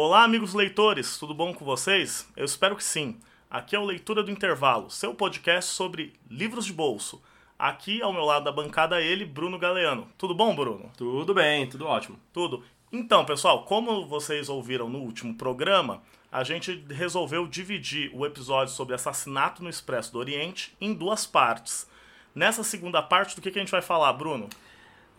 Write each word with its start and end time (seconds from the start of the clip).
Olá, 0.00 0.22
amigos 0.22 0.54
leitores, 0.54 1.18
tudo 1.18 1.34
bom 1.34 1.52
com 1.52 1.64
vocês? 1.64 2.28
Eu 2.36 2.44
espero 2.44 2.76
que 2.76 2.84
sim. 2.84 3.18
Aqui 3.50 3.74
é 3.74 3.78
o 3.80 3.84
Leitura 3.84 4.22
do 4.22 4.30
Intervalo, 4.30 4.88
seu 4.88 5.12
podcast 5.12 5.72
sobre 5.72 6.12
livros 6.30 6.66
de 6.66 6.72
bolso. 6.72 7.20
Aqui 7.58 8.00
ao 8.00 8.12
meu 8.12 8.24
lado 8.24 8.44
da 8.44 8.52
bancada 8.52 9.00
ele, 9.00 9.24
Bruno 9.24 9.58
Galeano. 9.58 10.06
Tudo 10.16 10.36
bom, 10.36 10.54
Bruno? 10.54 10.88
Tudo 10.96 11.34
bem, 11.34 11.68
tudo 11.68 11.84
ótimo. 11.84 12.16
Tudo. 12.32 12.62
Então, 12.92 13.24
pessoal, 13.24 13.64
como 13.64 14.06
vocês 14.06 14.48
ouviram 14.48 14.88
no 14.88 15.00
último 15.00 15.34
programa, 15.34 16.00
a 16.30 16.44
gente 16.44 16.80
resolveu 16.90 17.48
dividir 17.48 18.08
o 18.14 18.24
episódio 18.24 18.72
sobre 18.72 18.94
assassinato 18.94 19.64
no 19.64 19.68
Expresso 19.68 20.12
do 20.12 20.20
Oriente 20.20 20.76
em 20.80 20.94
duas 20.94 21.26
partes. 21.26 21.90
Nessa 22.32 22.62
segunda 22.62 23.02
parte, 23.02 23.34
do 23.34 23.42
que, 23.42 23.50
que 23.50 23.58
a 23.58 23.62
gente 23.62 23.72
vai 23.72 23.82
falar, 23.82 24.12
Bruno? 24.12 24.48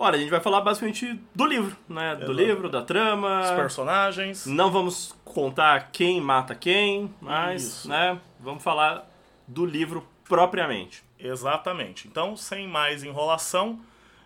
Olha, 0.01 0.15
a 0.15 0.17
gente 0.17 0.29
vai 0.29 0.39
falar 0.39 0.61
basicamente 0.61 1.19
do 1.35 1.45
livro, 1.45 1.75
né? 1.89 2.15
Do 2.15 2.31
livro, 2.31 2.69
da 2.69 2.81
trama. 2.81 3.41
Os 3.41 3.51
personagens. 3.51 4.45
Não 4.45 4.71
vamos 4.71 5.13
contar 5.25 5.89
quem 5.91 6.21
mata 6.21 6.55
quem, 6.55 7.13
mas, 7.19 7.63
Isso. 7.63 7.89
né? 7.89 8.17
Vamos 8.39 8.63
falar 8.63 9.11
do 9.45 9.65
livro 9.65 10.07
propriamente. 10.23 11.03
Exatamente. 11.19 12.07
Então, 12.07 12.37
sem 12.37 12.65
mais 12.65 13.03
enrolação, 13.03 13.77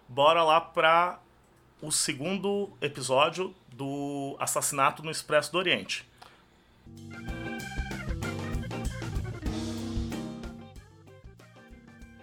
bora 0.08 0.44
lá 0.44 0.62
para 0.62 1.18
o 1.82 1.92
segundo 1.92 2.70
episódio 2.80 3.52
do 3.72 4.36
Assassinato 4.40 5.02
no 5.02 5.10
Expresso 5.10 5.52
do 5.52 5.58
Oriente. 5.58 6.08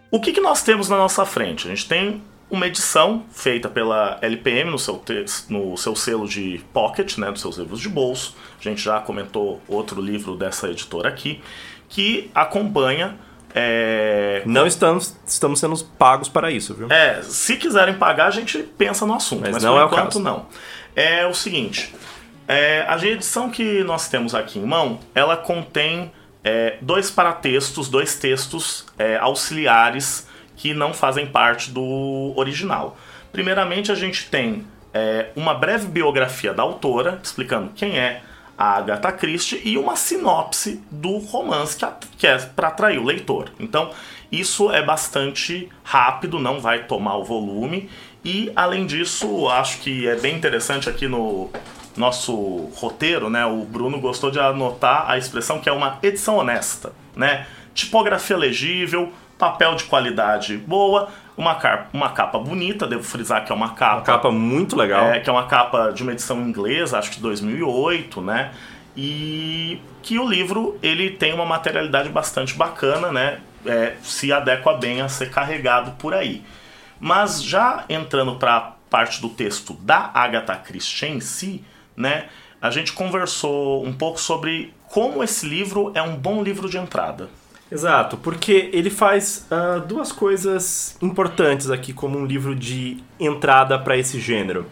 O 0.08 0.20
que, 0.20 0.32
que 0.32 0.40
nós 0.40 0.62
temos 0.62 0.88
na 0.88 0.96
nossa 0.96 1.26
frente? 1.26 1.66
A 1.66 1.70
gente 1.70 1.88
tem 1.88 2.22
uma 2.50 2.66
edição 2.66 3.24
feita 3.30 3.68
pela 3.68 4.18
LPM 4.20 4.70
no 4.70 4.78
seu, 4.78 5.02
no 5.48 5.76
seu 5.76 5.94
selo 5.94 6.26
de 6.28 6.60
pocket, 6.72 7.16
né, 7.18 7.30
dos 7.30 7.40
seus 7.40 7.56
livros 7.56 7.80
de 7.80 7.88
bolso. 7.88 8.34
A 8.58 8.62
gente 8.62 8.82
já 8.82 9.00
comentou 9.00 9.60
outro 9.68 10.00
livro 10.02 10.36
dessa 10.36 10.68
editora 10.68 11.08
aqui, 11.08 11.40
que 11.88 12.30
acompanha 12.34 13.16
é, 13.54 14.42
Não 14.46 14.66
estamos, 14.66 15.16
estamos 15.26 15.58
sendo 15.58 15.76
pagos 15.98 16.28
para 16.28 16.50
isso, 16.50 16.74
viu? 16.74 16.86
é, 16.90 17.20
se 17.22 17.56
quiserem 17.56 17.94
pagar, 17.94 18.26
a 18.26 18.30
gente 18.30 18.58
pensa 18.58 19.04
no 19.06 19.14
assunto, 19.14 19.40
mas, 19.42 19.52
Mas 19.52 19.62
não 19.62 19.78
é 19.78 19.82
o 19.82 19.86
enquanto 19.86 20.04
caso. 20.04 20.20
não. 20.20 20.46
É 20.94 21.26
o 21.26 21.34
seguinte, 21.34 21.94
é, 22.46 22.84
a 22.88 22.96
edição 23.04 23.50
que 23.50 23.82
nós 23.84 24.08
temos 24.08 24.34
aqui 24.34 24.58
em 24.58 24.64
mão, 24.64 25.00
ela 25.14 25.36
contém 25.36 26.12
é, 26.44 26.76
dois 26.80 27.10
paratextos, 27.10 27.88
dois 27.88 28.16
textos 28.16 28.86
é, 28.98 29.16
auxiliares 29.16 30.26
que 30.60 30.74
não 30.74 30.92
fazem 30.92 31.26
parte 31.26 31.70
do 31.70 32.34
original. 32.36 32.94
Primeiramente, 33.32 33.90
a 33.90 33.94
gente 33.94 34.28
tem 34.28 34.66
é, 34.92 35.30
uma 35.34 35.54
breve 35.54 35.86
biografia 35.86 36.52
da 36.52 36.62
autora, 36.62 37.18
explicando 37.22 37.70
quem 37.74 37.98
é 37.98 38.20
a 38.58 38.76
Agatha 38.76 39.10
Christie 39.10 39.62
e 39.64 39.78
uma 39.78 39.96
sinopse 39.96 40.84
do 40.90 41.16
romance 41.16 41.78
que, 41.78 41.86
que 42.18 42.26
é 42.26 42.36
para 42.36 42.68
atrair 42.68 42.98
o 42.98 43.04
leitor. 43.04 43.50
Então, 43.58 43.90
isso 44.30 44.70
é 44.70 44.84
bastante 44.84 45.70
rápido, 45.82 46.38
não 46.38 46.60
vai 46.60 46.84
tomar 46.84 47.16
o 47.16 47.24
volume. 47.24 47.88
E, 48.22 48.52
além 48.54 48.84
disso, 48.84 49.48
acho 49.48 49.78
que 49.78 50.06
é 50.06 50.16
bem 50.16 50.36
interessante 50.36 50.90
aqui 50.90 51.08
no 51.08 51.48
nosso 51.96 52.68
roteiro, 52.74 53.30
né? 53.30 53.46
O 53.46 53.64
Bruno 53.64 53.98
gostou 53.98 54.30
de 54.30 54.38
anotar 54.38 55.10
a 55.10 55.16
expressão 55.16 55.58
que 55.58 55.70
é 55.70 55.72
uma 55.72 55.98
edição 56.02 56.36
honesta, 56.36 56.92
né? 57.16 57.46
Tipografia 57.72 58.36
legível, 58.36 59.10
papel 59.40 59.74
de 59.74 59.84
qualidade 59.84 60.56
boa, 60.56 61.08
uma, 61.36 61.54
car- 61.56 61.88
uma 61.92 62.10
capa 62.10 62.38
bonita, 62.38 62.86
devo 62.86 63.02
frisar 63.02 63.44
que 63.44 63.50
é 63.50 63.54
uma 63.54 63.70
capa 63.70 63.96
Uma 63.96 64.02
capa 64.02 64.30
muito 64.30 64.76
legal. 64.76 65.06
é, 65.08 65.18
que 65.18 65.28
é 65.28 65.32
uma 65.32 65.46
capa 65.46 65.90
de 65.90 66.02
uma 66.04 66.12
edição 66.12 66.40
inglesa, 66.42 66.98
acho 66.98 67.10
que 67.10 67.16
de 67.16 67.22
2008, 67.22 68.20
né? 68.20 68.52
E 68.96 69.80
que 70.02 70.18
o 70.18 70.28
livro 70.28 70.78
ele 70.82 71.10
tem 71.10 71.32
uma 71.32 71.46
materialidade 71.46 72.08
bastante 72.10 72.54
bacana, 72.54 73.10
né? 73.10 73.40
É, 73.64 73.94
se 74.02 74.32
adequa 74.32 74.74
bem 74.74 75.00
a 75.00 75.08
ser 75.08 75.30
carregado 75.30 75.92
por 75.92 76.12
aí. 76.14 76.42
Mas 76.98 77.42
já 77.42 77.84
entrando 77.88 78.36
para 78.36 78.56
a 78.56 78.60
parte 78.90 79.20
do 79.20 79.28
texto 79.30 79.72
da 79.74 80.10
Agatha 80.12 80.54
Christie 80.56 81.06
em 81.08 81.20
si, 81.20 81.64
né? 81.96 82.26
A 82.60 82.70
gente 82.70 82.92
conversou 82.92 83.84
um 83.86 83.92
pouco 83.92 84.20
sobre 84.20 84.74
como 84.90 85.22
esse 85.24 85.46
livro 85.46 85.92
é 85.94 86.02
um 86.02 86.14
bom 86.16 86.42
livro 86.42 86.68
de 86.68 86.76
entrada. 86.76 87.30
Exato, 87.70 88.16
porque 88.16 88.68
ele 88.72 88.90
faz 88.90 89.46
ah, 89.50 89.78
duas 89.78 90.10
coisas 90.10 90.96
importantes 91.00 91.70
aqui 91.70 91.92
como 91.92 92.18
um 92.18 92.24
livro 92.24 92.54
de 92.54 92.98
entrada 93.18 93.78
para 93.78 93.96
esse 93.96 94.18
gênero. 94.18 94.66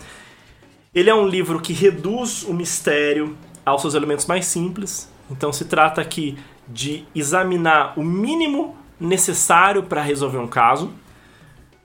Ele 0.93 1.09
é 1.09 1.15
um 1.15 1.29
livro 1.29 1.61
que 1.61 1.73
reduz 1.73 2.43
o 2.43 2.53
mistério 2.53 3.37
aos 3.65 3.83
seus 3.83 3.95
elementos 3.95 4.27
mais 4.27 4.47
simples. 4.47 5.09
Então 5.31 5.53
se 5.53 5.67
trata 5.67 6.01
aqui 6.01 6.37
de 6.67 7.05
examinar 7.15 7.93
o 7.97 8.03
mínimo 8.03 8.77
necessário 8.99 9.85
para 9.85 10.03
resolver 10.03 10.39
um 10.39 10.49
caso. 10.49 10.93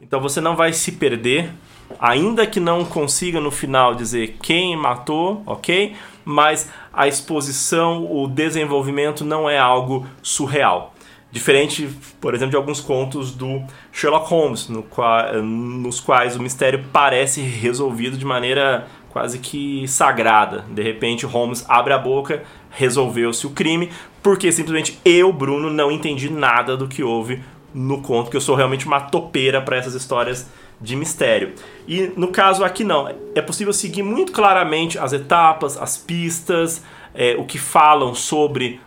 Então 0.02 0.20
você 0.20 0.42
não 0.42 0.56
vai 0.56 0.74
se 0.74 0.94
perder, 0.94 1.52
ainda 2.00 2.48
que 2.48 2.60
não 2.60 2.84
consiga 2.84 3.40
no 3.40 3.52
final 3.52 3.94
dizer 3.94 4.38
quem 4.42 4.76
matou, 4.76 5.44
ok? 5.46 5.96
Mas 6.26 6.70
a 6.92 7.08
exposição, 7.08 8.12
o 8.12 8.28
desenvolvimento 8.28 9.24
não 9.24 9.50
é 9.50 9.60
algo 9.60 10.08
surreal. 10.22 10.93
Diferente, 11.34 11.90
por 12.22 12.36
exemplo, 12.36 12.52
de 12.52 12.56
alguns 12.56 12.80
contos 12.80 13.32
do 13.32 13.64
Sherlock 13.92 14.30
Holmes, 14.30 14.70
no 14.70 14.84
qua- 14.84 15.34
nos 15.42 16.00
quais 16.00 16.36
o 16.36 16.40
mistério 16.40 16.86
parece 16.94 17.42
resolvido 17.42 18.16
de 18.16 18.24
maneira 18.24 18.88
quase 19.10 19.40
que 19.40 19.88
sagrada. 19.88 20.64
De 20.70 20.84
repente, 20.84 21.26
Holmes 21.26 21.66
abre 21.68 21.92
a 21.92 21.98
boca, 21.98 22.44
resolveu-se 22.70 23.48
o 23.48 23.50
crime, 23.50 23.90
porque 24.22 24.52
simplesmente 24.52 25.00
eu, 25.04 25.34
Bruno, 25.34 25.72
não 25.72 25.92
entendi 25.92 26.30
nada 26.30 26.78
do 26.78 26.88
que 26.88 27.02
houve 27.02 27.42
no 27.74 28.00
conto, 28.04 28.30
que 28.30 28.38
eu 28.38 28.42
sou 28.42 28.56
realmente 28.56 28.86
uma 28.86 29.02
topeira 29.02 29.60
para 29.60 29.76
essas 29.76 29.96
histórias 29.96 30.48
de 30.80 30.96
mistério. 30.96 31.54
E 31.88 32.12
no 32.16 32.28
caso 32.28 32.64
aqui 32.64 32.84
não, 32.84 33.12
é 33.34 33.42
possível 33.42 33.74
seguir 33.74 34.04
muito 34.04 34.32
claramente 34.32 35.00
as 35.00 35.12
etapas, 35.14 35.78
as 35.78 35.98
pistas, 35.98 36.84
é, 37.16 37.36
o 37.40 37.44
que 37.44 37.58
falam 37.58 38.14
sobre 38.14 38.80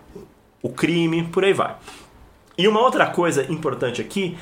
o 0.63 0.69
crime, 0.69 1.25
por 1.25 1.45
aí 1.45 1.53
vai. 1.53 1.75
E 2.59 2.67
uma 2.67 2.81
outra 2.81 3.07
coisa 3.07 3.51
importante 3.51 4.01
aqui 4.01 4.37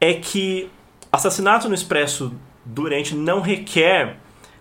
é 0.00 0.14
que 0.14 0.68
Assassinato 1.12 1.68
no 1.68 1.74
Expresso 1.74 2.32
do 2.64 2.82
Oriente 2.82 3.14
não 3.14 3.40
requer 3.40 4.16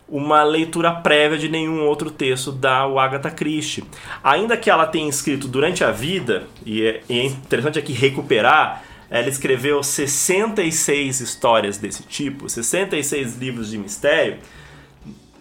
uma 0.07 0.43
leitura 0.43 0.91
prévia 0.91 1.37
de 1.37 1.49
nenhum 1.49 1.83
outro 1.83 2.11
texto 2.11 2.51
da 2.51 2.83
Agatha 2.83 3.31
Christie. 3.31 3.83
Ainda 4.23 4.55
que 4.55 4.69
ela 4.69 4.85
tenha 4.85 5.09
escrito 5.09 5.47
durante 5.47 5.83
a 5.83 5.91
vida, 5.91 6.47
e 6.65 6.85
é, 6.85 7.01
e 7.09 7.19
é 7.19 7.25
interessante 7.25 7.79
aqui 7.79 7.91
recuperar, 7.91 8.83
ela 9.09 9.27
escreveu 9.27 9.81
66 9.81 11.21
histórias 11.21 11.77
desse 11.77 12.03
tipo, 12.03 12.47
66 12.47 13.37
livros 13.37 13.71
de 13.71 13.77
mistério. 13.77 14.37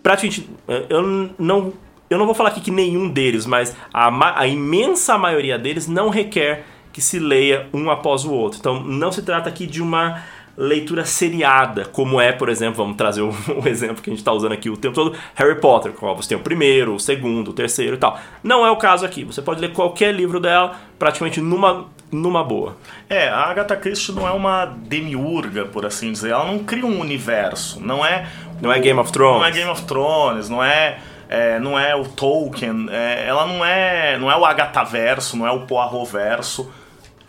Praticamente, 0.02 0.48
eu 0.88 1.02
não, 1.38 1.72
eu 2.08 2.18
não 2.18 2.26
vou 2.26 2.34
falar 2.34 2.50
aqui 2.50 2.60
que 2.60 2.70
nenhum 2.70 3.08
deles, 3.08 3.46
mas 3.46 3.76
a, 3.92 4.40
a 4.40 4.46
imensa 4.46 5.16
maioria 5.18 5.58
deles 5.58 5.86
não 5.86 6.08
requer 6.08 6.64
que 6.94 7.02
se 7.02 7.18
leia 7.18 7.66
um 7.74 7.90
após 7.90 8.24
o 8.24 8.32
outro. 8.32 8.58
Então 8.58 8.82
não 8.82 9.12
se 9.12 9.20
trata 9.20 9.50
aqui 9.50 9.66
de 9.66 9.82
uma 9.82 10.22
leitura 10.56 11.04
seriada, 11.04 11.84
como 11.84 12.20
é, 12.20 12.30
por 12.30 12.48
exemplo, 12.48 12.76
vamos 12.76 12.96
trazer 12.96 13.22
o, 13.22 13.30
o 13.62 13.68
exemplo 13.68 14.02
que 14.02 14.08
a 14.08 14.12
gente 14.12 14.20
está 14.20 14.32
usando 14.32 14.52
aqui 14.52 14.70
o 14.70 14.76
tempo 14.76 14.94
todo, 14.94 15.16
Harry 15.34 15.60
Potter, 15.60 15.92
qual 15.92 16.14
você 16.14 16.28
tem 16.28 16.38
o 16.38 16.40
primeiro, 16.40 16.94
o 16.94 17.00
segundo, 17.00 17.50
o 17.50 17.52
terceiro 17.52 17.96
e 17.96 17.98
tal. 17.98 18.18
Não 18.42 18.64
é 18.64 18.70
o 18.70 18.76
caso 18.76 19.04
aqui. 19.04 19.24
Você 19.24 19.42
pode 19.42 19.60
ler 19.60 19.72
qualquer 19.72 20.14
livro 20.14 20.38
dela 20.38 20.76
praticamente 20.98 21.40
numa, 21.40 21.86
numa 22.10 22.44
boa. 22.44 22.76
É, 23.08 23.28
a 23.28 23.40
Agatha 23.40 23.76
Christie 23.76 24.12
não 24.12 24.26
é 24.28 24.30
uma 24.30 24.64
demiurga, 24.64 25.64
por 25.64 25.84
assim 25.84 26.12
dizer. 26.12 26.30
Ela 26.30 26.44
não 26.44 26.60
cria 26.60 26.86
um 26.86 27.00
universo. 27.00 27.80
Não 27.80 28.06
é. 28.06 28.28
Não 28.62 28.72
é 28.72 28.78
Game 28.78 28.98
of 28.98 29.10
Thrones. 29.10 29.40
Não 29.40 29.46
é 29.46 29.50
Game 29.50 29.70
of 29.70 29.82
Thrones, 29.82 30.48
não 30.48 30.62
é. 30.62 30.98
é, 31.28 31.58
não 31.58 31.76
é 31.76 31.96
o 31.96 32.04
Tolkien. 32.04 32.86
é, 32.90 33.26
ela 33.26 33.44
não 33.46 33.64
é. 33.64 34.16
Não 34.18 34.30
é 34.30 34.36
o 34.36 34.44
Agatha 34.44 34.84
verso, 34.84 35.36
não 35.36 35.46
é 35.46 35.50
o 35.50 35.62
Poirot 35.62 36.08
verso. 36.12 36.70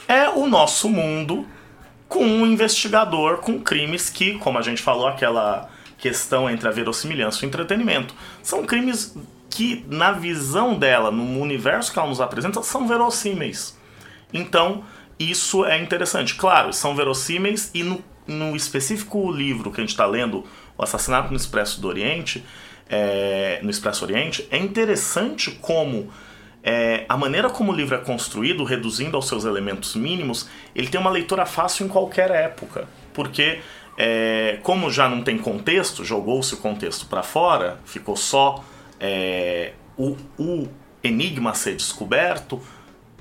É 0.07 0.29
o 0.29 0.47
nosso 0.47 0.89
mundo 0.89 1.45
com 2.07 2.23
um 2.23 2.45
investigador 2.45 3.37
com 3.37 3.59
crimes 3.59 4.09
que, 4.09 4.37
como 4.37 4.57
a 4.57 4.61
gente 4.61 4.81
falou, 4.81 5.07
aquela 5.07 5.69
questão 5.97 6.49
entre 6.49 6.67
a 6.67 6.71
verossimilhança 6.71 7.43
e 7.43 7.45
o 7.45 7.47
entretenimento, 7.47 8.13
são 8.43 8.65
crimes 8.65 9.17
que, 9.49 9.85
na 9.89 10.11
visão 10.11 10.77
dela, 10.77 11.09
no 11.09 11.39
universo 11.39 11.91
que 11.91 11.97
ela 11.97 12.07
nos 12.07 12.21
apresenta, 12.21 12.61
são 12.61 12.87
verossímeis. 12.87 13.77
Então, 14.33 14.83
isso 15.17 15.65
é 15.65 15.81
interessante. 15.81 16.35
Claro, 16.35 16.73
são 16.73 16.95
verossímeis 16.95 17.71
e 17.73 17.83
no, 17.83 18.03
no 18.27 18.55
específico 18.55 19.31
livro 19.31 19.71
que 19.71 19.79
a 19.79 19.83
gente 19.83 19.91
está 19.91 20.05
lendo, 20.05 20.43
O 20.77 20.83
Assassinato 20.83 21.31
no 21.31 21.37
Expresso 21.37 21.81
do 21.81 21.87
Oriente, 21.87 22.45
é, 22.89 23.59
no 23.63 23.69
Expresso 23.69 24.03
Oriente, 24.03 24.47
é 24.51 24.57
interessante 24.57 25.51
como 25.51 26.11
é, 26.67 27.05
a 27.07 27.15
maneira 27.15 27.47
como 27.47 27.71
o 27.71 27.75
livro 27.75 27.93
é 27.93 27.99
construído, 27.99 28.63
reduzindo 28.63 29.15
aos 29.15 29.27
seus 29.27 29.45
elementos 29.45 29.95
mínimos, 29.95 30.49
ele 30.75 30.87
tem 30.87 30.99
uma 30.99 31.11
leitura 31.11 31.45
fácil 31.45 31.85
em 31.85 31.89
qualquer 31.89 32.31
época. 32.31 32.87
Porque, 33.13 33.59
é, 33.95 34.57
como 34.63 34.89
já 34.89 35.07
não 35.07 35.21
tem 35.21 35.37
contexto, 35.37 36.03
jogou-se 36.03 36.55
o 36.55 36.57
contexto 36.57 37.05
para 37.05 37.21
fora, 37.21 37.79
ficou 37.85 38.17
só 38.17 38.65
é, 38.99 39.73
o, 39.95 40.17
o 40.39 40.67
enigma 41.03 41.53
ser 41.53 41.75
descoberto, 41.75 42.59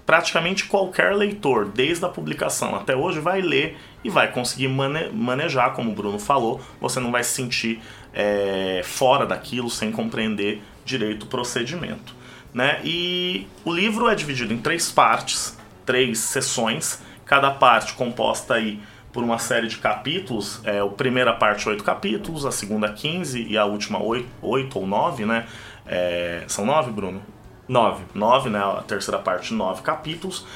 praticamente 0.07 0.65
qualquer 0.65 1.15
leitor, 1.15 1.67
desde 1.67 2.03
a 2.03 2.09
publicação 2.09 2.75
até 2.75 2.97
hoje, 2.97 3.21
vai 3.21 3.43
ler 3.43 3.77
e 4.03 4.09
vai 4.09 4.33
conseguir 4.33 4.69
mane 4.69 5.11
manejar, 5.11 5.75
como 5.75 5.91
o 5.91 5.95
Bruno 5.95 6.19
falou. 6.19 6.63
Você 6.81 6.99
não 6.99 7.13
vai 7.13 7.23
se 7.23 7.35
sentir 7.35 7.83
é, 8.15 8.81
fora 8.83 9.27
daquilo, 9.27 9.69
sem 9.69 9.93
compreender 9.93 10.63
direito 10.83 11.25
o 11.25 11.27
procedimento. 11.27 12.24
Né? 12.55 12.81
E 12.85 13.49
o 13.65 13.73
livro 13.75 14.09
é 14.09 14.15
dividido 14.15 14.55
em 14.55 14.59
três 14.59 14.91
partes, 14.91 15.59
três 15.85 16.21
sessões, 16.21 17.03
cada 17.27 17.51
parte 17.51 17.95
composta 17.95 18.55
aí 18.55 18.81
por 19.13 19.25
uma 19.25 19.39
série 19.39 19.67
de 19.67 19.79
capítulos. 19.79 20.61
É, 20.65 20.79
a 20.79 20.87
primeira 20.87 21.33
parte, 21.33 21.69
oito 21.69 21.83
capítulos, 21.83 22.47
a 22.47 22.53
segunda, 22.53 22.93
15 22.93 23.43
e 23.43 23.59
a 23.59 23.65
última, 23.65 24.01
oito, 24.01 24.29
oito 24.41 24.79
ou 24.79 24.87
nove, 24.87 25.27
né? 25.27 25.47
É, 25.85 26.45
são 26.47 26.65
nove, 26.65 26.91
Bruno? 26.91 27.23
Nove. 27.69 28.05
Nove, 28.15 28.51
né? 28.51 28.59
A 28.59 28.83
terceira 28.83 29.19
parte, 29.19 29.53
nove 29.53 29.83
capítulos. 29.83 30.47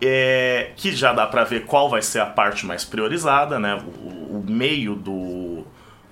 É, 0.00 0.70
que 0.76 0.92
já 0.92 1.12
dá 1.12 1.26
para 1.26 1.44
ver 1.44 1.66
qual 1.66 1.88
vai 1.88 2.00
ser 2.00 2.20
a 2.20 2.26
parte 2.26 2.64
mais 2.64 2.84
priorizada, 2.84 3.58
né? 3.58 3.74
O, 3.74 4.38
o, 4.38 4.44
meio 4.48 4.94
do, 4.94 5.64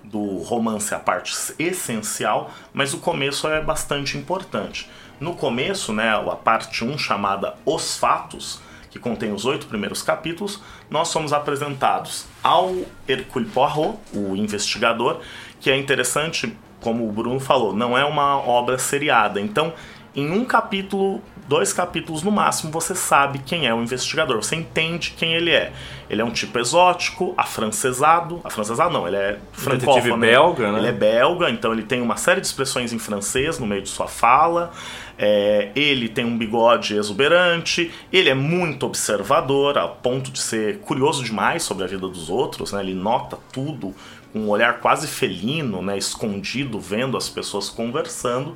do 0.04 0.38
romance 0.38 0.92
é 0.92 0.96
a 0.96 1.00
parte 1.00 1.34
essencial, 1.58 2.50
mas 2.72 2.92
o 2.92 2.98
começo 2.98 3.48
é 3.48 3.60
bastante 3.62 4.18
importante. 4.18 4.88
No 5.20 5.34
começo, 5.34 5.92
né, 5.92 6.14
a 6.14 6.36
parte 6.36 6.84
1 6.84 6.96
chamada 6.96 7.54
Os 7.64 7.96
Fatos, 7.96 8.60
que 8.90 8.98
contém 8.98 9.32
os 9.32 9.44
oito 9.44 9.66
primeiros 9.66 10.02
capítulos, 10.02 10.62
nós 10.88 11.08
somos 11.08 11.32
apresentados 11.32 12.26
ao 12.42 12.74
Hercule 13.06 13.46
Poirot, 13.46 13.98
o 14.14 14.34
investigador, 14.36 15.20
que 15.60 15.70
é 15.70 15.76
interessante, 15.76 16.56
como 16.80 17.08
o 17.08 17.12
Bruno 17.12 17.40
falou, 17.40 17.74
não 17.74 17.98
é 17.98 18.04
uma 18.04 18.38
obra 18.38 18.78
seriada. 18.78 19.40
Então, 19.40 19.72
em 20.14 20.30
um 20.30 20.44
capítulo, 20.44 21.22
dois 21.46 21.72
capítulos 21.72 22.22
no 22.22 22.30
máximo, 22.30 22.72
você 22.72 22.94
sabe 22.94 23.38
quem 23.40 23.66
é 23.66 23.74
o 23.74 23.82
investigador, 23.82 24.42
você 24.42 24.56
entende 24.56 25.14
quem 25.16 25.34
ele 25.34 25.50
é. 25.50 25.72
Ele 26.08 26.22
é 26.22 26.24
um 26.24 26.30
tipo 26.30 26.58
exótico, 26.58 27.34
afrancesado. 27.36 28.40
Afrancesado 28.42 28.92
não, 28.92 29.06
ele 29.06 29.16
é 29.16 29.38
francófono. 29.52 30.16
belga, 30.16 30.72
né? 30.72 30.78
Ele 30.78 30.88
é 30.88 30.92
belga, 30.92 31.50
então 31.50 31.72
ele 31.72 31.82
tem 31.82 32.00
uma 32.00 32.16
série 32.16 32.40
de 32.40 32.46
expressões 32.46 32.92
em 32.92 32.98
francês 32.98 33.58
no 33.58 33.66
meio 33.66 33.82
de 33.82 33.88
sua 33.88 34.08
fala. 34.08 34.72
É, 35.20 35.72
ele 35.74 36.08
tem 36.08 36.24
um 36.24 36.38
bigode 36.38 36.94
exuberante, 36.94 37.90
ele 38.12 38.28
é 38.28 38.34
muito 38.34 38.86
observador, 38.86 39.76
a 39.76 39.88
ponto 39.88 40.30
de 40.30 40.38
ser 40.38 40.78
curioso 40.78 41.24
demais 41.24 41.64
sobre 41.64 41.82
a 41.82 41.86
vida 41.88 42.06
dos 42.06 42.30
outros, 42.30 42.72
né? 42.72 42.80
ele 42.80 42.94
nota 42.94 43.36
tudo 43.52 43.92
com 44.32 44.38
um 44.38 44.48
olhar 44.48 44.78
quase 44.78 45.08
felino, 45.08 45.82
né? 45.82 45.98
escondido, 45.98 46.78
vendo 46.78 47.16
as 47.16 47.28
pessoas 47.28 47.68
conversando. 47.68 48.54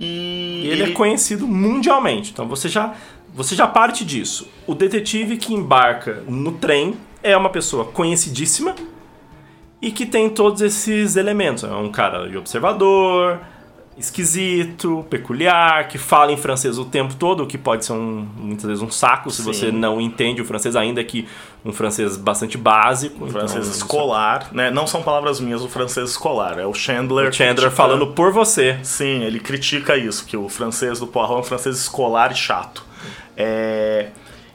E 0.00 0.62
ele, 0.64 0.82
ele 0.82 0.90
é 0.90 0.94
conhecido 0.94 1.46
mundialmente, 1.46 2.32
então 2.32 2.48
você 2.48 2.68
já, 2.68 2.94
você 3.32 3.54
já 3.54 3.68
parte 3.68 4.04
disso. 4.04 4.48
O 4.66 4.74
detetive 4.74 5.36
que 5.36 5.54
embarca 5.54 6.24
no 6.26 6.50
trem 6.52 6.96
é 7.22 7.36
uma 7.36 7.50
pessoa 7.50 7.84
conhecidíssima 7.84 8.74
e 9.80 9.92
que 9.92 10.04
tem 10.04 10.28
todos 10.28 10.60
esses 10.60 11.14
elementos. 11.14 11.62
É 11.62 11.72
um 11.72 11.90
cara 11.90 12.28
de 12.28 12.36
observador, 12.36 13.40
esquisito, 13.96 15.04
peculiar, 15.10 15.86
que 15.88 15.98
fala 15.98 16.32
em 16.32 16.36
francês 16.36 16.78
o 16.78 16.84
tempo 16.84 17.14
todo, 17.14 17.42
o 17.42 17.46
que 17.46 17.58
pode 17.58 17.84
ser 17.84 17.92
um, 17.92 18.26
muitas 18.36 18.64
vezes 18.64 18.82
um 18.82 18.90
saco 18.90 19.30
se 19.30 19.38
Sim. 19.38 19.42
você 19.44 19.72
não 19.72 20.00
entende 20.00 20.40
o 20.40 20.44
francês, 20.44 20.74
ainda 20.74 21.02
que 21.04 21.28
um 21.64 21.72
francês 21.72 22.16
bastante 22.16 22.56
básico. 22.56 23.24
Um 23.24 23.28
então, 23.28 23.40
francês 23.40 23.68
escolar, 23.68 24.48
né? 24.52 24.70
Não 24.70 24.86
são 24.86 25.02
palavras 25.02 25.40
minhas, 25.40 25.62
o 25.62 25.68
francês 25.68 26.10
escolar, 26.10 26.58
é 26.58 26.66
o 26.66 26.74
Chandler. 26.74 27.28
O 27.28 27.32
Chandler 27.32 27.70
falando 27.70 28.08
por 28.08 28.32
você. 28.32 28.78
Sim, 28.82 29.22
ele 29.22 29.38
critica 29.38 29.96
isso, 29.96 30.24
que 30.26 30.36
o 30.36 30.48
francês 30.48 30.98
do 30.98 31.06
Poirot 31.06 31.34
é 31.34 31.38
um 31.38 31.42
francês 31.42 31.76
escolar 31.76 32.32
e 32.32 32.36
chato. 32.36 32.84
É... 33.36 34.08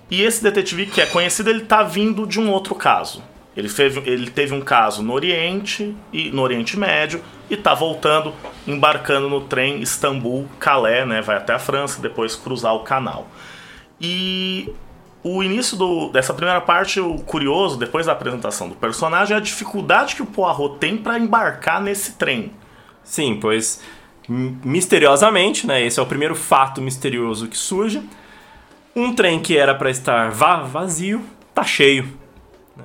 E 0.10 0.22
esse 0.22 0.42
detetive 0.42 0.86
que 0.86 1.02
é 1.02 1.06
conhecido, 1.06 1.50
ele 1.50 1.62
tá 1.62 1.84
vindo 1.84 2.26
de 2.26 2.40
um 2.40 2.50
outro 2.50 2.74
caso. 2.74 3.22
Ele 3.58 3.68
teve, 3.68 4.08
ele 4.08 4.30
teve 4.30 4.54
um 4.54 4.62
caso 4.62 5.02
no 5.02 5.14
Oriente 5.14 5.98
e 6.14 6.30
no 6.30 6.44
Oriente 6.44 6.78
Médio 6.78 7.24
e 7.50 7.56
está 7.56 7.74
voltando, 7.74 8.32
embarcando 8.68 9.28
no 9.28 9.42
trem 9.42 9.82
Istambul-Calais, 9.82 11.08
né? 11.08 11.24
Vai 11.24 11.38
até 11.38 11.54
a 11.54 11.60
França, 11.60 12.00
depois 12.00 12.36
cruzar 12.36 12.76
o 12.76 12.82
canal. 12.82 13.28
E 14.00 14.72
o 15.24 15.42
início 15.42 15.76
do, 15.76 16.10
dessa 16.10 16.36
primeira 16.36 16.62
parte, 16.62 17.00
o 17.00 17.16
curioso, 17.16 17.80
depois 17.80 18.06
da 18.06 18.12
apresentação 18.12 18.70
do 18.70 18.76
personagem, 18.76 19.34
é 19.34 19.38
a 19.38 19.42
dificuldade 19.42 20.16
que 20.16 20.22
o 20.22 20.28
Poirot 20.28 20.78
tem 20.78 20.96
para 20.96 21.18
embarcar 21.18 21.82
nesse 21.82 22.12
trem. 22.12 22.52
Sim, 23.04 23.40
pois 23.42 23.82
misteriosamente, 24.30 25.66
né? 25.66 25.82
Esse 25.82 26.00
é 26.00 26.04
o 26.04 26.06
primeiro 26.06 26.36
fato 26.36 26.80
misterioso 26.80 27.48
que 27.48 27.58
surge. 27.58 28.04
Um 28.96 29.16
trem 29.16 29.40
que 29.40 29.58
era 29.58 29.74
para 29.74 29.90
estar 29.90 30.30
vazio, 30.32 31.24
tá 31.56 31.64
cheio. 31.64 32.27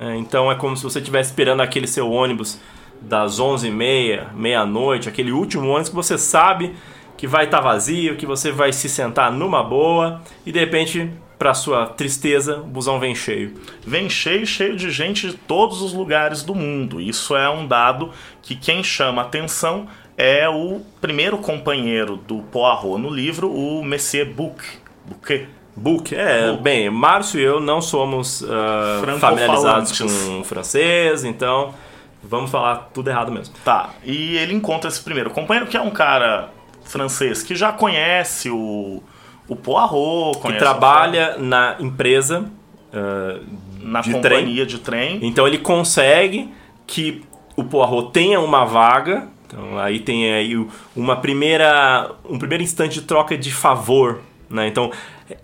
É, 0.00 0.16
então 0.16 0.50
é 0.50 0.54
como 0.54 0.76
se 0.76 0.82
você 0.82 0.98
estivesse 0.98 1.30
esperando 1.30 1.60
aquele 1.60 1.86
seu 1.86 2.10
ônibus 2.10 2.60
das 3.00 3.40
11h30, 3.40 4.32
meia-noite, 4.34 5.08
aquele 5.08 5.32
último 5.32 5.68
ônibus 5.68 5.88
que 5.88 5.94
você 5.94 6.16
sabe 6.16 6.74
que 7.16 7.26
vai 7.26 7.44
estar 7.44 7.58
tá 7.58 7.64
vazio, 7.64 8.16
que 8.16 8.26
você 8.26 8.50
vai 8.50 8.72
se 8.72 8.88
sentar 8.88 9.30
numa 9.30 9.62
boa 9.62 10.22
e 10.44 10.50
de 10.50 10.58
repente, 10.58 11.08
para 11.38 11.54
sua 11.54 11.86
tristeza, 11.86 12.58
o 12.58 12.66
busão 12.66 12.98
vem 12.98 13.14
cheio. 13.14 13.54
Vem 13.86 14.08
cheio, 14.08 14.46
cheio 14.46 14.76
de 14.76 14.90
gente 14.90 15.28
de 15.28 15.34
todos 15.34 15.82
os 15.82 15.92
lugares 15.92 16.42
do 16.42 16.54
mundo. 16.54 17.00
Isso 17.00 17.36
é 17.36 17.48
um 17.48 17.66
dado 17.66 18.10
que 18.40 18.56
quem 18.56 18.82
chama 18.82 19.22
atenção 19.22 19.86
é 20.16 20.48
o 20.48 20.80
primeiro 21.00 21.38
companheiro 21.38 22.16
do 22.16 22.42
Poirot 22.42 23.00
no 23.00 23.08
livro, 23.08 23.50
o 23.52 23.84
Monsieur 23.84 24.26
Bouc. 24.26 24.60
Bouquet. 25.06 25.48
Book, 25.74 26.14
é, 26.14 26.50
Book. 26.50 26.62
bem, 26.62 26.90
Márcio 26.90 27.40
e 27.40 27.42
eu 27.42 27.60
não 27.60 27.80
somos 27.80 28.42
uh, 28.42 29.18
familiarizados 29.18 29.98
com 29.98 30.44
francês, 30.44 31.24
então 31.24 31.74
vamos 32.22 32.50
falar 32.50 32.90
tudo 32.92 33.08
errado 33.08 33.32
mesmo. 33.32 33.54
Tá, 33.64 33.90
e 34.04 34.36
ele 34.36 34.54
encontra 34.54 34.88
esse 34.88 35.00
primeiro 35.00 35.30
companheiro, 35.30 35.68
que 35.68 35.76
é 35.76 35.80
um 35.80 35.90
cara 35.90 36.50
francês 36.84 37.42
que 37.42 37.54
já 37.54 37.72
conhece 37.72 38.50
o, 38.50 39.02
o 39.48 39.56
Poirot, 39.56 40.38
que 40.40 40.52
trabalha 40.54 41.36
na 41.38 41.76
empresa 41.80 42.50
uh, 42.92 43.44
na 43.80 44.00
de 44.00 44.12
companhia 44.12 44.66
trem. 44.66 44.66
de 44.66 44.78
trem. 44.78 45.18
Então 45.22 45.46
ele 45.46 45.58
consegue 45.58 46.52
que 46.86 47.22
o 47.56 47.64
Poirot 47.64 48.12
tenha 48.12 48.40
uma 48.40 48.64
vaga. 48.64 49.28
Então 49.46 49.78
aí 49.78 50.00
tem 50.00 50.32
aí 50.32 50.66
uma 50.94 51.16
primeira 51.16 52.12
um 52.28 52.38
primeiro 52.38 52.62
instante 52.62 53.00
de 53.00 53.02
troca 53.02 53.36
de 53.36 53.52
favor, 53.52 54.20
né? 54.48 54.66
Então 54.66 54.90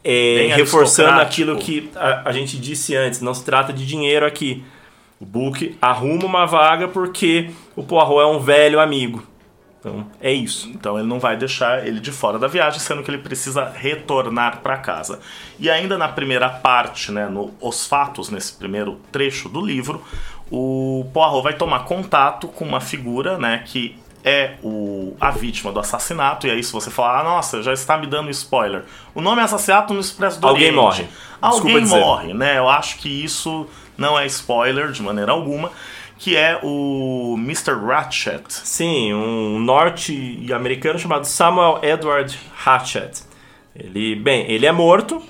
é, 0.04 0.52
reforçando 0.54 1.20
aquilo 1.20 1.56
que 1.56 1.90
a, 1.94 2.28
a, 2.28 2.32
gente 2.32 2.58
disse 2.58 2.96
antes, 2.96 3.20
não 3.20 3.34
se 3.34 3.44
trata 3.44 3.72
de 3.72 3.86
dinheiro 3.86 4.26
aqui. 4.26 4.64
O 5.20 5.26
Book 5.26 5.76
arruma 5.80 6.24
uma 6.24 6.46
vaga 6.46 6.86
porque 6.88 7.50
o 7.74 7.82
Poirot 7.82 8.20
é 8.20 8.26
um 8.26 8.38
velho 8.38 8.78
amigo. 8.78 9.22
Então, 9.80 10.06
é 10.20 10.32
isso. 10.32 10.68
Então 10.68 10.98
ele 10.98 11.06
não 11.06 11.18
vai 11.18 11.36
deixar 11.36 11.86
ele 11.86 12.00
de 12.00 12.10
fora 12.10 12.38
da 12.38 12.46
viagem, 12.46 12.80
sendo 12.80 13.02
que 13.02 13.10
ele 13.10 13.18
precisa 13.18 13.64
retornar 13.64 14.60
para 14.60 14.76
casa. 14.76 15.20
E 15.58 15.70
ainda 15.70 15.96
na 15.96 16.08
primeira 16.08 16.48
parte, 16.48 17.12
né, 17.12 17.26
no 17.28 17.54
Os 17.60 17.86
Fatos, 17.86 18.30
nesse 18.30 18.52
primeiro 18.52 19.00
trecho 19.10 19.48
do 19.48 19.60
livro, 19.60 20.02
o 20.50 21.06
Poirot 21.12 21.42
vai 21.42 21.54
tomar 21.54 21.84
contato 21.84 22.48
com 22.48 22.64
uma 22.64 22.80
figura, 22.80 23.38
né, 23.38 23.62
que 23.66 23.96
é 24.24 24.54
o, 24.62 25.16
a 25.20 25.30
vítima 25.30 25.72
do 25.72 25.80
assassinato, 25.80 26.46
e 26.46 26.50
aí 26.50 26.62
se 26.62 26.72
você 26.72 26.90
falar, 26.90 27.20
ah, 27.20 27.24
nossa, 27.24 27.62
já 27.62 27.72
está 27.72 27.96
me 27.96 28.06
dando 28.06 28.30
spoiler. 28.30 28.84
O 29.14 29.20
nome 29.20 29.40
é 29.40 29.44
Assassinato 29.44 29.94
no 29.94 30.00
Expresso 30.00 30.40
do 30.40 30.46
Alguém 30.46 30.68
Oriente. 30.68 30.76
morre. 30.76 31.08
Alguém 31.40 31.86
morre, 31.86 32.34
né? 32.34 32.58
Eu 32.58 32.68
acho 32.68 32.98
que 32.98 33.08
isso 33.08 33.66
não 33.96 34.18
é 34.18 34.26
spoiler 34.26 34.90
de 34.90 35.02
maneira 35.02 35.32
alguma, 35.32 35.70
que 36.18 36.36
é 36.36 36.58
o 36.62 37.36
Mr. 37.38 37.74
Ratchet. 37.74 38.44
Sim, 38.48 39.14
um 39.14 39.58
norte-americano 39.60 40.98
chamado 40.98 41.24
Samuel 41.24 41.80
Edward 41.82 42.38
Ratchet. 42.56 43.22
Ele, 43.74 44.16
bem, 44.16 44.50
ele 44.50 44.66
é 44.66 44.72
morto, 44.72 45.22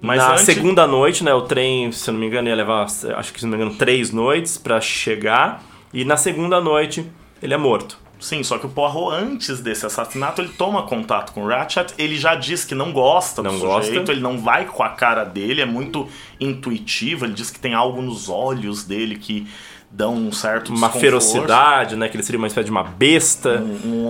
mas 0.00 0.18
na 0.18 0.32
antes... 0.32 0.44
segunda 0.44 0.86
noite, 0.86 1.22
né, 1.22 1.32
o 1.32 1.42
trem, 1.42 1.92
se 1.92 2.10
eu 2.10 2.14
não 2.14 2.20
me 2.20 2.26
engano, 2.26 2.48
ia 2.48 2.54
levar, 2.56 2.82
acho 2.82 3.32
que 3.32 3.38
se 3.38 3.46
não 3.46 3.56
me 3.56 3.62
engano, 3.62 3.76
três 3.78 4.10
noites 4.10 4.58
para 4.58 4.80
chegar, 4.80 5.62
e 5.92 6.04
na 6.04 6.16
segunda 6.16 6.60
noite 6.60 7.06
ele 7.42 7.54
é 7.54 7.56
morto. 7.56 7.98
Sim, 8.20 8.42
só 8.42 8.58
que 8.58 8.66
o 8.66 8.68
Poirot, 8.68 9.14
antes 9.14 9.60
desse 9.60 9.86
assassinato, 9.86 10.42
ele 10.42 10.50
toma 10.50 10.82
contato 10.82 11.32
com 11.32 11.42
o 11.42 11.48
Ratchet, 11.48 11.94
ele 11.96 12.18
já 12.18 12.34
diz 12.34 12.64
que 12.64 12.74
não 12.74 12.92
gosta 12.92 13.42
não 13.42 13.54
do 13.54 13.60
gosta. 13.60 13.86
sujeito, 13.86 14.12
ele 14.12 14.20
não 14.20 14.38
vai 14.38 14.66
com 14.66 14.82
a 14.82 14.90
cara 14.90 15.24
dele, 15.24 15.62
é 15.62 15.66
muito 15.66 16.06
intuitivo, 16.38 17.24
ele 17.24 17.32
diz 17.32 17.50
que 17.50 17.58
tem 17.58 17.72
algo 17.72 18.02
nos 18.02 18.28
olhos 18.28 18.84
dele 18.84 19.16
que 19.16 19.48
dão 19.90 20.14
um 20.14 20.30
certo 20.30 20.72
Uma 20.72 20.90
ferocidade, 20.90 21.96
né, 21.96 22.08
que 22.08 22.16
ele 22.16 22.22
seria 22.22 22.38
uma 22.38 22.46
espécie 22.46 22.66
de 22.66 22.70
uma 22.70 22.84
besta, 22.84 23.64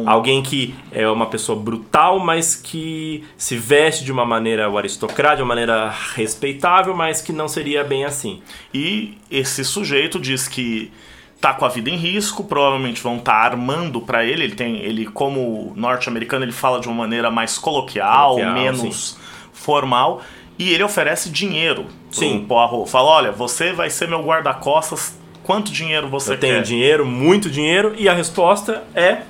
alguém 0.05 0.43
que 0.43 0.75
é 0.93 1.09
uma 1.09 1.27
pessoa 1.27 1.59
brutal, 1.59 2.19
mas 2.19 2.55
que 2.55 3.25
se 3.37 3.57
veste 3.57 4.05
de 4.05 4.13
uma 4.13 4.27
maneira 4.27 4.69
aristocrática, 4.69 5.37
de 5.37 5.43
uma 5.43 5.49
maneira 5.49 5.89
respeitável, 6.15 6.95
mas 6.95 7.23
que 7.23 7.33
não 7.33 7.49
seria 7.49 7.83
bem 7.83 8.05
assim. 8.05 8.43
E 8.75 9.17
esse 9.31 9.65
sujeito 9.65 10.19
diz 10.19 10.47
que 10.47 10.93
tá 11.41 11.55
com 11.55 11.65
a 11.65 11.69
vida 11.69 11.89
em 11.89 11.97
risco, 11.97 12.45
provavelmente 12.45 13.03
vão 13.03 13.17
estar 13.17 13.33
tá 13.33 13.39
armando 13.39 14.01
para 14.01 14.25
ele. 14.25 14.45
Ele 14.45 14.55
tem, 14.55 14.77
ele 14.77 15.07
como 15.07 15.73
norte-americano, 15.75 16.45
ele 16.45 16.53
fala 16.53 16.81
de 16.81 16.87
uma 16.87 16.97
maneira 16.97 17.31
mais 17.31 17.57
coloquial, 17.59 18.37
coloquial 18.37 18.55
menos 18.55 19.13
sim. 19.13 19.17
formal, 19.53 20.23
e 20.59 20.73
ele 20.73 20.83
oferece 20.83 21.31
dinheiro 21.31 21.87
sim. 22.11 22.45
pro 22.47 22.69
Poirot. 22.69 22.91
Fala, 22.91 23.09
olha, 23.09 23.33
você 23.33 23.73
vai 23.73 23.89
ser 23.89 24.07
meu 24.09 24.23
guarda-costas. 24.23 25.19
Quanto 25.43 25.73
dinheiro 25.73 26.09
você 26.09 26.35
eu 26.35 26.39
quer? 26.39 26.47
Eu 26.47 26.51
tenho 26.51 26.63
dinheiro, 26.63 27.07
muito 27.07 27.49
dinheiro, 27.49 27.95
e 27.97 28.09
a 28.09 28.13
resposta 28.13 28.85
é 28.95 29.23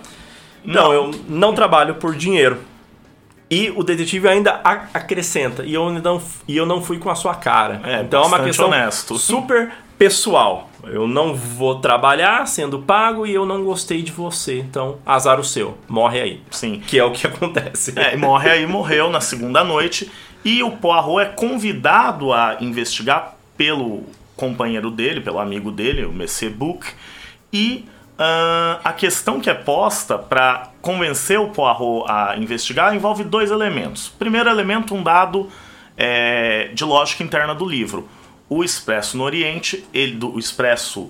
não, 0.64 0.82
não, 0.82 0.92
eu 0.92 1.10
não 1.28 1.54
trabalho 1.54 1.94
por 1.94 2.14
dinheiro. 2.14 2.58
E 3.48 3.72
o 3.74 3.82
detetive 3.82 4.28
ainda 4.28 4.60
acrescenta, 4.94 5.64
e 5.64 5.74
eu 5.74 5.90
não, 5.90 6.22
e 6.46 6.56
eu 6.56 6.66
não 6.66 6.80
fui 6.80 6.98
com 6.98 7.10
a 7.10 7.14
sua 7.14 7.34
cara. 7.34 7.80
É, 7.84 8.02
então 8.02 8.22
é 8.22 8.26
uma 8.26 8.40
questão 8.40 8.66
honesto. 8.66 9.18
super 9.18 9.72
pessoal. 10.00 10.70
Eu 10.84 11.06
não 11.06 11.34
vou 11.34 11.78
trabalhar 11.78 12.46
sendo 12.46 12.78
pago 12.78 13.26
e 13.26 13.34
eu 13.34 13.44
não 13.44 13.62
gostei 13.62 14.00
de 14.00 14.10
você. 14.10 14.58
Então, 14.58 14.96
azar 15.04 15.38
o 15.38 15.44
seu. 15.44 15.76
Morre 15.86 16.22
aí. 16.22 16.42
Sim. 16.50 16.80
Que 16.80 16.98
é 16.98 17.04
o 17.04 17.12
que 17.12 17.26
acontece. 17.28 17.92
É, 17.94 18.16
morre 18.16 18.48
aí, 18.48 18.66
morreu 18.66 19.10
na 19.10 19.20
segunda 19.20 19.62
noite. 19.62 20.10
E 20.42 20.62
o 20.62 20.70
Poirot 20.70 21.20
é 21.20 21.26
convidado 21.26 22.32
a 22.32 22.56
investigar 22.62 23.36
pelo 23.58 24.04
companheiro 24.34 24.90
dele, 24.90 25.20
pelo 25.20 25.38
amigo 25.38 25.70
dele, 25.70 26.06
o 26.06 26.12
Monsieur 26.12 26.50
Book. 26.50 26.86
E 27.52 27.84
uh, 28.18 28.80
a 28.82 28.94
questão 28.94 29.38
que 29.38 29.50
é 29.50 29.54
posta 29.54 30.16
para 30.16 30.70
convencer 30.80 31.38
o 31.38 31.48
Poirot 31.48 32.10
a 32.10 32.38
investigar 32.38 32.96
envolve 32.96 33.22
dois 33.22 33.50
elementos. 33.50 34.08
Primeiro 34.08 34.48
elemento, 34.48 34.94
um 34.94 35.02
dado 35.02 35.50
é, 35.94 36.70
de 36.72 36.84
lógica 36.84 37.22
interna 37.22 37.54
do 37.54 37.66
livro 37.66 38.08
o 38.50 38.64
Expresso 38.64 39.16
no 39.16 39.22
Oriente, 39.22 39.84
ele 39.94 40.16
do 40.16 40.36
Expresso 40.38 41.08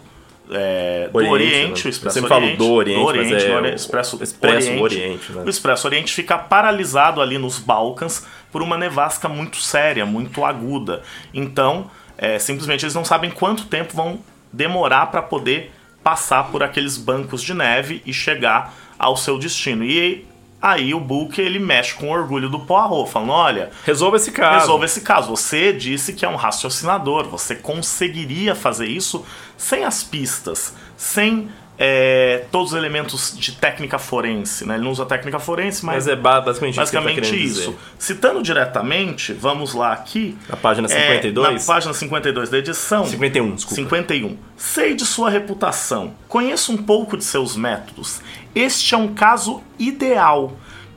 é, 0.50 1.08
do 1.08 1.16
Oriente, 1.16 1.32
Oriente 1.32 1.84
né? 1.84 1.86
o 1.86 1.88
Expresso 1.88 2.24
Oriente, 2.24 2.56
do 2.56 2.72
Oriente, 2.72 2.98
do 2.98 3.06
Oriente, 3.06 3.32
mas 3.32 3.44
é 3.44 3.60
o 3.60 3.74
Expresso, 3.74 4.22
Expresso 4.22 4.68
Oriente, 4.68 4.82
Oriente 4.82 5.32
né? 5.32 5.42
o 5.46 5.48
Expresso 5.48 5.86
Oriente 5.86 6.12
fica 6.12 6.36
paralisado 6.36 7.20
ali 7.20 7.38
nos 7.38 7.58
Balcãs 7.58 8.26
por 8.52 8.62
uma 8.62 8.76
nevasca 8.76 9.28
muito 9.28 9.56
séria, 9.56 10.04
muito 10.04 10.44
aguda. 10.44 11.02
Então, 11.32 11.90
é, 12.18 12.38
simplesmente 12.38 12.84
eles 12.84 12.94
não 12.94 13.04
sabem 13.04 13.30
quanto 13.30 13.66
tempo 13.66 13.94
vão 13.94 14.20
demorar 14.52 15.06
para 15.06 15.22
poder 15.22 15.72
passar 16.02 16.50
por 16.50 16.62
aqueles 16.62 16.96
bancos 16.96 17.42
de 17.42 17.54
neve 17.54 18.02
e 18.04 18.12
chegar 18.12 18.74
ao 18.98 19.16
seu 19.16 19.38
destino. 19.38 19.84
E 19.84 20.26
Aí 20.62 20.92
o 20.92 21.00
Book 21.00 21.40
ele 21.40 21.58
mexe 21.58 21.94
com 21.94 22.08
o 22.08 22.12
orgulho 22.12 22.48
do 22.48 22.60
Poirot, 22.60 23.10
falando: 23.10 23.32
olha, 23.32 23.70
resolva 23.84 24.16
esse 24.16 24.30
caso. 24.30 24.60
Resolva 24.60 24.84
esse 24.84 25.00
caso. 25.00 25.30
Você 25.30 25.72
disse 25.72 26.12
que 26.12 26.24
é 26.24 26.28
um 26.28 26.36
raciocinador, 26.36 27.28
você 27.28 27.54
conseguiria 27.54 28.54
fazer 28.54 28.86
isso 28.86 29.24
sem 29.56 29.84
as 29.84 30.02
pistas, 30.02 30.74
sem 30.96 31.48
é, 31.82 32.44
todos 32.52 32.72
os 32.72 32.78
elementos 32.78 33.34
de 33.34 33.52
técnica 33.52 33.98
forense. 33.98 34.66
Né? 34.66 34.74
Ele 34.74 34.84
não 34.84 34.90
usa 34.90 35.06
técnica 35.06 35.38
forense, 35.38 35.82
mas, 35.82 36.04
mas 36.04 36.08
é 36.08 36.14
basicamente, 36.14 36.76
basicamente 36.76 37.42
isso. 37.42 37.60
isso. 37.60 37.76
Citando 37.98 38.42
diretamente, 38.42 39.32
vamos 39.32 39.72
lá 39.72 39.94
aqui. 39.94 40.36
Na 40.46 40.58
página 40.58 40.86
52? 40.86 41.48
É, 41.48 41.58
na 41.58 41.64
página 41.64 41.94
52 41.94 42.50
da 42.50 42.58
edição. 42.58 43.06
51, 43.06 43.54
desculpa. 43.54 43.74
51. 43.76 44.36
Sei 44.58 44.94
de 44.94 45.06
sua 45.06 45.30
reputação, 45.30 46.12
conheço 46.28 46.70
um 46.70 46.76
pouco 46.76 47.16
de 47.16 47.24
seus 47.24 47.56
métodos. 47.56 48.20
Este 48.54 48.94
é 48.94 48.98
um 48.98 49.14
caso 49.14 49.62
ideal. 49.78 50.52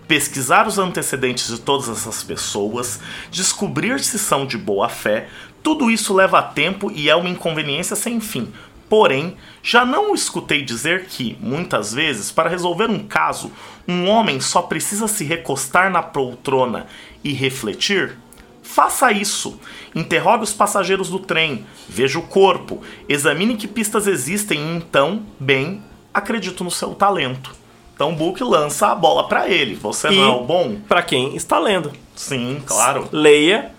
Pesquisar 0.05 0.67
os 0.67 0.77
antecedentes 0.77 1.47
de 1.47 1.61
todas 1.61 1.87
essas 1.87 2.21
pessoas, 2.23 2.99
descobrir 3.31 4.01
se 4.01 4.19
são 4.19 4.45
de 4.45 4.57
boa 4.57 4.89
fé, 4.89 5.29
tudo 5.63 5.89
isso 5.89 6.13
leva 6.13 6.41
tempo 6.41 6.91
e 6.93 7.09
é 7.09 7.15
uma 7.15 7.29
inconveniência 7.29 7.95
sem 7.95 8.19
fim. 8.19 8.51
Porém, 8.89 9.37
já 9.65 9.85
não 9.85 10.13
escutei 10.13 10.61
dizer 10.61 11.05
que, 11.05 11.37
muitas 11.39 11.93
vezes, 11.93 12.29
para 12.29 12.49
resolver 12.49 12.89
um 12.89 12.99
caso, 12.99 13.49
um 13.87 14.09
homem 14.09 14.41
só 14.41 14.61
precisa 14.61 15.07
se 15.07 15.23
recostar 15.23 15.89
na 15.89 16.03
poltrona 16.03 16.85
e 17.23 17.31
refletir? 17.31 18.17
Faça 18.61 19.09
isso. 19.13 19.57
Interrogue 19.95 20.43
os 20.43 20.53
passageiros 20.53 21.09
do 21.09 21.17
trem, 21.17 21.65
veja 21.87 22.19
o 22.19 22.27
corpo, 22.27 22.81
examine 23.07 23.55
que 23.55 23.67
pistas 23.67 24.05
existem 24.05 24.59
e 24.59 24.75
então, 24.75 25.23
bem, 25.39 25.81
acredito 26.13 26.61
no 26.63 26.71
seu 26.71 26.93
talento. 26.93 27.55
Então 27.95 28.11
o 28.11 28.15
Book 28.15 28.43
lança 28.43 28.87
a 28.87 28.95
bola 28.95 29.29
para 29.29 29.47
ele. 29.47 29.75
Você 29.75 30.09
e 30.09 30.17
não 30.17 30.23
é 30.23 30.35
o 30.35 30.43
bom? 30.43 30.75
Para 30.89 31.01
quem 31.01 31.37
está 31.37 31.57
lendo. 31.57 31.93
Sim, 32.15 32.61
claro. 32.65 33.07
Leia, 33.13 33.73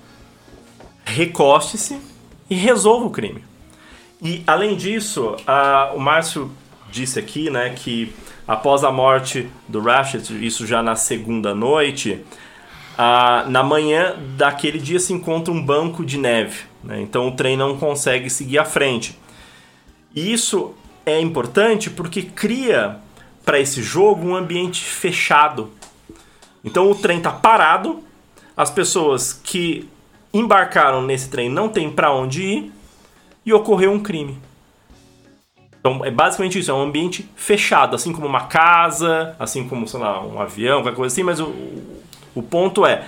recoste-se 1.05 1.99
e 2.49 2.55
resolva 2.55 3.07
o 3.07 3.11
crime. 3.11 3.45
E 4.25 4.43
além 4.47 4.75
disso, 4.75 5.37
a, 5.47 5.93
o 5.95 6.01
Márcio 6.01 6.51
disse 6.91 7.19
aqui, 7.19 7.51
né, 7.51 7.75
que 7.77 8.11
após 8.49 8.83
a 8.83 8.91
morte 8.91 9.51
do 9.69 9.83
Ratchet, 9.83 10.33
isso 10.43 10.67
já 10.67 10.83
na 10.83 10.97
segunda 10.97 11.55
noite, 11.55 12.25
na 13.49 13.63
manhã 13.63 14.17
daquele 14.35 14.79
dia 14.79 14.99
se 14.99 15.13
encontra 15.13 15.53
um 15.53 15.63
banco 15.63 16.03
de 16.03 16.17
neve. 16.17 16.63
Né, 16.83 17.03
então 17.03 17.29
o 17.29 17.33
trem 17.33 17.55
não 17.55 17.77
consegue 17.77 18.31
seguir 18.31 18.59
à 18.59 18.65
frente. 18.65 19.19
E 20.15 20.33
isso 20.33 20.75
é 21.05 21.21
importante 21.21 21.91
porque 21.91 22.23
cria 22.23 22.97
para 23.45 23.61
esse 23.61 23.83
jogo 23.83 24.27
um 24.27 24.35
ambiente 24.35 24.83
fechado. 24.83 25.71
Então 26.65 26.91
o 26.91 26.95
trem 26.95 27.19
está 27.19 27.31
parado, 27.31 28.03
as 28.57 28.71
pessoas 28.71 29.35
que 29.35 29.87
embarcaram 30.33 31.03
nesse 31.03 31.29
trem 31.29 31.51
não 31.51 31.69
têm 31.69 31.91
para 31.91 32.11
onde 32.11 32.43
ir 32.43 32.73
e 33.45 33.53
ocorreu 33.53 33.93
um 33.93 34.01
crime. 34.01 34.39
Então 35.79 36.05
é 36.05 36.11
basicamente 36.11 36.59
isso, 36.59 36.71
é 36.71 36.75
um 36.75 36.81
ambiente 36.81 37.29
fechado, 37.37 37.95
assim 37.95 38.13
como 38.13 38.27
uma 38.27 38.47
casa, 38.47 39.37
assim 39.39 39.69
como, 39.69 39.87
sei 39.87 40.01
lá, 40.01 40.25
um 40.25 40.41
avião, 40.41 40.81
qualquer 40.83 40.97
coisa 40.97 41.13
assim, 41.13 41.23
mas 41.23 41.41
o, 41.41 41.53
o 42.35 42.43
ponto 42.43 42.87
é, 42.87 43.05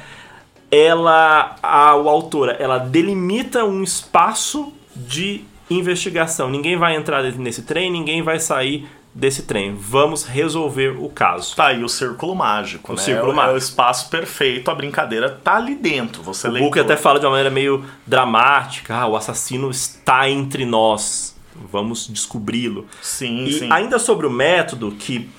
ela, 0.70 1.56
a, 1.62 1.68
a 1.68 1.90
autora, 1.90 2.52
ela 2.52 2.78
delimita 2.78 3.64
um 3.64 3.82
espaço 3.82 4.72
de 4.94 5.42
investigação. 5.70 6.50
Ninguém 6.50 6.76
vai 6.76 6.96
entrar 6.96 7.22
nesse 7.22 7.62
trem, 7.62 7.90
ninguém 7.90 8.22
vai 8.22 8.38
sair 8.38 8.86
desse 9.16 9.44
trem. 9.44 9.74
Vamos 9.74 10.24
resolver 10.24 10.90
o 10.90 11.08
caso. 11.08 11.56
Tá 11.56 11.68
aí 11.68 11.82
o 11.82 11.88
círculo 11.88 12.34
mágico, 12.34 12.92
o 12.92 12.96
né? 12.96 13.02
Círculo 13.02 13.32
é, 13.32 13.34
mágico. 13.34 13.52
é 13.52 13.54
o 13.54 13.58
espaço 13.58 14.10
perfeito, 14.10 14.70
a 14.70 14.74
brincadeira 14.74 15.30
tá 15.30 15.56
ali 15.56 15.74
dentro. 15.74 16.22
Você 16.22 16.48
o 16.48 16.52
Book 16.52 16.78
até 16.78 16.96
fala 16.96 17.18
de 17.18 17.24
uma 17.24 17.30
maneira 17.30 17.50
meio 17.50 17.84
dramática, 18.06 18.94
ah, 18.94 19.06
o 19.06 19.16
assassino 19.16 19.70
está 19.70 20.28
entre 20.28 20.66
nós. 20.66 21.34
Vamos 21.72 22.06
descobri-lo. 22.06 22.86
Sim, 23.00 23.44
e 23.44 23.52
sim. 23.60 23.72
ainda 23.72 23.98
sobre 23.98 24.26
o 24.26 24.30
método 24.30 24.92
que 24.92 25.30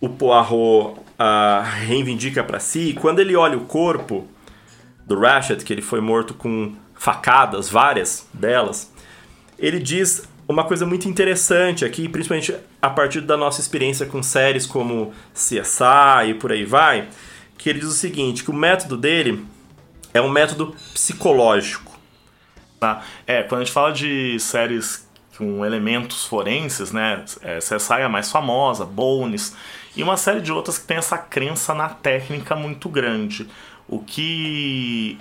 o 0.00 0.08
Poirot 0.08 0.98
uh, 0.98 1.62
reivindica 1.86 2.42
para 2.42 2.58
si, 2.58 2.96
quando 2.98 3.20
ele 3.20 3.36
olha 3.36 3.58
o 3.58 3.66
corpo 3.66 4.26
do 5.06 5.20
Ratchet, 5.20 5.62
que 5.62 5.72
ele 5.74 5.82
foi 5.82 6.00
morto 6.00 6.32
com 6.32 6.74
facadas, 6.94 7.68
várias 7.68 8.26
delas, 8.32 8.90
ele 9.58 9.78
diz 9.78 10.26
uma 10.48 10.64
coisa 10.64 10.84
muito 10.84 11.08
interessante 11.08 11.84
aqui, 11.84 12.08
principalmente 12.08 12.54
a 12.80 12.90
partir 12.90 13.20
da 13.20 13.36
nossa 13.36 13.60
experiência 13.60 14.06
com 14.06 14.22
séries 14.22 14.66
como 14.66 15.12
CSI 15.32 16.30
e 16.30 16.34
por 16.34 16.52
aí 16.52 16.64
vai, 16.64 17.08
que 17.56 17.70
ele 17.70 17.80
diz 17.80 17.88
o 17.88 17.92
seguinte, 17.92 18.44
que 18.44 18.50
o 18.50 18.54
método 18.54 18.96
dele 18.96 19.44
é 20.12 20.20
um 20.20 20.28
método 20.28 20.74
psicológico. 20.92 21.98
Tá? 22.78 23.02
É, 23.26 23.42
quando 23.42 23.62
a 23.62 23.64
gente 23.64 23.72
fala 23.72 23.92
de 23.92 24.38
séries 24.38 25.08
com 25.36 25.64
elementos 25.64 26.24
forenses, 26.26 26.92
né, 26.92 27.24
é, 27.40 27.58
CSI 27.58 27.94
é 28.00 28.04
a 28.04 28.08
mais 28.08 28.30
famosa, 28.30 28.84
Bones, 28.84 29.56
e 29.96 30.02
uma 30.02 30.16
série 30.16 30.40
de 30.40 30.52
outras 30.52 30.78
que 30.78 30.86
tem 30.86 30.96
essa 30.96 31.16
crença 31.16 31.74
na 31.74 31.88
técnica 31.88 32.54
muito 32.54 32.88
grande. 32.88 33.48
O 33.88 34.00
que 34.00 35.18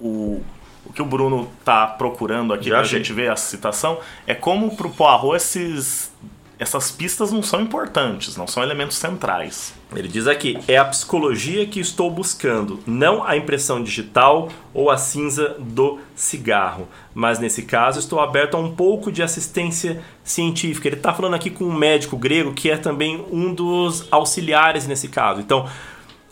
o 0.00 0.42
o 0.86 0.92
que 0.92 1.02
o 1.02 1.04
Bruno 1.06 1.48
tá 1.64 1.86
procurando 1.86 2.52
aqui 2.52 2.64
Já 2.68 2.76
pra 2.76 2.80
achei. 2.80 2.98
gente 2.98 3.12
ver 3.12 3.30
a 3.30 3.36
citação 3.36 3.98
é 4.26 4.34
como 4.34 4.76
pro 4.76 4.90
Poirot 4.90 5.36
esses, 5.36 6.12
essas 6.58 6.90
pistas 6.90 7.32
não 7.32 7.42
são 7.42 7.60
importantes, 7.60 8.36
não 8.36 8.46
são 8.46 8.62
elementos 8.62 8.96
centrais. 8.96 9.74
Ele 9.94 10.08
diz 10.08 10.26
aqui: 10.26 10.58
é 10.66 10.76
a 10.76 10.84
psicologia 10.84 11.66
que 11.66 11.80
estou 11.80 12.10
buscando, 12.10 12.80
não 12.86 13.24
a 13.24 13.36
impressão 13.36 13.82
digital 13.82 14.48
ou 14.72 14.90
a 14.90 14.96
cinza 14.96 15.56
do 15.58 15.98
cigarro. 16.14 16.88
Mas 17.14 17.38
nesse 17.38 17.62
caso, 17.62 17.98
estou 17.98 18.20
aberto 18.20 18.56
a 18.56 18.60
um 18.60 18.74
pouco 18.74 19.10
de 19.12 19.22
assistência 19.22 20.02
científica. 20.22 20.88
Ele 20.88 20.96
está 20.96 21.12
falando 21.14 21.34
aqui 21.34 21.48
com 21.48 21.64
um 21.64 21.72
médico 21.72 22.16
grego 22.16 22.52
que 22.52 22.70
é 22.70 22.76
também 22.76 23.24
um 23.30 23.54
dos 23.54 24.06
auxiliares 24.10 24.86
nesse 24.86 25.08
caso. 25.08 25.40
Então, 25.40 25.68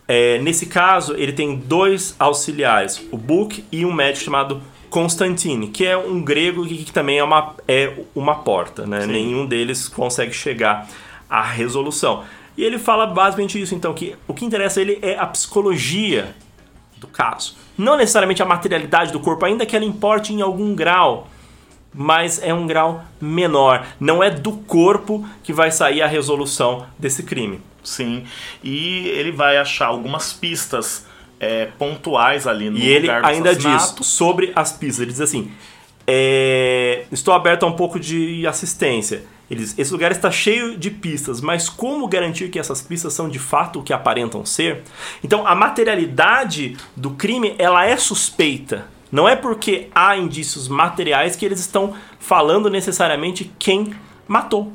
é, 0.07 0.37
nesse 0.39 0.65
caso, 0.65 1.15
ele 1.15 1.31
tem 1.31 1.55
dois 1.55 2.15
auxiliares, 2.19 3.01
o 3.11 3.17
Book 3.17 3.63
e 3.71 3.85
um 3.85 3.93
médico 3.93 4.25
chamado 4.25 4.61
Constantine, 4.89 5.69
que 5.69 5.85
é 5.85 5.97
um 5.97 6.21
grego 6.21 6.65
que, 6.67 6.83
que 6.83 6.91
também 6.91 7.17
é 7.17 7.23
uma, 7.23 7.55
é 7.67 7.93
uma 8.13 8.35
porta, 8.35 8.85
né? 8.85 9.07
Nenhum 9.07 9.45
deles 9.45 9.87
consegue 9.87 10.33
chegar 10.33 10.87
à 11.29 11.41
resolução. 11.41 12.23
E 12.55 12.63
ele 12.63 12.77
fala 12.77 13.07
basicamente 13.07 13.59
isso, 13.59 13.73
então, 13.73 13.93
que 13.93 14.15
o 14.27 14.33
que 14.33 14.45
interessa 14.45 14.79
a 14.79 14.81
ele 14.81 14.99
é 15.01 15.17
a 15.17 15.25
psicologia 15.25 16.35
do 16.97 17.07
caso. 17.07 17.55
Não 17.75 17.97
necessariamente 17.97 18.43
a 18.43 18.45
materialidade 18.45 19.11
do 19.11 19.19
corpo, 19.19 19.43
ainda 19.45 19.65
que 19.65 19.75
ela 19.75 19.83
importe 19.85 20.31
em 20.31 20.41
algum 20.41 20.75
grau. 20.75 21.27
mas 21.93 22.41
é 22.41 22.53
um 22.53 22.65
grau 22.65 23.03
menor. 23.21 23.85
Não 23.99 24.23
é 24.23 24.29
do 24.29 24.51
corpo 24.51 25.25
que 25.43 25.53
vai 25.53 25.71
sair 25.71 26.01
a 26.01 26.07
resolução 26.07 26.85
desse 26.97 27.23
crime. 27.23 27.61
Sim, 27.83 28.25
e 28.63 29.07
ele 29.09 29.31
vai 29.31 29.57
achar 29.57 29.87
algumas 29.87 30.31
pistas 30.31 31.05
é, 31.39 31.65
pontuais 31.77 32.47
ali 32.47 32.69
no 32.69 32.77
E 32.77 32.87
ele 32.87 33.07
lugar 33.07 33.21
do 33.21 33.27
ainda 33.27 33.55
diz 33.55 33.95
sobre 34.01 34.53
as 34.55 34.71
pistas. 34.71 35.01
Ele 35.01 35.11
diz 35.11 35.21
assim: 35.21 35.51
é, 36.07 37.05
Estou 37.11 37.33
aberto 37.33 37.63
a 37.63 37.67
um 37.67 37.73
pouco 37.73 37.99
de 37.99 38.47
assistência. 38.47 39.23
Ele 39.51 39.59
diz, 39.59 39.77
esse 39.77 39.91
lugar 39.91 40.11
está 40.11 40.31
cheio 40.31 40.77
de 40.77 40.89
pistas, 40.89 41.41
mas 41.41 41.69
como 41.69 42.07
garantir 42.07 42.49
que 42.49 42.57
essas 42.57 42.81
pistas 42.81 43.13
são 43.13 43.29
de 43.29 43.37
fato 43.37 43.79
o 43.79 43.83
que 43.83 43.93
aparentam 43.93 44.45
ser? 44.45 44.83
Então, 45.23 45.45
a 45.45 45.53
materialidade 45.53 46.77
do 46.95 47.11
crime 47.11 47.53
ela 47.59 47.85
é 47.85 47.97
suspeita. 47.97 48.87
Não 49.11 49.29
é 49.29 49.35
porque 49.35 49.89
há 49.93 50.17
indícios 50.17 50.67
materiais 50.67 51.35
que 51.35 51.45
eles 51.45 51.59
estão 51.59 51.93
falando 52.19 52.69
necessariamente 52.69 53.51
quem 53.59 53.93
matou. 54.27 54.71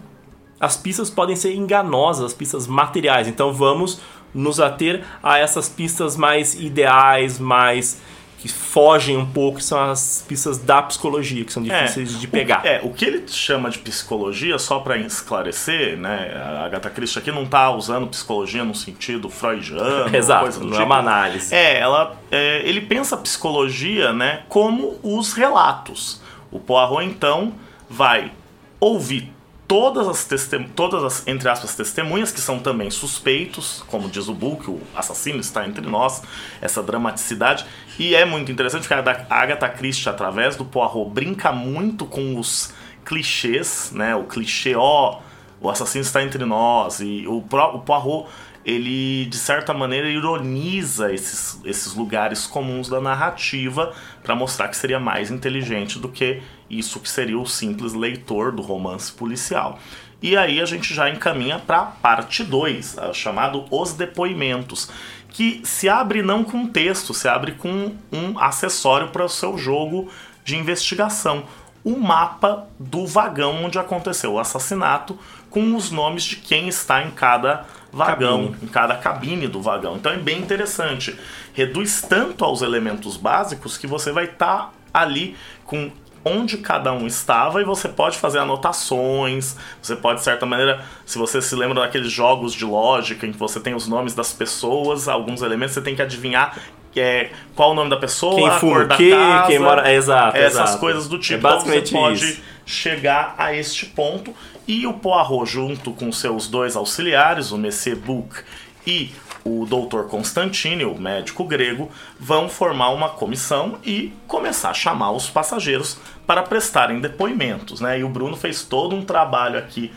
As 0.60 0.76
pistas 0.76 1.08
podem 1.08 1.36
ser 1.36 1.54
enganosas, 1.54 2.24
as 2.24 2.34
pistas 2.34 2.66
materiais. 2.66 3.28
Então 3.28 3.52
vamos 3.52 4.00
nos 4.34 4.60
ater 4.60 5.04
a 5.22 5.38
essas 5.38 5.68
pistas 5.68 6.16
mais 6.16 6.54
ideais, 6.54 7.38
mais 7.38 8.00
que 8.38 8.48
fogem 8.48 9.16
um 9.16 9.26
pouco, 9.26 9.58
que 9.58 9.64
são 9.64 9.90
as 9.90 10.24
pistas 10.26 10.58
da 10.58 10.80
psicologia, 10.80 11.44
que 11.44 11.52
são 11.52 11.62
difíceis 11.62 12.20
de 12.20 12.28
pegar. 12.28 12.62
O, 12.62 12.66
é, 12.66 12.80
o 12.84 12.90
que 12.90 13.04
ele 13.04 13.26
chama 13.26 13.68
de 13.68 13.78
psicologia, 13.78 14.56
só 14.60 14.78
para 14.78 14.96
esclarecer, 14.96 15.96
né? 15.98 16.32
A 16.36 16.64
Agatha 16.64 16.88
Christie 16.88 17.18
aqui 17.18 17.32
não 17.32 17.44
tá 17.44 17.70
usando 17.70 18.06
psicologia 18.06 18.64
no 18.64 18.76
sentido 18.76 19.28
freudiano, 19.28 20.08
Exato, 20.14 20.60
não 20.60 20.70
tipo. 20.70 20.80
é 20.80 20.84
uma 20.84 20.98
análise. 20.98 21.52
É, 21.52 21.80
ela, 21.80 22.16
é, 22.30 22.62
ele 22.64 22.80
pensa 22.80 23.16
a 23.16 23.18
psicologia, 23.18 24.12
né, 24.12 24.42
como 24.48 24.98
os 25.02 25.32
relatos. 25.32 26.20
O 26.50 26.60
Poirot 26.60 27.04
então 27.04 27.52
vai 27.90 28.30
ouvir 28.78 29.32
todas 29.68 30.08
as 30.08 30.26
todas 30.74 31.04
as 31.04 31.28
entre 31.28 31.46
aspas 31.46 31.76
testemunhas 31.76 32.32
que 32.32 32.40
são 32.40 32.58
também 32.58 32.90
suspeitos, 32.90 33.84
como 33.86 34.08
diz 34.08 34.26
o 34.26 34.34
book, 34.34 34.68
o 34.70 34.80
assassino 34.96 35.40
está 35.40 35.66
entre 35.66 35.86
nós, 35.86 36.22
essa 36.60 36.82
dramaticidade 36.82 37.66
e 37.98 38.14
é 38.14 38.24
muito 38.24 38.50
interessante 38.50 38.88
porque 38.88 38.94
a 38.94 39.24
Agatha 39.28 39.68
Christie 39.68 40.08
através 40.08 40.56
do 40.56 40.64
Poirot 40.64 41.10
brinca 41.10 41.52
muito 41.52 42.06
com 42.06 42.38
os 42.38 42.72
clichês, 43.04 43.92
né? 43.94 44.16
O 44.16 44.24
clichê 44.24 44.74
ó, 44.74 45.18
o 45.60 45.68
assassino 45.68 46.02
está 46.02 46.22
entre 46.22 46.44
nós 46.46 47.00
e 47.00 47.26
o, 47.26 47.36
o 47.36 47.78
Poirot 47.80 48.26
ele 48.68 49.24
de 49.24 49.38
certa 49.38 49.72
maneira 49.72 50.10
ironiza 50.10 51.10
esses, 51.10 51.58
esses 51.64 51.94
lugares 51.94 52.46
comuns 52.46 52.86
da 52.86 53.00
narrativa 53.00 53.94
para 54.22 54.34
mostrar 54.34 54.68
que 54.68 54.76
seria 54.76 55.00
mais 55.00 55.30
inteligente 55.30 55.98
do 55.98 56.10
que 56.10 56.42
isso 56.68 57.00
que 57.00 57.08
seria 57.08 57.38
o 57.38 57.46
simples 57.46 57.94
leitor 57.94 58.52
do 58.52 58.60
romance 58.60 59.10
policial. 59.10 59.78
E 60.20 60.36
aí 60.36 60.60
a 60.60 60.66
gente 60.66 60.92
já 60.92 61.08
encaminha 61.08 61.58
para 61.58 61.82
parte 61.82 62.44
2, 62.44 62.96
chamado 63.14 63.64
Os 63.70 63.94
Depoimentos, 63.94 64.90
que 65.30 65.62
se 65.64 65.88
abre 65.88 66.20
não 66.20 66.44
com 66.44 66.66
texto, 66.66 67.14
se 67.14 67.26
abre 67.26 67.52
com 67.52 67.94
um 68.12 68.38
acessório 68.38 69.08
para 69.08 69.24
o 69.24 69.30
seu 69.30 69.56
jogo 69.56 70.10
de 70.44 70.56
investigação. 70.56 71.44
O 71.82 71.96
mapa 71.96 72.66
do 72.78 73.06
vagão 73.06 73.64
onde 73.64 73.78
aconteceu 73.78 74.34
o 74.34 74.38
assassinato, 74.38 75.18
com 75.48 75.74
os 75.74 75.90
nomes 75.90 76.24
de 76.24 76.36
quem 76.36 76.68
está 76.68 77.02
em 77.02 77.10
cada 77.10 77.64
vagão, 77.92 78.46
Cabine. 78.48 78.58
em 78.62 78.66
cada 78.68 78.94
cabine 78.96 79.46
do 79.48 79.60
vagão. 79.62 79.96
Então 79.96 80.12
é 80.12 80.16
bem 80.16 80.38
interessante. 80.38 81.18
Reduz 81.52 82.02
tanto 82.02 82.44
aos 82.44 82.62
elementos 82.62 83.16
básicos 83.16 83.76
que 83.78 83.86
você 83.86 84.12
vai 84.12 84.24
estar 84.24 84.72
ali 84.92 85.36
com 85.64 85.90
onde 86.24 86.58
cada 86.58 86.92
um 86.92 87.06
estava 87.06 87.60
e 87.60 87.64
você 87.64 87.88
pode 87.88 88.18
fazer 88.18 88.38
anotações, 88.38 89.56
você 89.80 89.96
pode 89.96 90.18
de 90.18 90.24
certa 90.24 90.44
maneira, 90.44 90.84
se 91.06 91.16
você 91.16 91.40
se 91.40 91.54
lembra 91.54 91.80
daqueles 91.80 92.10
jogos 92.10 92.52
de 92.52 92.64
lógica 92.64 93.26
em 93.26 93.32
que 93.32 93.38
você 93.38 93.58
tem 93.60 93.74
os 93.74 93.86
nomes 93.86 94.14
das 94.14 94.32
pessoas, 94.32 95.08
alguns 95.08 95.42
elementos 95.42 95.74
você 95.74 95.80
tem 95.80 95.94
que 95.96 96.02
adivinhar 96.02 96.58
que 96.92 97.00
é, 97.00 97.30
qual 97.54 97.70
o 97.70 97.74
nome 97.74 97.88
da 97.90 97.96
pessoa, 97.96 98.34
Quem 98.34 98.48
a 98.48 98.58
cor 98.60 98.86
da 98.86 98.96
quê, 98.96 99.10
casa, 99.10 99.46
quem 99.46 99.58
mora- 99.58 99.88
é, 99.90 99.94
exato, 99.94 100.36
essas 100.36 100.60
exato. 100.62 100.78
coisas 100.80 101.06
do 101.08 101.18
tipo. 101.18 101.34
É 101.34 101.38
Então 101.38 101.50
basicamente 101.50 101.90
você 101.90 101.94
pode 101.96 102.24
isso. 102.24 102.42
chegar 102.66 103.34
a 103.38 103.54
este 103.54 103.86
ponto 103.86 104.34
e 104.68 104.86
o 104.86 104.92
Poirot 104.92 105.46
junto 105.50 105.92
com 105.92 106.12
seus 106.12 106.46
dois 106.46 106.76
auxiliares, 106.76 107.50
o 107.50 107.58
Monsieur 107.58 107.96
Bouc 107.96 108.44
e 108.86 109.10
o 109.44 109.64
Dr. 109.64 110.02
Constantine, 110.08 110.84
o 110.84 110.96
médico 111.00 111.42
grego, 111.44 111.90
vão 112.20 112.48
formar 112.48 112.90
uma 112.90 113.08
comissão 113.08 113.78
e 113.82 114.12
começar 114.26 114.70
a 114.70 114.74
chamar 114.74 115.12
os 115.12 115.28
passageiros 115.30 115.96
para 116.26 116.42
prestarem 116.42 117.00
depoimentos, 117.00 117.80
né? 117.80 117.98
E 117.98 118.04
o 118.04 118.08
Bruno 118.10 118.36
fez 118.36 118.62
todo 118.62 118.94
um 118.94 119.02
trabalho 119.02 119.58
aqui 119.58 119.90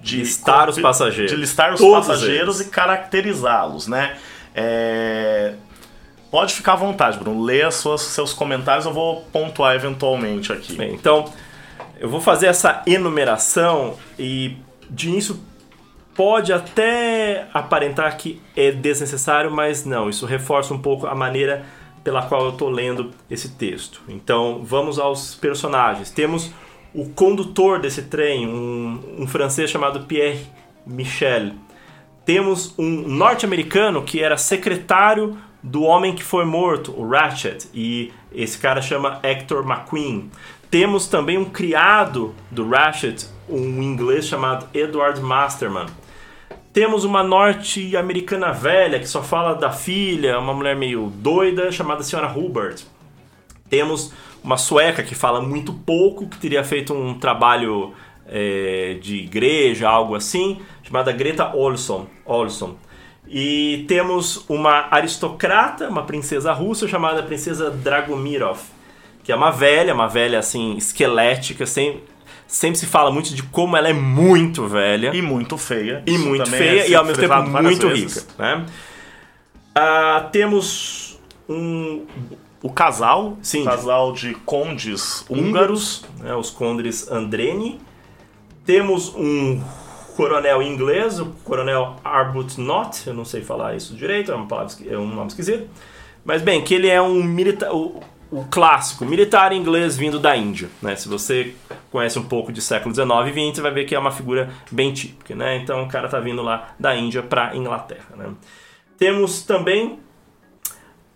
de 0.00 0.18
Listar 0.18 0.68
os 0.68 0.78
passageiros. 0.78 1.32
de 1.32 1.36
listar 1.40 1.72
os 1.72 1.80
Todos 1.80 2.06
passageiros 2.06 2.60
eles. 2.60 2.68
e 2.68 2.70
caracterizá-los, 2.70 3.88
né? 3.88 4.16
É, 4.54 5.54
Pode 6.30 6.52
ficar 6.52 6.74
à 6.74 6.76
vontade, 6.76 7.18
Bruno. 7.18 7.42
Leia 7.42 7.70
suas, 7.70 8.02
seus 8.02 8.34
comentários, 8.34 8.84
eu 8.84 8.92
vou 8.92 9.22
pontuar 9.32 9.74
eventualmente 9.74 10.52
aqui. 10.52 10.74
Bem, 10.74 10.92
então, 10.92 11.32
eu 11.98 12.08
vou 12.08 12.20
fazer 12.20 12.46
essa 12.46 12.82
enumeração 12.86 13.96
e 14.18 14.56
de 14.88 15.08
início 15.08 15.38
pode 16.14 16.52
até 16.52 17.46
aparentar 17.54 18.16
que 18.16 18.40
é 18.56 18.72
desnecessário, 18.72 19.50
mas 19.50 19.84
não, 19.84 20.08
isso 20.08 20.26
reforça 20.26 20.74
um 20.74 20.78
pouco 20.78 21.06
a 21.06 21.14
maneira 21.14 21.64
pela 22.02 22.22
qual 22.22 22.44
eu 22.46 22.50
estou 22.50 22.70
lendo 22.70 23.10
esse 23.30 23.50
texto. 23.50 24.00
Então, 24.08 24.62
vamos 24.64 24.98
aos 24.98 25.34
personagens. 25.34 26.10
Temos 26.10 26.52
o 26.94 27.08
condutor 27.10 27.80
desse 27.80 28.02
trem, 28.02 28.48
um, 28.48 29.16
um 29.18 29.26
francês 29.26 29.70
chamado 29.70 30.06
Pierre 30.06 30.40
Michel. 30.86 31.52
Temos 32.24 32.74
um 32.78 32.86
norte-americano 33.08 34.02
que 34.02 34.22
era 34.22 34.36
secretário 34.36 35.36
do 35.62 35.82
homem 35.82 36.14
que 36.14 36.22
foi 36.22 36.44
morto, 36.44 36.92
o 36.98 37.08
Ratchet, 37.08 37.68
e 37.74 38.12
esse 38.32 38.58
cara 38.58 38.80
chama 38.80 39.18
Hector 39.22 39.64
McQueen. 39.64 40.30
Temos 40.70 41.06
também 41.06 41.38
um 41.38 41.46
criado 41.46 42.34
do 42.50 42.68
Ratchet, 42.68 43.26
um 43.48 43.82
inglês 43.82 44.26
chamado 44.26 44.68
Edward 44.74 45.18
Masterman. 45.20 45.86
Temos 46.74 47.04
uma 47.04 47.22
norte-americana 47.22 48.52
velha 48.52 49.00
que 49.00 49.08
só 49.08 49.22
fala 49.22 49.54
da 49.54 49.72
filha, 49.72 50.38
uma 50.38 50.52
mulher 50.52 50.76
meio 50.76 51.10
doida 51.16 51.72
chamada 51.72 52.02
Senhora 52.02 52.30
Hubert. 52.38 52.82
Temos 53.70 54.12
uma 54.44 54.58
sueca 54.58 55.02
que 55.02 55.14
fala 55.14 55.40
muito 55.40 55.72
pouco, 55.72 56.28
que 56.28 56.36
teria 56.38 56.62
feito 56.62 56.92
um 56.92 57.18
trabalho 57.18 57.94
é, 58.26 58.98
de 59.00 59.16
igreja, 59.16 59.88
algo 59.88 60.14
assim, 60.14 60.60
chamada 60.82 61.10
Greta 61.12 61.56
Olson. 61.56 62.06
Olson. 62.26 62.76
E 63.26 63.86
temos 63.88 64.44
uma 64.48 64.88
aristocrata, 64.90 65.88
uma 65.88 66.02
princesa 66.04 66.52
russa 66.52 66.86
chamada 66.86 67.22
Princesa 67.22 67.70
Dragomirov, 67.70 68.58
que 69.28 69.32
é 69.32 69.36
uma 69.36 69.50
velha, 69.50 69.92
uma 69.92 70.08
velha 70.08 70.38
assim, 70.38 70.74
esquelética, 70.78 71.66
sem, 71.66 72.00
sempre 72.46 72.78
se 72.78 72.86
fala 72.86 73.10
muito 73.10 73.34
de 73.34 73.42
como 73.42 73.76
ela 73.76 73.86
é 73.86 73.92
muito 73.92 74.66
velha 74.66 75.14
E 75.14 75.20
muito 75.20 75.58
feia. 75.58 76.02
e 76.06 76.14
Isso 76.14 76.26
muito 76.26 76.48
feia 76.48 76.84
é 76.84 76.88
e 76.88 76.94
ao 76.94 77.04
mesmo 77.04 77.20
tempo 77.20 77.42
muito 77.62 77.88
vezes. 77.90 78.22
rica. 78.22 78.26
Né? 78.38 78.64
Ah, 79.74 80.26
temos 80.32 81.20
um 81.46 82.06
O 82.62 82.70
casal, 82.72 83.36
Sim. 83.42 83.60
o 83.60 83.64
casal 83.66 84.14
de 84.14 84.32
condes 84.46 85.26
húngaros. 85.28 86.06
né, 86.20 86.34
os 86.34 86.48
condes 86.48 87.10
Andreni. 87.10 87.78
Temos 88.64 89.14
um 89.14 89.62
coronel 90.16 90.62
inglês, 90.62 91.20
o 91.20 91.26
coronel 91.44 91.96
Arbuthnot, 92.02 93.06
eu 93.06 93.12
não 93.12 93.26
sei 93.26 93.42
falar 93.42 93.76
isso 93.76 93.94
direito, 93.94 94.32
é, 94.32 94.34
uma 94.34 94.46
palavra, 94.46 94.72
é 94.88 94.96
um 94.96 95.06
nome 95.06 95.26
esquisito. 95.28 95.68
Mas 96.24 96.40
bem, 96.40 96.64
que 96.64 96.72
ele 96.72 96.88
é 96.88 97.00
um 97.02 97.22
militar, 97.22 97.68
o, 98.30 98.44
clássico 98.44 99.04
militar 99.04 99.52
inglês 99.52 99.96
vindo 99.96 100.18
da 100.18 100.36
Índia. 100.36 100.68
Né? 100.82 100.96
Se 100.96 101.08
você 101.08 101.54
conhece 101.90 102.18
um 102.18 102.24
pouco 102.24 102.52
de 102.52 102.60
século 102.60 102.94
XIX 102.94 103.08
e 103.26 103.30
XX, 103.30 103.56
você 103.56 103.62
vai 103.62 103.72
ver 103.72 103.84
que 103.84 103.94
é 103.94 103.98
uma 103.98 104.10
figura 104.10 104.50
bem 104.70 104.92
típica. 104.92 105.34
Né? 105.34 105.56
Então 105.56 105.82
o 105.82 105.88
cara 105.88 106.08
tá 106.08 106.20
vindo 106.20 106.42
lá 106.42 106.74
da 106.78 106.94
Índia 106.94 107.22
para 107.22 107.56
Inglaterra. 107.56 108.16
Né? 108.16 108.30
Temos 108.96 109.42
também 109.42 109.98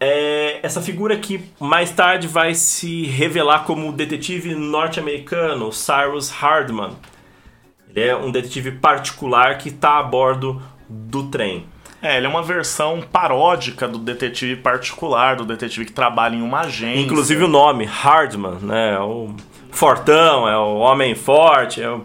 é, 0.01 0.59
essa 0.65 0.83
figura 0.83 1.17
que 1.17 1.45
mais 1.61 1.91
tarde 1.91 2.27
vai 2.27 2.55
se 2.55 3.05
revelar 3.05 3.65
como 3.65 3.89
o 3.89 3.93
detetive 3.93 4.55
norte-americano 4.55 5.73
Cyrus 5.73 6.31
Hardman. 6.31 6.97
Ele 7.89 8.09
é 8.09 8.17
um 8.17 8.31
detetive 8.31 8.73
particular 8.73 9.59
que 9.59 9.69
está 9.69 9.99
a 9.99 10.03
bordo 10.03 10.61
do 10.89 11.25
trem. 11.29 11.67
É, 12.03 12.17
ele 12.17 12.27
é 12.27 12.29
uma 12.29 12.43
versão 12.43 13.01
paródica 13.01 13.87
do 13.87 13.97
detetive 13.97 14.57
particular, 14.57 15.37
do 15.37 15.45
detetive 15.45 15.87
que 15.87 15.93
trabalha 15.93 16.35
em 16.35 16.43
uma 16.43 16.63
agência. 16.63 17.01
Inclusive 17.01 17.45
o 17.45 17.49
nome, 17.49 17.85
Hardman, 17.85 18.59
né? 18.61 18.95
É 18.95 18.99
o 18.99 19.33
fortão, 19.71 20.49
é 20.49 20.59
o 20.59 20.79
homem 20.79 21.15
forte, 21.15 21.81
é 21.81 21.89
o... 21.89 22.03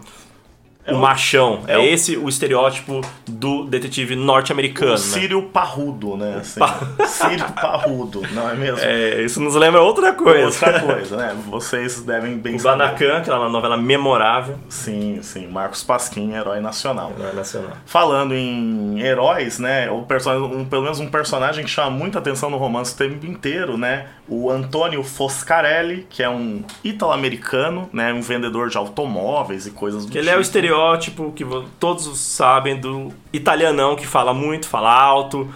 o 0.94 0.98
machão. 0.98 1.60
É, 1.66 1.84
esse 1.84 2.16
o 2.16 2.28
estereótipo 2.28 3.00
do 3.26 3.64
detetive 3.64 4.16
norte-americano. 4.16 4.92
O 4.92 4.94
né? 4.94 4.98
Sírio 4.98 5.42
Parrudo, 5.42 6.16
né? 6.16 6.38
Assim, 6.40 6.60
Sírio 7.06 7.46
Parrudo, 7.52 8.22
não 8.32 8.48
é 8.50 8.54
mesmo? 8.54 8.78
É, 8.80 9.22
isso 9.22 9.40
nos 9.40 9.54
lembra 9.54 9.80
outra 9.82 10.12
coisa. 10.12 10.46
Outra 10.46 10.80
coisa, 10.80 11.16
né? 11.16 11.36
Vocês 11.46 12.00
devem 12.02 12.38
bem 12.38 12.56
O 12.56 12.60
saber. 12.60 12.78
Banacan, 12.78 13.18
aquela 13.18 13.48
novela 13.48 13.76
memorável. 13.76 14.58
Sim, 14.68 15.20
sim. 15.22 15.46
Marcos 15.46 15.82
Pasquim, 15.82 16.34
herói 16.34 16.60
nacional. 16.60 17.12
É 17.18 17.34
nacional. 17.34 17.72
Falando 17.86 18.34
em 18.34 19.00
heróis, 19.00 19.58
né? 19.58 19.90
O 19.90 19.98
um, 19.98 20.64
pelo 20.64 20.82
menos 20.82 21.00
um 21.00 21.08
personagem 21.08 21.64
que 21.64 21.70
chama 21.70 21.90
muita 21.90 22.18
atenção 22.18 22.50
no 22.50 22.56
romance 22.56 22.94
o 22.94 22.96
tempo 22.96 23.26
inteiro, 23.26 23.76
né? 23.76 24.06
O 24.28 24.50
Antônio 24.50 25.02
Foscarelli, 25.02 26.06
que 26.10 26.22
é 26.22 26.28
um 26.28 26.62
italo-americano, 26.84 27.88
né? 27.92 28.12
Um 28.12 28.20
vendedor 28.20 28.68
de 28.68 28.76
automóveis 28.76 29.66
e 29.66 29.70
coisas 29.70 30.04
do 30.04 30.12
Que 30.12 30.18
ele 30.18 30.28
é 30.28 30.36
o 30.36 30.36
tipo. 30.36 30.52
Estereótipo 30.78 31.32
que 31.32 31.44
todos 31.80 32.18
sabem 32.18 32.78
do 32.78 33.12
italianão 33.32 33.96
que 33.96 34.06
fala 34.06 34.32
muito, 34.32 34.68
fala 34.68 34.92
alto, 34.92 35.52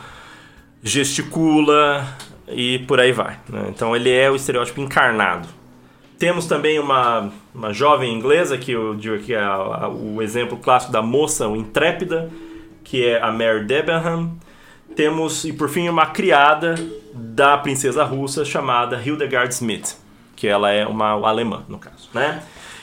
gesticula 0.82 2.06
e 2.48 2.80
por 2.80 2.98
aí 3.00 3.12
vai. 3.12 3.38
né? 3.48 3.66
Então 3.68 3.94
ele 3.94 4.10
é 4.10 4.30
o 4.30 4.34
estereótipo 4.34 4.80
encarnado. 4.80 5.48
Temos 6.18 6.46
também 6.46 6.78
uma, 6.78 7.32
uma 7.54 7.72
jovem 7.72 8.12
inglesa, 8.12 8.56
que 8.58 8.72
eu 8.72 8.94
digo 8.94 9.16
aqui 9.16 9.34
é 9.34 9.44
o 9.88 10.20
exemplo 10.22 10.56
clássico 10.56 10.92
da 10.92 11.02
moça 11.02 11.46
intrépida, 11.46 12.30
que 12.84 13.04
é 13.04 13.20
a 13.20 13.30
Mary 13.32 13.64
Debenham. 13.64 14.32
Temos, 14.94 15.44
e 15.44 15.52
por 15.52 15.68
fim, 15.68 15.88
uma 15.88 16.06
criada 16.06 16.74
da 17.12 17.56
princesa 17.56 18.04
russa 18.04 18.44
chamada 18.44 19.00
Hildegard 19.02 19.52
Smith, 19.52 19.96
que 20.36 20.46
ela 20.46 20.70
é 20.70 20.86
uma 20.86 21.12
alemã, 21.26 21.64
no 21.68 21.78
caso, 21.78 22.08
né? 22.12 22.42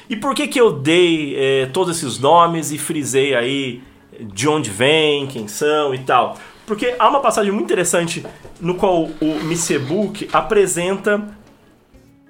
E 0.09 0.15
por 0.15 0.33
que 0.33 0.47
que 0.47 0.59
eu 0.59 0.71
dei 0.71 1.35
eh, 1.37 1.65
todos 1.67 1.97
esses 1.97 2.17
nomes 2.17 2.71
e 2.71 2.77
frisei 2.77 3.35
aí 3.35 3.83
de 4.19 4.49
onde 4.49 4.69
vem, 4.69 5.27
quem 5.27 5.47
são 5.47 5.93
e 5.93 5.99
tal? 5.99 6.37
Porque 6.65 6.95
há 6.97 7.07
uma 7.07 7.19
passagem 7.19 7.51
muito 7.51 7.65
interessante 7.65 8.25
no 8.59 8.75
qual 8.75 9.03
o 9.03 9.43
Missebook 9.43 10.27
apresenta 10.33 11.27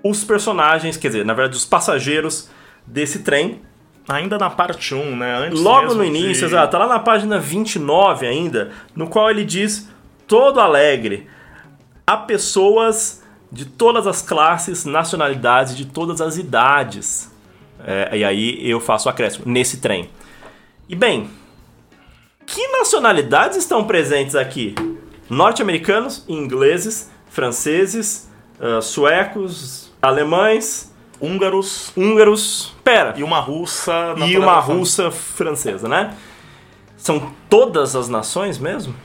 os 0.03 0.23
personagens, 0.23 0.97
quer 0.97 1.07
dizer, 1.07 1.25
na 1.25 1.33
verdade, 1.33 1.57
os 1.57 1.65
passageiros 1.65 2.49
desse 2.85 3.19
trem, 3.19 3.61
Ainda 4.09 4.39
na 4.39 4.49
parte 4.49 4.95
1, 4.95 5.15
né? 5.15 5.37
Antes 5.45 5.61
Logo 5.61 5.93
no 5.93 6.03
início, 6.03 6.39
de... 6.39 6.45
exato, 6.45 6.71
tá 6.71 6.79
lá 6.79 6.87
na 6.87 6.97
página 6.97 7.37
29 7.37 8.25
ainda, 8.25 8.71
no 8.95 9.07
qual 9.07 9.29
ele 9.29 9.45
diz, 9.45 9.87
todo 10.27 10.59
alegre, 10.59 11.27
há 12.07 12.17
pessoas 12.17 13.23
de 13.51 13.65
todas 13.65 14.07
as 14.07 14.19
classes, 14.19 14.83
nacionalidades, 14.83 15.77
de 15.77 15.85
todas 15.85 16.21
as 16.21 16.37
idades. 16.37 17.28
É, 17.91 18.17
e 18.17 18.23
aí 18.23 18.69
eu 18.69 18.79
faço 18.79 19.09
o 19.09 19.11
acréscimo, 19.11 19.45
nesse 19.47 19.77
trem. 19.77 20.11
E 20.87 20.95
bem, 20.95 21.27
que 22.45 22.67
nacionalidades 22.67 23.57
estão 23.57 23.83
presentes 23.83 24.35
aqui? 24.35 24.75
Norte-americanos, 25.27 26.23
ingleses, 26.27 27.09
franceses, 27.29 28.29
ah, 28.59 28.79
suecos, 28.79 29.91
alemães, 29.99 30.89
Húngaros 31.21 31.91
húngaros. 31.97 32.73
Pera, 32.81 33.13
e 33.17 33.23
uma 33.23 33.41
russa... 33.41 34.15
e 34.25 34.37
uma 34.37 34.59
russa 34.59 35.11
francesa, 35.11 35.87
né? 35.89 36.15
São 36.95 37.33
todas 37.49 37.95
as 37.95 38.07
nações 38.07 38.57
mesmo? 38.57 38.95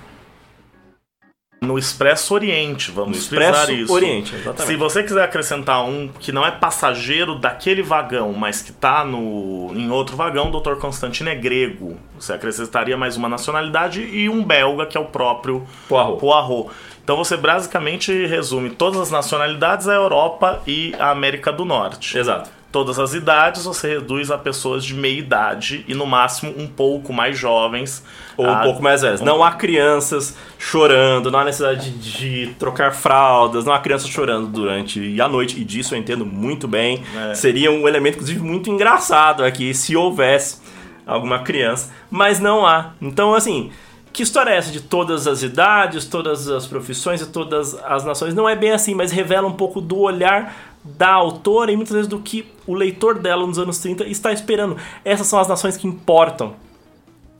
No 1.64 1.79
Expresso 1.79 2.35
Oriente, 2.35 2.90
vamos 2.90 3.18
Expresso 3.18 3.72
isso. 3.72 3.92
Oriente, 3.92 4.35
exatamente. 4.35 4.66
Se 4.66 4.77
você 4.77 5.03
quiser 5.03 5.24
acrescentar 5.24 5.85
um 5.85 6.09
que 6.09 6.33
não 6.33 6.44
é 6.44 6.50
passageiro 6.50 7.35
daquele 7.35 7.83
vagão, 7.83 8.33
mas 8.33 8.62
que 8.62 8.72
tá 8.72 9.05
no, 9.05 9.72
em 9.74 9.90
outro 9.90 10.16
vagão, 10.16 10.50
o 10.50 10.61
Dr. 10.61 10.74
Constantino 10.74 11.31
é 11.31 11.35
grego. 11.35 11.96
Você 12.18 12.33
acrescentaria 12.33 12.96
mais 12.96 13.16
uma 13.16 13.29
nacionalidade 13.29 14.03
e 14.03 14.29
um 14.29 14.44
belga, 14.44 14.87
que 14.87 14.96
é 14.96 15.00
o 15.00 15.07
próprio 15.07 15.66
Poirot. 15.88 16.20
Poirot. 16.20 16.70
Então 17.03 17.16
você 17.16 17.37
basicamente 17.37 18.27
resume 18.27 18.70
todas 18.70 19.00
as 19.00 19.11
nacionalidades, 19.11 19.87
a 19.88 19.94
Europa 19.94 20.62
e 20.66 20.94
a 20.98 21.11
América 21.11 21.53
do 21.53 21.64
Norte. 21.64 22.16
Exato. 22.16 22.50
Todas 22.74 22.98
as 22.98 23.14
idades 23.14 23.66
você 23.66 23.87
reduz 23.87 24.32
a 24.32 24.37
pessoas 24.37 24.84
de 24.84 24.94
meia 24.94 25.16
idade 25.16 25.84
e 25.87 25.94
no 25.94 26.04
máximo 26.04 26.52
um 26.58 26.66
pouco 26.66 27.12
mais 27.12 27.38
jovens. 27.38 28.02
Ou 28.37 28.44
um 28.44 28.50
a- 28.50 28.62
pouco 28.64 28.82
mais 28.82 29.02
velhos. 29.02 29.20
Não 29.20 29.44
há 29.44 29.52
crianças 29.52 30.37
chorando, 30.58 31.30
não 31.30 31.38
há 31.38 31.44
necessidade 31.44 31.88
de, 31.92 32.46
de 32.46 32.54
trocar 32.54 32.92
fraldas, 32.92 33.64
não 33.64 33.72
há 33.72 33.78
crianças 33.78 34.08
chorando 34.08 34.48
durante 34.48 35.20
a 35.20 35.28
noite, 35.28 35.60
e 35.60 35.64
disso 35.64 35.94
eu 35.94 35.98
entendo 36.00 36.26
muito 36.26 36.66
bem. 36.66 37.00
É. 37.30 37.34
Seria 37.37 37.70
um 37.70 37.87
elemento, 37.87 38.14
inclusive, 38.16 38.40
muito 38.40 38.68
engraçado 38.68 39.44
aqui 39.44 39.72
se 39.72 39.94
houvesse 39.94 40.60
alguma 41.06 41.38
criança, 41.44 41.92
mas 42.10 42.40
não 42.40 42.66
há. 42.66 42.90
Então, 43.00 43.37
assim, 43.37 43.70
que 44.12 44.24
história 44.24 44.50
é 44.50 44.56
essa 44.56 44.72
de 44.72 44.80
todas 44.80 45.28
as 45.28 45.44
idades, 45.44 46.06
todas 46.06 46.48
as 46.48 46.66
profissões 46.66 47.20
e 47.20 47.26
todas 47.26 47.72
as 47.84 48.04
nações? 48.04 48.34
Não 48.34 48.48
é 48.48 48.56
bem 48.56 48.72
assim, 48.72 48.96
mas 48.96 49.12
revela 49.12 49.46
um 49.46 49.52
pouco 49.52 49.80
do 49.80 50.00
olhar 50.00 50.73
da 50.85 51.12
autora 51.12 51.73
e 51.73 51.77
muitas 51.77 51.94
vezes 51.94 52.09
do 52.09 52.18
que 52.20 52.47
o 52.66 52.75
leitor 52.75 53.18
dela 53.18 53.47
nos 53.47 53.59
anos 53.59 53.79
30 53.79 54.05
está 54.05 54.33
esperando. 54.33 54.77
Essas 55.05 55.27
são 55.27 55.38
as 55.38 55.49
nações 55.49 55.77
que 55.77 55.87
importam. 55.87 56.55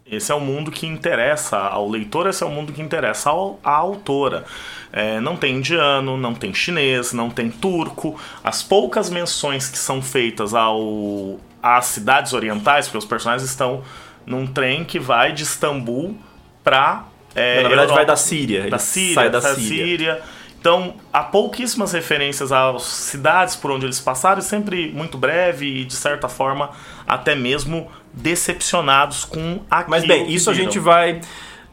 Esse 0.07 0.31
é 0.31 0.35
o 0.35 0.41
mundo 0.41 0.71
que 0.71 0.87
interessa 0.87 1.57
ao 1.59 1.89
leitor, 1.89 2.27
esse 2.27 2.43
é 2.43 2.47
o 2.47 2.51
mundo 2.51 2.73
que 2.73 2.83
interessa 2.83 3.31
ao, 3.31 3.59
à 3.65 3.71
autora. 3.73 4.45
É, 4.93 5.19
não 5.21 5.35
tem 5.35 5.57
indiano, 5.57 6.17
não 6.17 6.35
tem 6.35 6.53
chinês, 6.55 7.13
não 7.13 7.31
tem 7.31 7.51
turco. 7.51 8.19
As 8.43 8.63
poucas 8.63 9.09
menções 9.09 9.69
que 9.69 9.79
são 9.79 10.03
feitas 10.03 10.55
ao, 10.55 11.39
às 11.63 11.87
cidades 11.87 12.33
orientais, 12.35 12.87
porque 12.87 12.99
os 12.99 13.05
personagens 13.07 13.49
estão 13.49 13.83
num 14.27 14.47
trem 14.47 14.85
que 14.85 14.99
vai 14.99 15.33
de 15.33 15.43
Istambul 15.43 16.17
para. 16.63 17.05
É, 17.35 17.57
Na 17.63 17.69
verdade, 17.69 17.73
Europa- 17.89 17.95
vai 17.95 18.07
da 18.07 18.17
Síria. 18.17 18.71
da 18.71 18.79
Síria, 18.79 19.15
sai 19.15 19.31
da 19.31 19.41
da 19.41 19.55
Síria. 19.55 19.85
Síria. 19.87 20.23
Então, 20.65 20.95
há 21.13 21.23
pouquíssimas 21.23 21.93
referências 21.93 22.51
às 22.51 22.85
cidades 22.85 23.55
por 23.55 23.71
onde 23.71 23.85
eles 23.85 24.01
passaram, 24.01 24.41
sempre 24.41 24.91
muito 24.93 25.19
breve 25.19 25.67
e, 25.67 25.85
de 25.85 25.93
certa 25.93 26.27
forma, 26.27 26.71
até 27.07 27.35
mesmo 27.35 27.93
decepcionados 28.15 29.27
com 29.27 29.61
aquilo 29.71 29.91
Mas 29.91 30.07
bem, 30.07 30.33
isso 30.33 30.49
a 30.49 30.55
gente 30.55 30.79
vai 30.79 31.21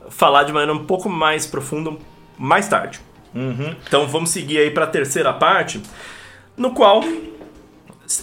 falar 0.09 0.43
de 0.43 0.51
maneira 0.51 0.73
um 0.73 0.83
pouco 0.83 1.07
mais 1.07 1.47
profunda 1.47 1.93
mais 2.37 2.67
tarde. 2.67 2.99
Uhum. 3.33 3.73
Então 3.87 4.05
vamos 4.07 4.31
seguir 4.31 4.57
aí 4.57 4.71
para 4.71 4.83
a 4.83 4.87
terceira 4.87 5.31
parte, 5.31 5.81
no 6.57 6.73
qual 6.73 7.01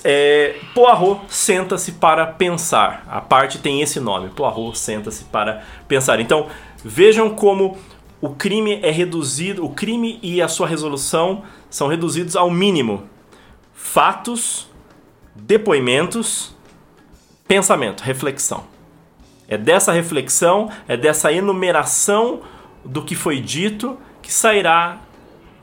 é, 0.05 0.55
Poirot 0.75 1.23
senta-se 1.31 1.93
para 1.93 2.27
pensar. 2.27 3.07
A 3.09 3.23
parte 3.23 3.57
tem 3.57 3.81
esse 3.81 4.01
nome, 4.01 4.29
Poirot 4.29 4.79
senta-se 4.79 5.25
para 5.25 5.65
pensar. 5.89 6.21
Então 6.21 6.49
vejam 6.85 7.31
como 7.31 7.79
o 8.21 8.31
crime 8.31 8.81
é 8.83 8.91
reduzido, 8.91 9.65
o 9.65 9.71
crime 9.71 10.19
e 10.23 10.43
a 10.43 10.49
sua 10.49 10.67
resolução 10.67 11.45
são 11.71 11.87
reduzidos 11.89 12.35
ao 12.35 12.51
mínimo. 12.51 13.05
Fatos, 13.73 14.69
depoimentos, 15.35 16.55
pensamento, 17.47 18.03
reflexão. 18.03 18.65
É 19.47 19.57
dessa 19.57 19.93
reflexão, 19.93 20.71
é 20.87 20.97
dessa 20.97 21.33
enumeração 21.33 22.41
do 22.85 23.03
que 23.03 23.15
foi 23.15 23.41
dito 23.41 23.97
que 24.21 24.33
sairá 24.33 24.99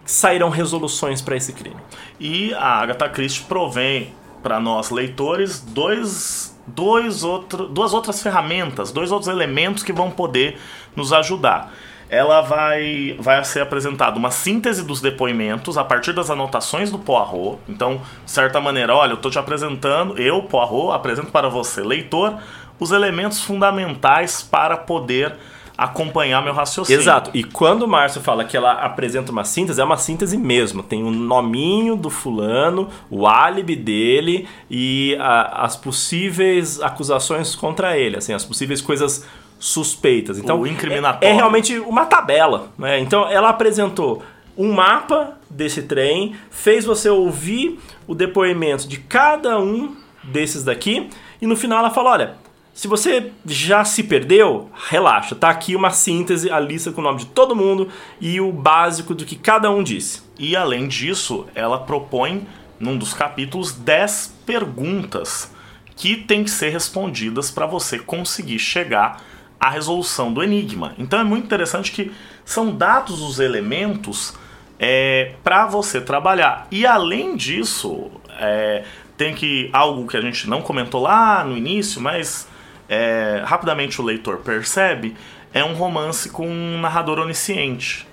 que 0.04 0.12
sairão 0.12 0.50
resoluções 0.50 1.20
para 1.20 1.36
esse 1.36 1.52
crime. 1.52 1.78
E 2.20 2.54
a 2.54 2.80
Agatha 2.80 3.10
Christie 3.10 3.44
provém 3.44 4.14
para 4.44 4.60
nós 4.60 4.92
leitores 4.92 5.60
dois, 5.60 6.56
dois 6.68 7.24
outro, 7.24 7.68
duas 7.68 7.92
outras 7.92 8.22
ferramentas, 8.22 8.92
dois 8.92 9.12
outros 9.12 9.28
elementos 9.28 9.82
que 9.82 9.92
vão 9.92 10.12
poder 10.12 10.60
nos 10.96 11.12
ajudar. 11.12 11.74
Ela 12.10 12.42
vai, 12.42 13.16
vai 13.20 13.44
ser 13.44 13.62
apresentada 13.62 14.18
uma 14.18 14.30
síntese 14.32 14.84
dos 14.84 15.02
depoimentos 15.02 15.78
a 15.78 15.84
partir 15.84 16.14
das 16.14 16.30
anotações 16.30 16.92
do 16.92 17.00
Poirot. 17.00 17.58
Então, 17.68 18.02
de 18.24 18.32
certa 18.32 18.62
maneira, 18.62 18.96
olha, 18.96 19.12
eu 19.12 19.16
estou 19.16 19.32
te 19.32 19.40
apresentando, 19.40 20.18
eu, 20.20 20.44
Poirot, 20.44 20.94
apresento 20.94 21.32
para 21.32 21.50
você, 21.50 21.82
leitor, 21.82 22.38
os 22.80 22.92
elementos 22.92 23.42
fundamentais 23.42 24.42
para 24.44 24.78
poder 24.78 25.36
acompanhar 25.78 26.42
meu 26.42 26.54
raciocínio. 26.54 27.02
Exato. 27.02 27.32
E 27.34 27.44
quando 27.44 27.82
o 27.84 27.88
Márcio 27.88 28.22
fala 28.22 28.46
que 28.46 28.56
ela 28.56 28.72
apresenta 28.74 29.32
uma 29.32 29.44
síntese, 29.44 29.82
é 29.82 29.84
uma 29.84 29.98
síntese 29.98 30.38
mesmo. 30.38 30.82
Tem 30.82 31.04
o 31.04 31.12
nominho 31.12 31.98
do 31.98 32.10
fulano, 32.10 32.88
o 33.10 33.28
álibi 33.28 33.76
dele 33.76 34.48
e 34.72 35.18
a- 35.20 35.64
as 35.66 35.76
possíveis 35.76 36.82
acusações 36.82 37.56
contra 37.56 37.98
ele, 37.98 38.16
assim, 38.16 38.32
as 38.34 38.46
possíveis 38.46 38.80
coisas 38.82 39.26
suspeitas. 39.60 40.38
Então, 40.38 40.62
O 40.62 40.68
é, 40.68 40.70
incriminatório. 40.70 41.28
é 41.28 41.34
realmente 41.34 41.78
uma 41.80 42.06
tabela, 42.06 42.72
né? 42.78 43.00
Então, 43.00 43.28
ela 43.30 43.50
apresentou 43.50 44.24
um 44.58 44.74
mapa 44.74 45.38
desse 45.50 45.84
trem, 45.84 46.36
fez 46.50 46.86
você 46.86 47.10
ouvir 47.10 47.80
o 48.08 48.16
depoimento 48.16 48.88
de 48.88 48.98
cada 48.98 49.60
um 49.60 49.96
desses 50.24 50.64
daqui 50.64 51.10
e 51.42 51.48
no 51.48 51.56
final 51.56 51.80
ela 51.80 51.92
falou, 51.92 52.12
olha, 52.12 52.36
se 52.74 52.88
você 52.88 53.32
já 53.46 53.86
se 53.86 54.04
perdeu, 54.04 54.70
relaxa, 54.90 55.34
tá 55.34 55.50
aqui 55.50 55.76
uma 55.76 55.92
síntese, 55.92 56.52
a 56.52 56.60
lista 56.60 56.92
com 56.92 57.00
o 57.00 57.04
nome 57.04 57.20
de 57.20 57.26
todo 57.28 57.56
mundo 57.56 57.88
e 58.20 58.42
o 58.42 58.52
básico 58.52 59.16
do 59.16 59.26
que 59.26 59.36
cada 59.36 59.72
um 59.72 59.82
disse. 59.82 60.24
E 60.38 60.56
além 60.56 60.88
disso, 60.88 61.46
ela 61.56 61.80
propõe, 61.80 62.46
num 62.78 62.98
dos 62.98 63.14
capítulos, 63.14 63.72
10 63.72 64.40
perguntas 64.46 65.54
que 65.96 66.18
tem 66.18 66.44
que 66.44 66.52
ser 66.52 66.70
respondidas 66.70 67.50
para 67.50 67.66
você 67.66 67.98
conseguir 67.98 68.60
chegar 68.60 69.22
à 69.66 69.70
resolução 69.70 70.32
do 70.32 70.44
enigma. 70.44 70.94
Então 70.98 71.20
é 71.20 71.24
muito 71.24 71.46
interessante 71.46 71.92
que 71.92 72.12
são 72.44 72.76
dados 72.76 73.22
os 73.22 73.40
elementos 73.40 74.36
é, 74.80 75.34
para 75.44 75.66
você 75.66 76.00
trabalhar. 76.00 76.68
E 76.70 76.86
além 76.86 77.36
disso, 77.36 78.12
é, 78.40 78.84
tem 79.18 79.34
que 79.34 79.70
algo 79.74 80.08
que 80.08 80.16
a 80.16 80.22
gente 80.22 80.48
não 80.48 80.62
comentou 80.62 81.02
lá 81.02 81.44
no 81.44 81.58
início, 81.58 82.00
mas 82.00 82.48
é, 82.88 83.42
rapidamente 83.46 84.00
o 84.00 84.04
leitor 84.04 84.38
percebe, 84.38 85.16
é 85.52 85.64
um 85.64 85.74
romance 85.74 86.30
com 86.30 86.48
um 86.48 86.80
narrador 86.80 87.20
onisciente. 87.20 88.08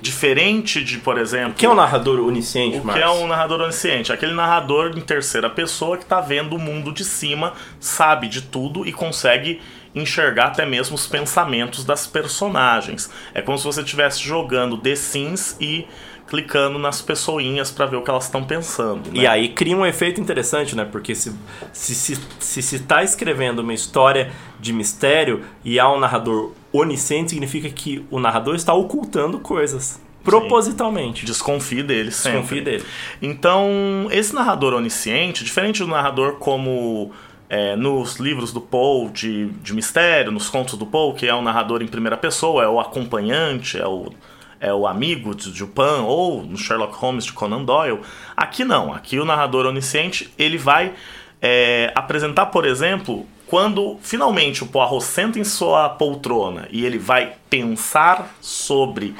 Diferente 0.00 0.84
de, 0.84 0.98
por 0.98 1.18
exemplo. 1.18 1.52
O 1.52 1.54
que 1.54 1.66
é 1.66 1.70
um 1.70 1.74
narrador 1.74 2.20
onisciente, 2.20 2.78
O 2.78 2.92
que 2.92 2.98
é 2.98 3.08
um 3.08 3.26
narrador 3.26 3.60
onisciente? 3.62 4.12
Aquele 4.12 4.34
narrador 4.34 4.92
em 4.96 5.00
terceira 5.00 5.48
pessoa 5.48 5.96
que 5.96 6.04
está 6.04 6.20
vendo 6.20 6.54
o 6.54 6.58
mundo 6.58 6.92
de 6.92 7.04
cima, 7.04 7.54
sabe 7.80 8.28
de 8.28 8.42
tudo 8.42 8.86
e 8.86 8.92
consegue 8.92 9.60
enxergar 9.96 10.48
até 10.48 10.66
mesmo 10.66 10.94
os 10.94 11.06
pensamentos 11.06 11.82
das 11.84 12.06
personagens. 12.06 13.10
É 13.32 13.40
como 13.40 13.56
se 13.56 13.64
você 13.64 13.80
estivesse 13.80 14.20
jogando 14.22 14.76
The 14.76 14.94
Sims 14.94 15.56
e 15.58 15.86
clicando 16.28 16.78
nas 16.78 17.00
pessoinhas 17.00 17.70
para 17.70 17.86
ver 17.86 17.96
o 17.96 18.02
que 18.02 18.10
elas 18.10 18.24
estão 18.24 18.44
pensando. 18.44 19.10
Né? 19.10 19.20
E 19.20 19.26
aí 19.26 19.48
cria 19.48 19.76
um 19.76 19.86
efeito 19.86 20.20
interessante, 20.20 20.76
né? 20.76 20.84
Porque 20.84 21.14
se 21.14 21.32
se, 21.72 21.94
se, 21.94 22.18
se 22.38 22.62
se 22.62 22.76
está 22.76 23.02
escrevendo 23.02 23.60
uma 23.60 23.72
história 23.72 24.32
de 24.60 24.72
mistério 24.72 25.44
e 25.64 25.78
há 25.78 25.90
um 25.90 25.98
narrador 25.98 26.52
onisciente, 26.72 27.30
significa 27.30 27.70
que 27.70 28.04
o 28.10 28.18
narrador 28.18 28.54
está 28.54 28.74
ocultando 28.74 29.38
coisas. 29.38 30.00
Propositalmente. 30.22 31.20
Sim. 31.20 31.26
Desconfie 31.26 31.82
dele 31.84 32.10
sempre. 32.10 32.40
Desconfie 32.40 32.60
dele. 32.60 32.84
Então, 33.22 34.08
esse 34.10 34.34
narrador 34.34 34.74
onisciente, 34.74 35.44
diferente 35.44 35.78
do 35.78 35.86
narrador 35.86 36.34
como 36.34 37.12
é, 37.48 37.76
nos 37.76 38.16
livros 38.16 38.52
do 38.52 38.60
Poe 38.60 39.08
de, 39.10 39.46
de 39.46 39.74
mistério, 39.74 40.32
nos 40.32 40.48
contos 40.48 40.76
do 40.76 40.86
Poe, 40.86 41.14
que 41.14 41.26
é 41.26 41.34
o 41.34 41.42
narrador 41.42 41.82
em 41.82 41.86
primeira 41.86 42.16
pessoa, 42.16 42.64
é 42.64 42.68
o 42.68 42.80
acompanhante, 42.80 43.78
é 43.78 43.86
o 43.86 44.12
é 44.58 44.72
o 44.72 44.86
amigo 44.86 45.34
de 45.34 45.50
Dupin 45.50 46.02
ou 46.06 46.42
no 46.42 46.56
Sherlock 46.56 46.94
Holmes 46.96 47.26
de 47.26 47.32
Conan 47.32 47.62
Doyle. 47.62 48.00
Aqui 48.34 48.64
não, 48.64 48.92
aqui 48.92 49.18
o 49.18 49.24
narrador 49.24 49.66
onisciente 49.66 50.32
ele 50.38 50.56
vai 50.56 50.94
é, 51.42 51.92
apresentar, 51.94 52.46
por 52.46 52.64
exemplo, 52.64 53.26
quando 53.46 53.98
finalmente 54.00 54.64
o 54.64 54.66
Poirot 54.66 55.04
senta 55.04 55.38
em 55.38 55.44
sua 55.44 55.88
poltrona 55.88 56.66
e 56.70 56.84
ele 56.84 56.98
vai 56.98 57.34
pensar 57.48 58.34
sobre 58.40 59.14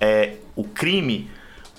é, 0.00 0.36
o 0.56 0.64
crime, 0.64 1.30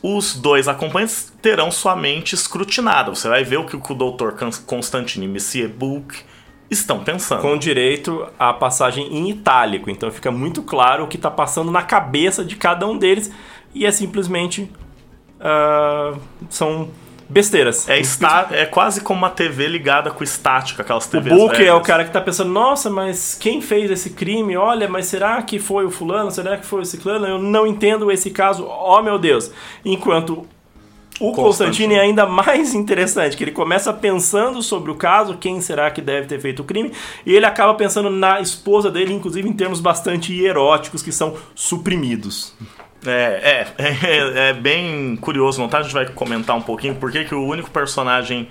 os 0.03 0.35
dois 0.35 0.67
acompanhantes 0.67 1.31
terão 1.41 1.71
sua 1.71 1.95
mente 1.95 2.35
escrutinada. 2.35 3.09
Você 3.09 3.29
vai 3.29 3.45
ver 3.45 3.57
o 3.57 3.65
que 3.65 3.77
o 3.77 3.95
Dr. 3.95 4.33
Constantine 4.65 5.29
Monsieur 5.29 5.69
Book 5.69 6.21
estão 6.69 7.01
pensando. 7.01 7.41
Com 7.41 7.57
direito 7.57 8.27
à 8.37 8.51
passagem 8.51 9.07
em 9.15 9.29
itálico. 9.29 9.89
Então 9.89 10.11
fica 10.11 10.29
muito 10.29 10.61
claro 10.61 11.05
o 11.05 11.07
que 11.07 11.15
está 11.15 11.31
passando 11.31 11.71
na 11.71 11.81
cabeça 11.81 12.43
de 12.43 12.57
cada 12.57 12.85
um 12.85 12.97
deles. 12.97 13.31
E 13.73 13.85
é 13.85 13.91
simplesmente. 13.91 14.69
Uh, 15.39 16.19
são 16.49 16.89
besteiras. 17.33 17.89
É, 17.89 17.99
está, 17.99 18.47
é 18.51 18.65
quase 18.65 19.01
como 19.01 19.17
uma 19.17 19.29
TV 19.29 19.67
ligada 19.67 20.11
com 20.11 20.23
estática, 20.23 20.83
aquelas 20.83 21.07
TVs. 21.07 21.33
O 21.33 21.37
Book 21.37 21.57
velhas. 21.57 21.69
é 21.69 21.73
o 21.73 21.81
cara 21.81 22.03
que 22.03 22.09
está 22.11 22.21
pensando, 22.21 22.51
nossa, 22.51 22.89
mas 22.89 23.33
quem 23.33 23.59
fez 23.59 23.89
esse 23.89 24.11
crime? 24.11 24.55
Olha, 24.55 24.87
mas 24.87 25.07
será 25.07 25.41
que 25.41 25.57
foi 25.57 25.83
o 25.83 25.89
fulano? 25.91 26.29
Será 26.29 26.55
que 26.57 26.65
foi 26.65 26.81
o 26.81 26.85
ciclano? 26.85 27.25
Eu 27.25 27.39
não 27.39 27.65
entendo 27.65 28.11
esse 28.11 28.29
caso, 28.29 28.65
oh 28.65 29.01
meu 29.01 29.17
Deus. 29.17 29.51
Enquanto 29.83 30.45
o 31.19 31.31
Constantine 31.31 31.95
é 31.95 32.01
ainda 32.01 32.25
mais 32.25 32.73
interessante, 32.75 33.35
que 33.35 33.43
ele 33.43 33.51
começa 33.51 33.91
pensando 33.91 34.61
sobre 34.61 34.91
o 34.91 34.95
caso, 34.95 35.37
quem 35.37 35.59
será 35.59 35.89
que 35.89 36.01
deve 36.01 36.27
ter 36.27 36.39
feito 36.39 36.61
o 36.61 36.65
crime, 36.65 36.91
e 37.25 37.33
ele 37.33 37.45
acaba 37.45 37.73
pensando 37.73 38.09
na 38.09 38.41
esposa 38.41 38.91
dele, 38.91 39.13
inclusive 39.13 39.47
em 39.47 39.53
termos 39.53 39.79
bastante 39.79 40.39
eróticos 40.43 41.01
que 41.01 41.11
são 41.11 41.35
suprimidos. 41.55 42.53
É, 43.05 43.67
é, 43.77 44.47
é, 44.47 44.49
é 44.49 44.53
bem 44.53 45.15
curioso, 45.17 45.61
não 45.61 45.67
tá? 45.67 45.79
A 45.79 45.83
gente 45.83 45.93
vai 45.93 46.07
comentar 46.07 46.55
um 46.55 46.61
pouquinho 46.61 46.95
por 46.95 47.11
que 47.11 47.33
o 47.33 47.45
único 47.45 47.69
personagem 47.71 48.47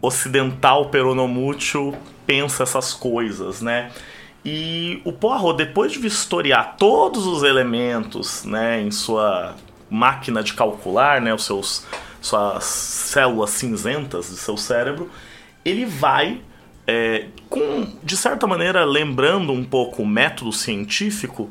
ocidental 0.00 0.86
peronomútil 0.86 1.94
pensa 2.26 2.62
essas 2.62 2.92
coisas, 2.92 3.60
né? 3.60 3.90
E 4.44 5.00
o 5.04 5.12
Poirot, 5.12 5.56
depois 5.56 5.92
de 5.92 5.98
vistoriar 5.98 6.76
todos 6.78 7.26
os 7.26 7.42
elementos 7.42 8.44
né, 8.44 8.80
em 8.80 8.90
sua 8.90 9.56
máquina 9.90 10.42
de 10.42 10.54
calcular, 10.54 11.20
né, 11.20 11.34
os 11.34 11.44
seus 11.44 11.86
suas 12.20 12.64
células 12.64 13.50
cinzentas 13.50 14.28
do 14.28 14.36
seu 14.36 14.56
cérebro, 14.56 15.10
ele 15.64 15.84
vai 15.84 16.40
é, 16.86 17.26
com 17.48 17.86
de 18.02 18.16
certa 18.16 18.46
maneira 18.46 18.84
lembrando 18.84 19.52
um 19.52 19.64
pouco 19.64 20.02
o 20.02 20.06
método 20.06 20.52
científico 20.52 21.50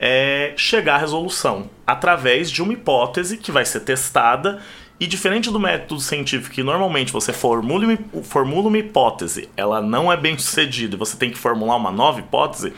é, 0.00 0.54
chegar 0.56 0.94
à 0.94 0.98
resolução 0.98 1.68
através 1.86 2.50
de 2.50 2.62
uma 2.62 2.72
hipótese 2.72 3.36
que 3.36 3.52
vai 3.52 3.66
ser 3.66 3.80
testada 3.80 4.62
e 4.98 5.06
diferente 5.06 5.50
do 5.50 5.60
método 5.60 6.00
científico 6.00 6.54
que 6.54 6.62
normalmente 6.62 7.12
você 7.12 7.34
formula 7.34 7.84
uma, 7.84 8.22
formula 8.22 8.68
uma 8.68 8.78
hipótese, 8.78 9.50
ela 9.54 9.82
não 9.82 10.10
é 10.10 10.16
bem 10.16 10.38
sucedida 10.38 10.94
e 10.94 10.98
você 10.98 11.18
tem 11.18 11.30
que 11.30 11.38
formular 11.38 11.76
uma 11.76 11.92
nova 11.92 12.18
hipótese, 12.18 12.72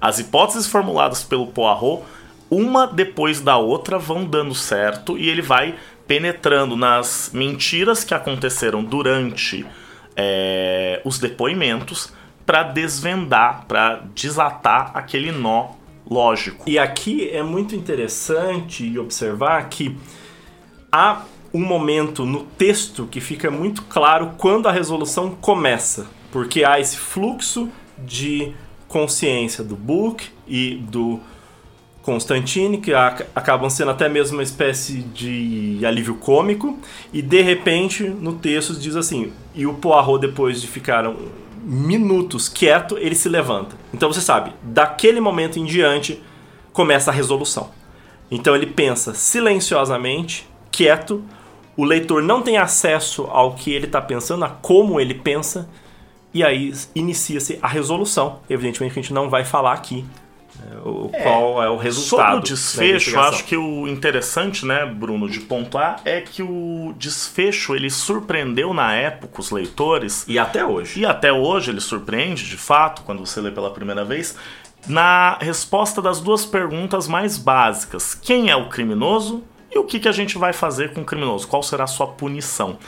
as 0.00 0.18
hipóteses 0.18 0.66
formuladas 0.66 1.22
pelo 1.22 1.46
Poirot 1.46 2.02
uma 2.50 2.86
depois 2.86 3.40
da 3.40 3.56
outra 3.56 3.98
vão 3.98 4.24
dando 4.24 4.54
certo 4.54 5.16
e 5.16 5.28
ele 5.28 5.42
vai 5.42 5.76
penetrando 6.06 6.76
nas 6.76 7.30
mentiras 7.32 8.04
que 8.04 8.14
aconteceram 8.14 8.84
durante 8.84 9.66
é, 10.16 11.00
os 11.04 11.18
depoimentos 11.18 12.12
para 12.44 12.62
desvendar, 12.62 13.64
para 13.66 14.02
desatar 14.14 14.92
aquele 14.94 15.32
nó 15.32 15.75
lógico. 16.08 16.68
E 16.68 16.78
aqui 16.78 17.28
é 17.30 17.42
muito 17.42 17.74
interessante 17.74 18.98
observar 18.98 19.68
que 19.68 19.96
há 20.90 21.22
um 21.52 21.64
momento 21.64 22.24
no 22.24 22.44
texto 22.44 23.06
que 23.06 23.20
fica 23.20 23.50
muito 23.50 23.82
claro 23.82 24.32
quando 24.36 24.68
a 24.68 24.72
resolução 24.72 25.30
começa, 25.30 26.06
porque 26.30 26.64
há 26.64 26.78
esse 26.78 26.96
fluxo 26.96 27.68
de 27.98 28.52
consciência 28.88 29.64
do 29.64 29.74
Book 29.74 30.26
e 30.46 30.76
do 30.76 31.20
Constantine, 32.02 32.78
que 32.78 32.92
acabam 32.94 33.68
sendo 33.68 33.90
até 33.90 34.08
mesmo 34.08 34.36
uma 34.36 34.42
espécie 34.42 34.98
de 34.98 35.84
alívio 35.84 36.14
cômico, 36.14 36.78
e 37.12 37.20
de 37.20 37.42
repente 37.42 38.04
no 38.04 38.34
texto 38.34 38.74
diz 38.74 38.94
assim: 38.94 39.32
e 39.54 39.66
o 39.66 39.74
Poirot, 39.74 40.20
depois 40.20 40.60
de 40.60 40.68
ficar 40.68 41.12
minutos 41.68 42.48
quieto, 42.48 42.96
ele 42.96 43.16
se 43.16 43.28
levanta. 43.28 43.76
Então 43.92 44.12
você 44.12 44.20
sabe, 44.20 44.52
daquele 44.62 45.20
momento 45.20 45.58
em 45.58 45.64
diante 45.64 46.22
começa 46.72 47.10
a 47.10 47.14
resolução. 47.14 47.70
Então 48.30 48.54
ele 48.54 48.66
pensa 48.66 49.12
silenciosamente, 49.14 50.48
quieto, 50.70 51.24
o 51.76 51.84
leitor 51.84 52.22
não 52.22 52.40
tem 52.40 52.56
acesso 52.56 53.24
ao 53.24 53.54
que 53.54 53.72
ele 53.72 53.86
está 53.86 54.00
pensando, 54.00 54.44
a 54.44 54.48
como 54.48 55.00
ele 55.00 55.14
pensa, 55.14 55.68
e 56.32 56.44
aí 56.44 56.72
inicia-se 56.94 57.58
a 57.60 57.66
resolução. 57.66 58.38
Evidentemente 58.48 58.92
a 58.92 59.02
gente 59.02 59.12
não 59.12 59.28
vai 59.28 59.44
falar 59.44 59.72
aqui 59.72 60.04
o, 60.84 61.10
é, 61.12 61.22
qual 61.22 61.62
é 61.62 61.68
o 61.68 61.76
resultado. 61.76 62.22
Sobre 62.22 62.38
o 62.38 62.40
desfecho, 62.42 63.18
acho 63.18 63.44
que 63.44 63.56
o 63.56 63.86
interessante, 63.88 64.64
né, 64.64 64.86
Bruno, 64.86 65.28
de 65.28 65.40
pontuar 65.40 66.00
é 66.04 66.20
que 66.20 66.42
o 66.42 66.94
desfecho 66.96 67.74
ele 67.74 67.90
surpreendeu 67.90 68.72
na 68.72 68.94
época 68.94 69.40
os 69.40 69.50
leitores. 69.50 70.24
E 70.28 70.38
até 70.38 70.64
hoje. 70.64 71.00
E 71.00 71.06
até 71.06 71.32
hoje 71.32 71.70
ele 71.70 71.80
surpreende, 71.80 72.44
de 72.44 72.56
fato, 72.56 73.02
quando 73.02 73.24
você 73.24 73.40
lê 73.40 73.50
pela 73.50 73.70
primeira 73.70 74.04
vez, 74.04 74.36
na 74.86 75.36
resposta 75.40 76.00
das 76.00 76.20
duas 76.20 76.44
perguntas 76.44 77.08
mais 77.08 77.36
básicas: 77.36 78.14
quem 78.14 78.50
é 78.50 78.56
o 78.56 78.68
criminoso 78.68 79.42
e 79.70 79.78
o 79.78 79.84
que, 79.84 79.98
que 79.98 80.08
a 80.08 80.12
gente 80.12 80.38
vai 80.38 80.52
fazer 80.52 80.92
com 80.92 81.02
o 81.02 81.04
criminoso? 81.04 81.48
Qual 81.48 81.62
será 81.62 81.84
a 81.84 81.88
sua 81.88 82.06
punição? 82.06 82.78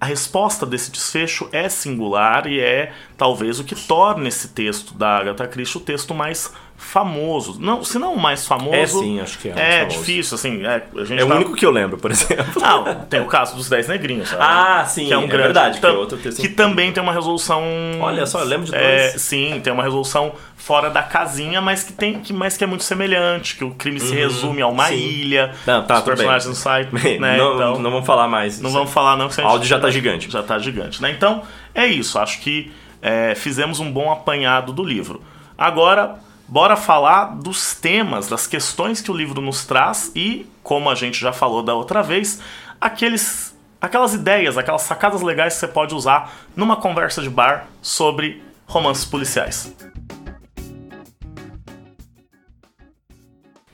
A 0.00 0.04
resposta 0.04 0.66
desse 0.66 0.90
desfecho 0.90 1.48
é 1.52 1.68
singular 1.68 2.48
e 2.48 2.58
é 2.58 2.92
talvez 3.16 3.60
o 3.60 3.64
que 3.64 3.76
torna 3.76 4.26
esse 4.26 4.48
texto 4.48 4.94
da 4.94 5.18
Agatha 5.18 5.46
Christie 5.46 5.78
o 5.78 5.80
texto 5.80 6.12
mais 6.12 6.52
famoso. 6.82 7.58
Não, 7.60 7.82
se 7.84 7.98
não 7.98 8.14
o 8.14 8.20
mais 8.20 8.46
famoso. 8.46 8.74
É 8.74 8.86
sim, 8.86 9.20
acho 9.20 9.38
que 9.38 9.48
é. 9.48 9.82
É 9.82 9.84
difícil, 9.84 10.34
assim. 10.34 10.66
É, 10.66 10.82
a 10.94 11.04
gente 11.04 11.22
é 11.22 11.24
tá... 11.24 11.32
o 11.32 11.36
único 11.36 11.54
que 11.54 11.64
eu 11.64 11.70
lembro, 11.70 11.96
por 11.96 12.10
exemplo. 12.10 12.60
Não, 12.60 12.94
tem 13.06 13.20
o 13.20 13.26
caso 13.26 13.56
dos 13.56 13.68
Dez 13.68 13.88
Negrinhos. 13.88 14.28
Sabe? 14.28 14.42
Ah, 14.44 14.84
sim, 14.84 15.06
que 15.06 15.12
é, 15.12 15.16
um 15.16 15.24
é 15.24 15.26
grande, 15.26 15.44
verdade. 15.44 15.80
Que, 15.80 15.86
é 15.86 15.90
outro 15.90 16.18
que 16.18 16.48
também 16.48 16.92
tem 16.92 17.02
uma 17.02 17.12
resolução. 17.12 17.62
Olha 18.00 18.26
só, 18.26 18.40
eu 18.40 18.46
lembro 18.46 18.66
de 18.66 18.74
é, 18.74 18.78
dois. 18.78 19.14
É, 19.14 19.18
sim, 19.18 19.60
tem 19.62 19.72
uma 19.72 19.82
resolução 19.82 20.32
fora 20.56 20.90
da 20.90 21.02
casinha, 21.02 21.60
mas 21.60 21.82
que 21.82 21.92
tem 21.92 22.20
que, 22.20 22.32
mas 22.32 22.56
que 22.56 22.64
é 22.64 22.66
muito 22.66 22.84
semelhante, 22.84 23.56
que 23.56 23.64
o 23.64 23.70
crime 23.70 24.00
uhum, 24.00 24.06
se 24.06 24.14
resume 24.14 24.60
a 24.60 24.66
uma 24.66 24.88
sim. 24.88 24.96
ilha. 24.96 25.52
Não, 25.66 25.84
tá, 25.84 25.98
os 25.98 26.04
personagens 26.04 26.44
bem. 26.44 26.50
no 26.50 26.56
site. 26.56 26.92
né? 27.20 27.36
não, 27.38 27.54
então, 27.54 27.78
não 27.78 27.90
vamos 27.90 28.06
falar 28.06 28.28
mais. 28.28 28.60
Não 28.60 28.70
vamos 28.70 28.92
falar, 28.92 29.16
não. 29.16 29.28
O 29.28 29.46
áudio 29.46 29.68
já 29.68 29.78
tá 29.78 29.88
gigante. 29.90 30.30
Já 30.30 30.42
tá 30.42 30.58
gigante, 30.58 31.00
né? 31.00 31.10
Então, 31.10 31.42
é 31.74 31.86
isso. 31.86 32.18
Acho 32.18 32.40
que 32.40 32.72
é, 33.00 33.34
fizemos 33.34 33.80
um 33.80 33.90
bom 33.90 34.10
apanhado 34.10 34.72
do 34.72 34.84
livro. 34.84 35.22
Agora 35.56 36.18
bora 36.48 36.76
falar 36.76 37.36
dos 37.36 37.74
temas, 37.74 38.28
das 38.28 38.46
questões 38.46 39.00
que 39.00 39.10
o 39.10 39.16
livro 39.16 39.40
nos 39.40 39.64
traz 39.64 40.12
e, 40.14 40.46
como 40.62 40.90
a 40.90 40.94
gente 40.94 41.20
já 41.20 41.32
falou 41.32 41.62
da 41.62 41.74
outra 41.74 42.02
vez, 42.02 42.40
aqueles 42.80 43.52
aquelas 43.80 44.14
ideias, 44.14 44.56
aquelas 44.56 44.82
sacadas 44.82 45.22
legais 45.22 45.54
que 45.54 45.60
você 45.60 45.68
pode 45.68 45.92
usar 45.92 46.32
numa 46.54 46.76
conversa 46.76 47.20
de 47.20 47.28
bar 47.28 47.66
sobre 47.82 48.40
romances 48.64 49.04
policiais. 49.04 49.74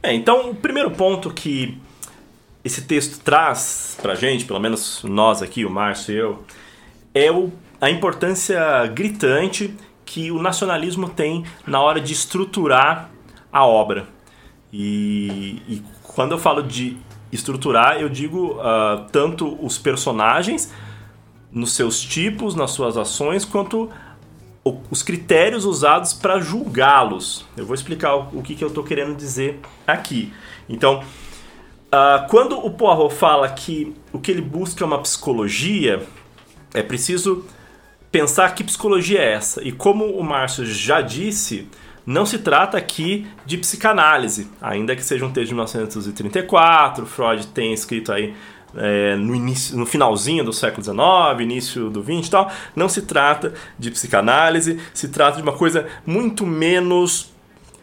É, 0.03 0.15
então, 0.15 0.51
o 0.51 0.55
primeiro 0.55 0.91
ponto 0.91 1.31
que 1.31 1.79
esse 2.65 2.83
texto 2.83 3.21
traz 3.23 3.99
pra 4.01 4.15
gente, 4.15 4.45
pelo 4.45 4.59
menos 4.59 5.03
nós 5.05 5.43
aqui, 5.43 5.65
o 5.65 5.71
Márcio 5.71 6.15
e 6.15 6.19
eu, 6.19 6.45
é 7.15 7.31
o, 7.31 7.53
a 7.81 7.91
importância 7.91 8.87
gritante 8.87 9.75
que 10.09 10.33
o 10.33 10.41
nacionalismo 10.41 11.07
tem 11.07 11.45
na 11.67 11.83
hora 11.83 12.01
de 12.01 12.15
estruturar 12.15 13.11
a 13.53 13.67
obra. 13.67 14.09
E, 14.73 15.63
e 15.69 15.83
quando 16.03 16.33
eu 16.33 16.39
falo 16.39 16.63
de 16.63 16.97
estruturar, 17.31 18.01
eu 18.01 18.09
digo 18.09 18.53
uh, 18.55 19.05
tanto 19.13 19.63
os 19.63 19.77
personagens 19.77 20.73
nos 21.53 21.75
seus 21.75 22.01
tipos, 22.01 22.55
nas 22.55 22.71
suas 22.71 22.97
ações, 22.97 23.45
quanto 23.45 23.91
os 24.91 25.03
critérios 25.03 25.67
usados 25.67 26.15
para 26.15 26.41
julgá-los. 26.41 27.47
Eu 27.55 27.67
vou 27.67 27.75
explicar 27.75 28.15
o, 28.17 28.43
que, 28.43 28.55
que 28.55 28.65
eu 28.65 28.69
estou 28.69 28.85
querendo 28.85 29.15
dizer 29.15 29.61
aqui. 29.87 30.33
Então, 30.69 31.01
uh, 31.01 32.27
quando 32.29 32.59
o 32.59 32.71
Poirot 32.71 33.15
fala 33.15 33.47
que 33.51 33.95
o 34.11 34.19
que 34.19 34.31
ele 34.31 34.43
busca 34.43 34.83
é 34.83 34.87
uma 34.87 34.99
psicologia, 35.01 36.03
é 36.73 36.83
preciso 36.83 37.45
pensar 38.11 38.55
que 38.55 38.65
psicologia 38.65 39.21
é 39.21 39.33
essa. 39.33 39.63
E 39.63 39.73
como 39.73 40.07
o 40.07 40.25
Márcio 40.25 40.65
já 40.67 41.01
disse, 41.01 41.69
não 42.07 42.25
se 42.25 42.39
trata 42.39 42.79
aqui 42.79 43.27
de 43.45 43.59
psicanálise, 43.59 44.49
ainda 44.61 44.97
que 44.97 45.05
seja 45.05 45.27
um 45.27 45.31
texto 45.31 45.49
de 45.49 45.55
1934, 45.55 47.07
Freud 47.07 47.47
tem 47.49 47.73
escrito 47.73 48.13
aí 48.13 48.35
é, 48.77 49.17
no, 49.17 49.35
início, 49.35 49.77
no 49.77 49.87
finalzinho 49.87 50.45
do 50.45 50.53
século 50.53 50.83
XIX, 50.83 51.41
início 51.41 51.91
do 51.91 52.03
XX 52.03 52.27
e 52.27 52.31
tal, 52.31 52.53
não 52.75 52.89
se 52.89 53.03
trata 53.03 53.53
de 53.79 53.91
psicanálise, 53.91 54.79
se 54.93 55.09
trata 55.09 55.37
de 55.37 55.43
uma 55.43 55.53
coisa 55.53 55.87
muito 56.07 56.47
menos 56.47 57.31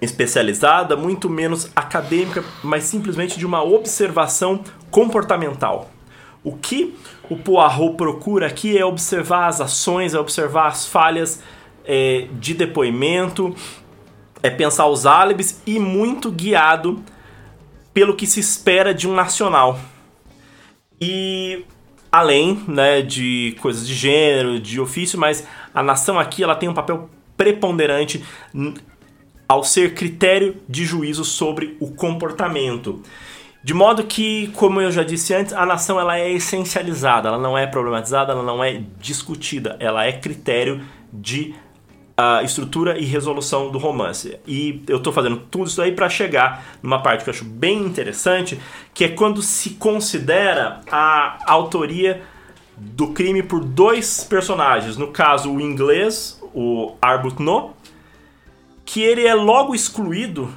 especializada, 0.02 0.96
muito 0.96 1.30
menos 1.30 1.72
acadêmica, 1.76 2.44
mas 2.64 2.84
simplesmente 2.84 3.38
de 3.38 3.46
uma 3.46 3.64
observação 3.64 4.64
comportamental. 4.92 5.90
O 6.44 6.56
que 6.56 6.96
o 7.30 7.38
Poirot 7.38 7.96
procura 7.96 8.48
aqui 8.48 8.78
é 8.78 8.86
observar 8.86 9.48
as 9.48 9.62
ações, 9.62 10.14
é 10.14 10.20
observar 10.20 10.68
as 10.68 10.86
falhas 10.86 11.42
é, 11.86 12.28
de 12.34 12.54
depoimento, 12.54 13.56
é 14.42 14.50
pensar 14.50 14.88
os 14.88 15.06
álibis 15.06 15.62
e 15.66 15.80
muito 15.80 16.32
guiado 16.32 17.04
pelo 17.94 18.16
que 18.16 18.28
se 18.28 18.40
espera 18.40 18.94
de 18.94 19.08
um 19.08 19.14
nacional. 19.14 19.80
E 21.00 21.66
além 22.12 22.64
né, 22.68 23.02
de 23.02 23.56
coisas 23.62 23.88
de 23.88 23.94
gênero, 23.94 24.60
de 24.60 24.80
ofício, 24.80 25.20
mas 25.20 25.48
a 25.74 25.84
nação 25.84 26.20
aqui 26.20 26.44
ela 26.44 26.56
tem 26.56 26.70
um 26.70 26.74
papel 26.74 27.10
preponderante 27.36 28.24
ao 29.48 29.64
ser 29.64 29.94
critério 29.94 30.56
de 30.68 30.86
juízo 30.86 31.24
sobre 31.24 31.76
o 31.80 31.92
comportamento. 31.92 33.02
De 33.66 33.74
modo 33.74 34.04
que, 34.04 34.50
como 34.50 34.80
eu 34.80 34.92
já 34.92 35.02
disse 35.02 35.34
antes, 35.34 35.52
a 35.52 35.66
nação 35.66 36.00
ela 36.00 36.20
é 36.20 36.32
essencializada, 36.32 37.30
ela 37.30 37.40
não 37.40 37.58
é 37.58 37.66
problematizada, 37.66 38.32
ela 38.32 38.44
não 38.44 38.64
é 38.64 38.84
discutida, 39.00 39.76
ela 39.80 40.06
é 40.06 40.12
critério 40.12 40.84
de 41.12 41.56
a 42.16 42.44
estrutura 42.44 42.96
e 42.96 43.06
resolução 43.06 43.72
do 43.72 43.80
romance. 43.80 44.38
E 44.46 44.84
eu 44.88 44.98
estou 44.98 45.12
fazendo 45.12 45.38
tudo 45.50 45.66
isso 45.66 45.82
aí 45.82 45.92
para 45.92 46.08
chegar 46.08 46.64
numa 46.84 47.02
parte 47.02 47.24
que 47.24 47.30
eu 47.32 47.34
acho 47.34 47.44
bem 47.44 47.80
interessante, 47.80 48.60
que 48.94 49.04
é 49.04 49.08
quando 49.08 49.42
se 49.42 49.72
considera 49.72 50.82
a 50.92 51.40
autoria 51.48 52.22
do 52.78 53.14
crime 53.14 53.42
por 53.42 53.66
dois 53.66 54.24
personagens. 54.24 54.96
No 54.96 55.08
caso, 55.08 55.52
o 55.52 55.60
inglês, 55.60 56.40
o 56.54 56.94
Arbuthnot, 57.02 57.72
que 58.86 59.02
ele 59.02 59.26
é 59.26 59.34
logo 59.34 59.74
excluído 59.74 60.54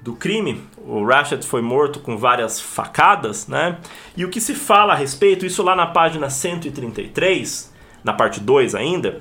do 0.00 0.14
crime. 0.14 0.60
O 0.86 1.04
Ratchet 1.04 1.46
foi 1.46 1.62
morto 1.62 2.00
com 2.00 2.16
várias 2.16 2.60
facadas, 2.60 3.46
né? 3.46 3.78
E 4.16 4.24
o 4.24 4.30
que 4.30 4.40
se 4.40 4.54
fala 4.54 4.92
a 4.92 4.96
respeito, 4.96 5.46
isso 5.46 5.62
lá 5.62 5.76
na 5.76 5.86
página 5.86 6.28
133, 6.28 7.72
na 8.02 8.12
parte 8.12 8.40
2 8.40 8.74
ainda, 8.74 9.20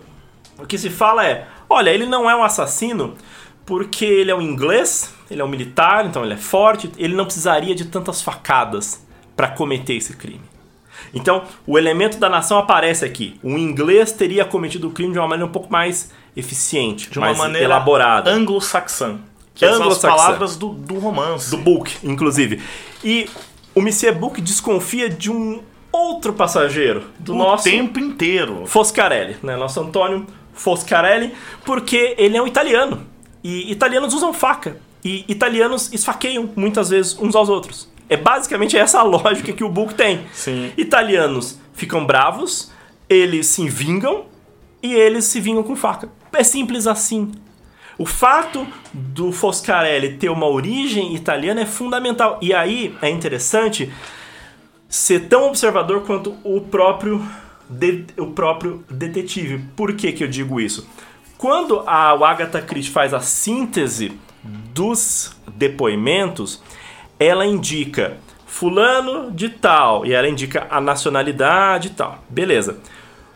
o 0.58 0.66
que 0.66 0.78
se 0.78 0.90
fala 0.90 1.26
é 1.26 1.48
Olha, 1.70 1.90
ele 1.90 2.06
não 2.06 2.30
é 2.30 2.36
um 2.36 2.44
assassino 2.44 3.16
porque 3.66 4.04
ele 4.04 4.30
é 4.30 4.36
um 4.36 4.42
inglês, 4.42 5.14
ele 5.30 5.42
é 5.42 5.46
um 5.46 5.48
militar, 5.48 6.06
então 6.06 6.26
ele 6.26 6.34
é 6.34 6.38
forte, 6.38 6.92
ele 6.98 7.16
não 7.16 7.24
precisaria 7.24 7.74
de 7.74 7.86
tantas 7.86 8.22
facadas 8.22 9.06
para 9.38 9.48
cometer 9.48 9.94
esse 9.94 10.18
crime. 10.18 10.42
Então, 11.14 11.44
o 11.66 11.78
elemento 11.78 12.18
da 12.18 12.30
nação 12.30 12.58
aparece 12.58 13.06
aqui. 13.06 13.40
O 13.42 13.58
inglês 13.58 14.12
teria 14.12 14.44
cometido 14.44 14.90
o 14.90 14.92
crime 14.92 15.14
de 15.14 15.20
uma 15.20 15.28
maneira 15.28 15.48
um 15.48 15.52
pouco 15.52 15.72
mais 15.72 16.12
eficiente, 16.36 17.10
de 17.10 17.18
uma 17.18 17.28
mais 17.28 17.38
maneira 17.38 17.66
elaborada. 17.66 18.30
Anglo-saxã. 18.30 19.20
Que 19.54 19.68
são 19.68 19.88
as 19.88 19.98
palavras 20.00 20.56
do, 20.56 20.70
do 20.70 20.98
romance. 20.98 21.50
Do 21.50 21.58
book, 21.58 21.98
inclusive. 22.04 22.62
E 23.04 23.30
o 23.76 23.82
Monsieur 23.82 24.18
Book 24.18 24.42
desconfia 24.42 25.10
de 25.10 25.32
um 25.32 25.62
outro 25.92 26.34
passageiro 26.34 27.04
do 27.20 27.34
o 27.34 27.38
nosso 27.38 27.66
tempo 27.66 28.00
inteiro. 28.00 28.64
Foscarelli, 28.66 29.38
né? 29.44 29.56
Nosso 29.56 29.80
Antônio 29.80 30.26
Foscarelli, 30.54 31.34
porque 31.66 32.16
ele 32.18 32.38
é 32.38 32.42
um 32.42 32.48
italiano. 32.48 33.06
E 33.44 33.72
italianos 33.72 34.14
usam 34.14 34.34
faca. 34.34 34.78
E 35.04 35.26
italianos 35.28 35.92
esfaqueiam 35.92 36.50
muitas 36.56 36.90
vezes 36.90 37.18
uns 37.20 37.36
aos 37.36 37.50
outros. 37.50 37.90
É 38.08 38.18
basicamente 38.18 38.78
essa 38.78 39.00
a 39.00 39.04
lógica 39.04 39.52
que 39.54 39.64
o 39.64 39.70
Book 39.70 39.96
tem. 39.96 40.26
Sim. 40.34 40.72
Italianos 40.78 41.58
ficam 41.74 42.06
bravos, 42.06 42.72
eles 43.10 43.48
se 43.48 43.68
vingam 43.70 44.26
e 44.84 44.94
eles 44.94 45.26
se 45.26 45.40
vingam 45.40 45.64
com 45.64 45.76
faca. 45.76 46.10
É 46.34 46.44
simples 46.44 46.88
assim. 46.88 47.32
O 48.02 48.06
fato 48.08 48.66
do 48.92 49.32
Foscarelli 49.32 50.18
ter 50.18 50.30
uma 50.30 50.48
origem 50.48 51.14
italiana 51.14 51.62
é 51.62 51.66
fundamental. 51.68 52.40
E 52.42 52.52
aí 52.52 52.98
é 53.00 53.08
interessante 53.08 53.94
ser 54.90 55.28
tão 55.28 55.44
observador 55.44 56.02
quanto 56.02 56.36
o 56.44 56.62
próprio 56.62 57.24
de, 57.70 58.06
o 58.18 58.26
próprio 58.32 58.84
detetive. 58.90 59.64
Por 59.76 59.94
que, 59.94 60.12
que 60.14 60.24
eu 60.24 60.28
digo 60.28 60.60
isso? 60.60 60.90
Quando 61.38 61.84
a 61.86 62.10
Agatha 62.10 62.60
Christie 62.60 62.92
faz 62.92 63.14
a 63.14 63.20
síntese 63.20 64.20
dos 64.74 65.40
depoimentos, 65.54 66.60
ela 67.20 67.46
indica 67.46 68.18
fulano 68.48 69.30
de 69.30 69.48
tal 69.48 70.08
e 70.08 70.14
ela 70.14 70.28
indica 70.28 70.66
a 70.72 70.82
nacionalidade 70.82 71.90
e 71.90 71.92
tal. 71.92 72.18
Beleza. 72.28 72.80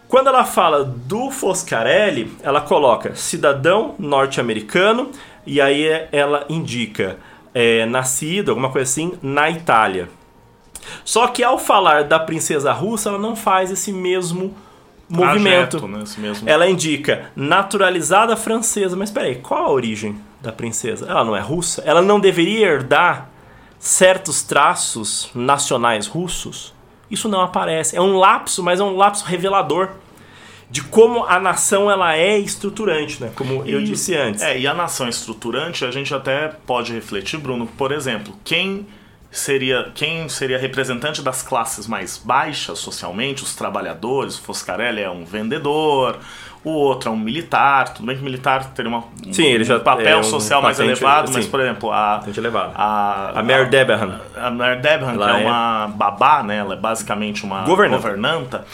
Quando 0.08 0.28
ela 0.28 0.46
fala 0.46 0.84
do 0.84 1.32
Foscarelli, 1.32 2.32
ela 2.44 2.62
coloca 2.62 3.16
cidadão 3.16 3.96
norte-americano 3.98 5.12
e 5.46 5.60
aí 5.60 5.86
ela 6.12 6.46
indica 6.50 7.18
é, 7.54 7.86
nascido, 7.86 8.50
alguma 8.50 8.70
coisa 8.72 8.90
assim, 8.90 9.14
na 9.22 9.50
Itália. 9.50 10.10
Só 11.04 11.28
que 11.28 11.44
ao 11.44 11.58
falar 11.58 12.04
da 12.04 12.20
princesa 12.20 12.72
russa, 12.72 13.10
ela 13.10 13.18
não 13.18 13.36
faz 13.36 13.72
esse 13.72 13.92
mesmo 13.92 14.56
movimento. 15.10 15.78
Trajeto, 15.78 15.88
né? 15.88 16.04
Esse 16.04 16.20
mesmo... 16.20 16.50
Ela 16.50 16.68
indica 16.68 17.32
naturalizada 17.36 18.36
francesa. 18.36 18.96
Mas 18.96 19.10
peraí, 19.12 19.36
qual 19.36 19.66
a 19.66 19.72
origem 19.72 20.20
da 20.42 20.52
princesa? 20.52 21.08
Ela 21.08 21.24
não 21.24 21.36
é 21.36 21.42
russa? 21.42 21.82
Ela 21.86 22.02
não 22.02 22.20
deveria 22.20 22.68
herdar 22.68 23.30
certos 23.80 24.44
traços 24.44 25.30
nacionais 25.34 26.08
russos? 26.08 26.74
Isso 27.10 27.30
não 27.30 27.42
aparece. 27.42 27.96
É 27.96 28.02
um 28.02 28.18
lapso, 28.18 28.64
mas 28.64 28.80
é 28.80 28.84
um 28.84 28.96
lapso 28.96 29.26
revelador 29.26 29.90
de 30.70 30.82
como 30.82 31.24
a 31.26 31.40
nação 31.40 31.90
ela 31.90 32.16
é 32.16 32.38
estruturante, 32.38 33.22
né? 33.22 33.32
Como 33.36 33.64
eu 33.66 33.84
disse 33.84 34.16
antes. 34.16 34.42
É, 34.42 34.60
e 34.60 34.68
a 34.68 34.74
nação 34.74 35.08
estruturante, 35.08 35.86
a 35.86 35.92
gente 35.92 36.14
até 36.14 36.50
pode 36.66 36.92
refletir, 36.92 37.40
Bruno, 37.40 37.68
por 37.68 37.92
exemplo, 37.92 38.34
quem 38.44 38.88
seria 39.32 39.92
quem 39.94 40.30
seria 40.30 40.58
representante 40.58 41.22
das 41.22 41.44
classes 41.44 41.88
mais 41.88 42.18
baixas 42.18 42.80
socialmente, 42.80 43.44
os 43.44 43.54
trabalhadores, 43.54 44.40
o 44.40 44.42
Foscarelli 44.42 45.02
é 45.02 45.10
um 45.10 45.26
vendedor, 45.26 46.20
o 46.66 46.72
outro 46.72 47.10
é 47.10 47.14
um 47.14 47.18
militar, 47.18 47.94
tudo 47.94 48.08
bem 48.08 48.18
que 48.18 48.24
militar 48.24 48.72
teria 48.74 48.90
uma, 48.90 49.04
sim, 49.32 49.46
ele 49.46 49.64
já 49.64 49.78
um 49.78 49.82
papel 49.82 50.08
é 50.08 50.18
um 50.18 50.24
social 50.24 50.64
mais 50.64 50.80
elevado, 50.80 51.28
sim, 51.28 51.36
mas 51.36 51.46
por 51.46 51.60
exemplo, 51.60 51.92
a 51.92 52.24
elevado. 52.36 52.72
a 52.76 53.40
a 53.40 53.44
Mary 53.44 53.70
Debenham, 53.70 54.20
a 54.36 54.50
Mary 54.50 54.82
Debenham, 54.82 55.16
que 55.16 55.24
é, 55.24 55.44
é 55.44 55.46
uma 55.46 55.88
babá, 55.96 56.42
né, 56.42 56.58
ela 56.58 56.74
é 56.74 56.78
basicamente 56.78 57.44
uma 57.44 57.62
Governanta. 57.62 58.02
governanta. 58.02 58.66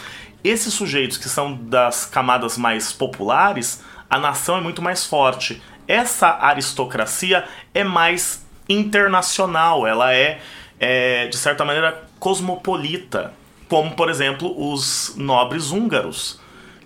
Esses 0.42 0.72
sujeitos 0.72 1.18
que 1.18 1.28
são 1.28 1.52
das 1.52 2.06
camadas 2.06 2.56
mais 2.56 2.92
populares, 2.92 3.84
a 4.08 4.18
nação 4.18 4.56
é 4.56 4.60
muito 4.60 4.80
mais 4.80 5.06
forte. 5.06 5.62
Essa 5.86 6.28
aristocracia 6.40 7.44
é 7.74 7.84
mais 7.84 8.44
internacional, 8.68 9.86
ela 9.86 10.14
é, 10.14 10.40
é, 10.80 11.26
de 11.28 11.36
certa 11.36 11.62
maneira 11.62 12.02
cosmopolita, 12.18 13.34
como 13.68 13.92
por 13.92 14.08
exemplo 14.08 14.72
os 14.72 15.14
nobres 15.16 15.70
húngaros, 15.70 16.40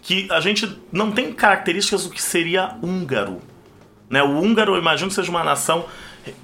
que 0.07 0.29
a 0.31 0.39
gente 0.39 0.81
não 0.93 1.11
tem 1.11 1.33
características 1.33 2.05
do 2.05 2.11
que 2.11 2.23
seria 2.23 2.77
húngaro. 2.81 3.43
Né? 4.09 4.23
O 4.23 4.41
húngaro, 4.41 4.77
eu 4.77 4.79
imagino 4.79 5.09
que 5.09 5.17
seja 5.17 5.29
uma 5.29 5.43
nação 5.43 5.85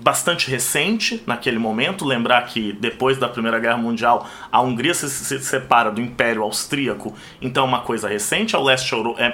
bastante 0.01 0.51
recente 0.51 1.23
naquele 1.29 1.61
momento. 1.61 2.05
Lembrar 2.05 2.43
que 2.43 2.73
depois 2.73 3.19
da 3.19 3.29
Primeira 3.29 3.61
Guerra 3.61 3.77
Mundial 3.77 4.29
a 4.51 4.61
Hungria 4.61 4.93
se, 4.93 5.09
se 5.09 5.39
separa 5.39 5.93
do 5.93 6.01
Império 6.01 6.43
Austríaco, 6.43 7.15
então 7.41 7.63
é 7.63 7.69
uma 7.69 7.83
coisa 7.83 8.09
recente. 8.09 8.57
É 8.57 8.59
o 8.59 8.65
leste 8.65 8.93
euro, 8.93 9.15
é, 9.17 9.33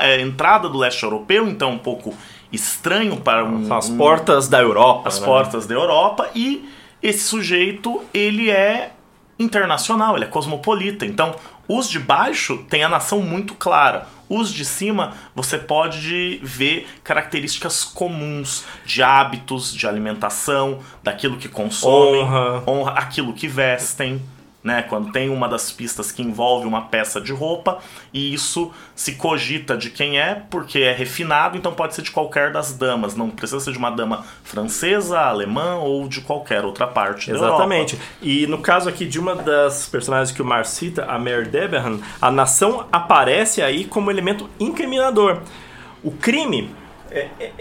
é 0.00 0.14
a 0.14 0.20
entrada 0.22 0.70
do 0.70 0.78
leste 0.78 1.02
europeu, 1.02 1.46
então 1.46 1.72
um 1.72 1.78
pouco 1.78 2.14
estranho 2.50 3.18
para 3.18 3.44
um, 3.44 3.66
São 3.66 3.76
as 3.76 3.90
um, 3.90 3.98
portas 3.98 4.48
da 4.48 4.58
Europa. 4.58 5.06
as 5.06 5.20
né? 5.20 5.26
portas 5.26 5.66
da 5.66 5.74
Europa 5.74 6.30
e 6.34 6.66
esse 7.02 7.24
sujeito 7.24 8.02
ele 8.14 8.48
é 8.48 8.95
internacional, 9.38 10.16
ele 10.16 10.24
é 10.24 10.28
cosmopolita. 10.28 11.04
Então, 11.04 11.34
os 11.68 11.88
de 11.88 11.98
baixo 11.98 12.58
têm 12.68 12.84
a 12.84 12.88
nação 12.88 13.20
muito 13.20 13.54
clara. 13.54 14.06
Os 14.28 14.52
de 14.52 14.64
cima, 14.64 15.14
você 15.34 15.56
pode 15.56 16.40
ver 16.42 16.88
características 17.04 17.84
comuns 17.84 18.64
de 18.84 19.02
hábitos, 19.02 19.72
de 19.72 19.86
alimentação, 19.86 20.80
daquilo 21.02 21.36
que 21.36 21.48
consomem, 21.48 22.22
Honra. 22.22 22.62
honra 22.66 22.92
aquilo 22.92 23.32
que 23.32 23.46
vestem. 23.46 24.20
Né, 24.66 24.82
quando 24.82 25.12
tem 25.12 25.30
uma 25.30 25.48
das 25.48 25.70
pistas 25.70 26.10
que 26.10 26.20
envolve 26.20 26.66
uma 26.66 26.82
peça 26.86 27.20
de 27.20 27.32
roupa 27.32 27.78
e 28.12 28.34
isso 28.34 28.72
se 28.96 29.12
cogita 29.12 29.76
de 29.76 29.90
quem 29.90 30.18
é, 30.18 30.42
porque 30.50 30.80
é 30.80 30.90
refinado, 30.92 31.56
então 31.56 31.72
pode 31.72 31.94
ser 31.94 32.02
de 32.02 32.10
qualquer 32.10 32.50
das 32.50 32.72
damas, 32.72 33.14
não 33.14 33.30
precisa 33.30 33.60
ser 33.60 33.70
de 33.70 33.78
uma 33.78 33.90
dama 33.90 34.26
francesa, 34.42 35.20
alemã 35.20 35.76
ou 35.76 36.08
de 36.08 36.20
qualquer 36.20 36.64
outra 36.64 36.84
parte 36.84 37.30
da. 37.30 37.36
Exatamente. 37.36 37.96
E 38.20 38.44
no 38.48 38.58
caso 38.58 38.88
aqui 38.88 39.06
de 39.06 39.20
uma 39.20 39.36
das 39.36 39.86
personagens 39.86 40.34
que 40.34 40.42
o 40.42 40.44
Mar 40.44 40.66
cita, 40.66 41.04
a 41.04 41.16
Mare 41.16 41.44
Deberhan, 41.46 42.00
a 42.20 42.28
nação 42.32 42.88
aparece 42.90 43.62
aí 43.62 43.84
como 43.84 44.10
elemento 44.10 44.50
incriminador. 44.58 45.42
O 46.02 46.10
crime. 46.10 46.74
é- 47.12 47.28
é- 47.38 47.52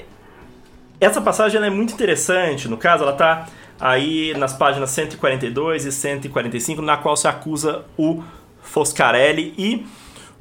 essa 1.00 1.22
passagem 1.22 1.62
é 1.62 1.70
muito 1.70 1.94
interessante. 1.94 2.68
No 2.68 2.78
caso, 2.78 3.04
ela 3.04 3.12
está 3.12 3.46
aí 3.80 4.34
nas 4.38 4.54
páginas 4.54 4.90
142 4.92 5.86
e 5.86 5.92
145, 5.92 6.82
na 6.82 6.98
qual 6.98 7.16
se 7.16 7.28
acusa 7.28 7.86
o 7.98 8.24
Foscarelli 8.62 9.54
e 9.58 9.86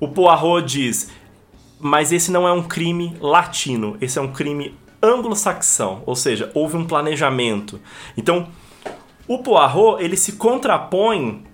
o 0.01 0.09
Poirot 0.09 0.66
diz: 0.66 1.11
mas 1.80 2.12
esse 2.12 2.30
não 2.30 2.49
é 2.49 2.53
um 2.53 2.62
crime 2.62 3.16
latino, 3.20 3.97
esse 4.01 4.18
é 4.18 4.22
um 4.22 4.32
crime 4.32 4.74
anglo-saxão, 5.03 6.03
ou 6.07 6.16
seja, 6.16 6.51
houve 6.55 6.76
um 6.76 6.87
planejamento. 6.87 7.80
Então, 8.16 8.49
o 9.28 9.39
Poirot, 9.39 10.03
ele 10.03 10.16
se 10.16 10.32
contrapõe 10.32 11.45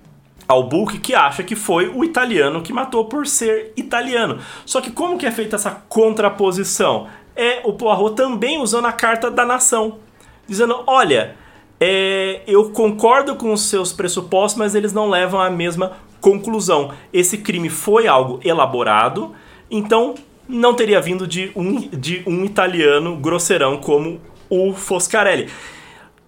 ao 0.47 0.65
Book 0.65 0.99
que 0.99 1.15
acha 1.15 1.43
que 1.43 1.55
foi 1.55 1.89
o 1.89 2.05
italiano 2.05 2.63
que 2.63 2.73
matou 2.73 3.05
por 3.05 3.27
ser 3.27 3.73
italiano. 3.77 4.39
Só 4.67 4.81
que 4.81 4.91
como 4.91 5.19
que 5.19 5.27
é 5.27 5.31
feita 5.31 5.57
essa 5.57 5.71
contraposição? 5.89 7.09
É 7.37 7.61
o 7.65 7.73
Poirot 7.73 8.15
também 8.15 8.59
usando 8.59 8.87
a 8.87 8.93
carta 8.93 9.31
da 9.31 9.45
nação, 9.45 9.99
dizendo, 10.47 10.83
olha, 10.87 11.37
é, 11.81 12.43
eu 12.47 12.71
concordo 12.71 13.35
com 13.37 13.53
os 13.53 13.63
seus 13.63 13.93
pressupostos, 13.93 14.59
mas 14.59 14.75
eles 14.75 14.93
não 14.93 15.09
levam 15.09 15.41
à 15.41 15.49
mesma 15.51 15.97
conclusão. 16.21 16.93
Esse 17.13 17.39
crime 17.39 17.71
foi 17.71 18.07
algo 18.07 18.39
elaborado, 18.45 19.35
então 19.71 20.15
não 20.47 20.75
teria 20.75 21.01
vindo 21.01 21.27
de 21.27 21.51
um, 21.57 21.79
de 21.89 22.23
um 22.27 22.45
italiano 22.45 23.17
grosseirão 23.17 23.79
como 23.79 24.21
o 24.51 24.75
Foscarelli. 24.75 25.49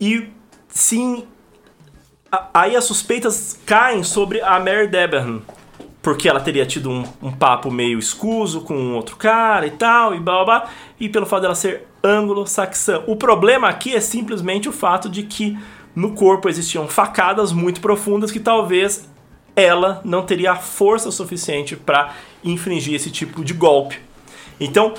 E 0.00 0.28
sim, 0.68 1.24
a- 2.30 2.48
aí 2.54 2.74
as 2.76 2.84
suspeitas 2.84 3.60
caem 3.66 4.02
sobre 4.02 4.40
a 4.40 4.58
Mary 4.58 4.86
Deberhan. 4.86 5.42
Porque 6.02 6.28
ela 6.28 6.40
teria 6.40 6.66
tido 6.66 6.90
um, 6.90 7.04
um 7.22 7.30
papo 7.30 7.70
meio 7.70 7.98
escuso 7.98 8.62
com 8.62 8.74
um 8.74 8.96
outro 8.96 9.16
cara 9.16 9.66
e 9.66 9.70
tal, 9.70 10.14
e 10.14 10.20
blá 10.20 10.44
blá 10.44 10.44
blá, 10.44 10.70
e 10.98 11.08
pelo 11.08 11.24
fato 11.24 11.42
dela 11.42 11.54
ser 11.54 11.86
anglo-saxã. 12.02 13.04
O 13.06 13.14
problema 13.14 13.68
aqui 13.68 13.94
é 13.94 14.00
simplesmente 14.00 14.68
o 14.68 14.72
fato 14.72 15.08
de 15.08 15.22
que 15.22 15.56
no 15.94 16.12
corpo 16.12 16.48
existiam 16.48 16.88
facadas 16.88 17.52
muito 17.52 17.80
profundas 17.80 18.30
que 18.32 18.40
talvez 18.40 19.08
ela 19.54 20.00
não 20.04 20.24
teria 20.24 20.52
a 20.52 20.56
força 20.56 21.10
suficiente 21.10 21.76
para 21.76 22.14
infringir 22.42 22.94
esse 22.94 23.10
tipo 23.10 23.44
de 23.44 23.52
golpe. 23.52 24.00
Então, 24.58 24.94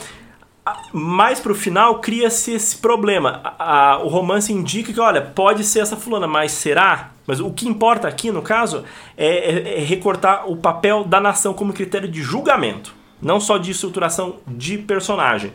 mais 0.94 1.40
pro 1.40 1.54
final 1.54 2.00
cria-se 2.00 2.52
esse 2.54 2.78
problema. 2.78 3.42
A- 3.44 3.92
a- 3.94 3.98
o 4.04 4.08
romance 4.08 4.52
indica 4.54 4.94
que, 4.94 5.00
olha, 5.00 5.22
pode 5.22 5.64
ser 5.64 5.80
essa 5.80 5.98
fulana, 5.98 6.28
mas 6.28 6.52
será? 6.52 7.12
Mas 7.28 7.40
o 7.40 7.52
que 7.52 7.68
importa 7.68 8.08
aqui, 8.08 8.32
no 8.32 8.42
caso, 8.42 8.84
é, 9.18 9.28
é- 9.28 9.78
é 9.80 9.84
recortar 9.84 10.50
o 10.50 10.56
papel 10.58 11.04
da 11.04 11.20
nação 11.20 11.54
como 11.54 11.74
critério 11.74 12.08
de 12.08 12.22
julgamento, 12.22 12.94
não 13.22 13.40
só 13.40 13.58
de 13.58 13.72
estruturação 13.72 14.38
de 14.48 14.78
personagem. 14.78 15.52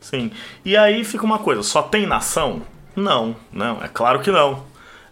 Sim. 0.00 0.30
E 0.64 0.76
aí 0.76 1.04
fica 1.04 1.24
uma 1.24 1.38
coisa, 1.38 1.62
só 1.62 1.82
tem 1.82 2.06
nação? 2.06 2.62
Não, 2.94 3.36
não, 3.52 3.82
é 3.82 3.88
claro 3.88 4.20
que 4.20 4.30
não. 4.30 4.62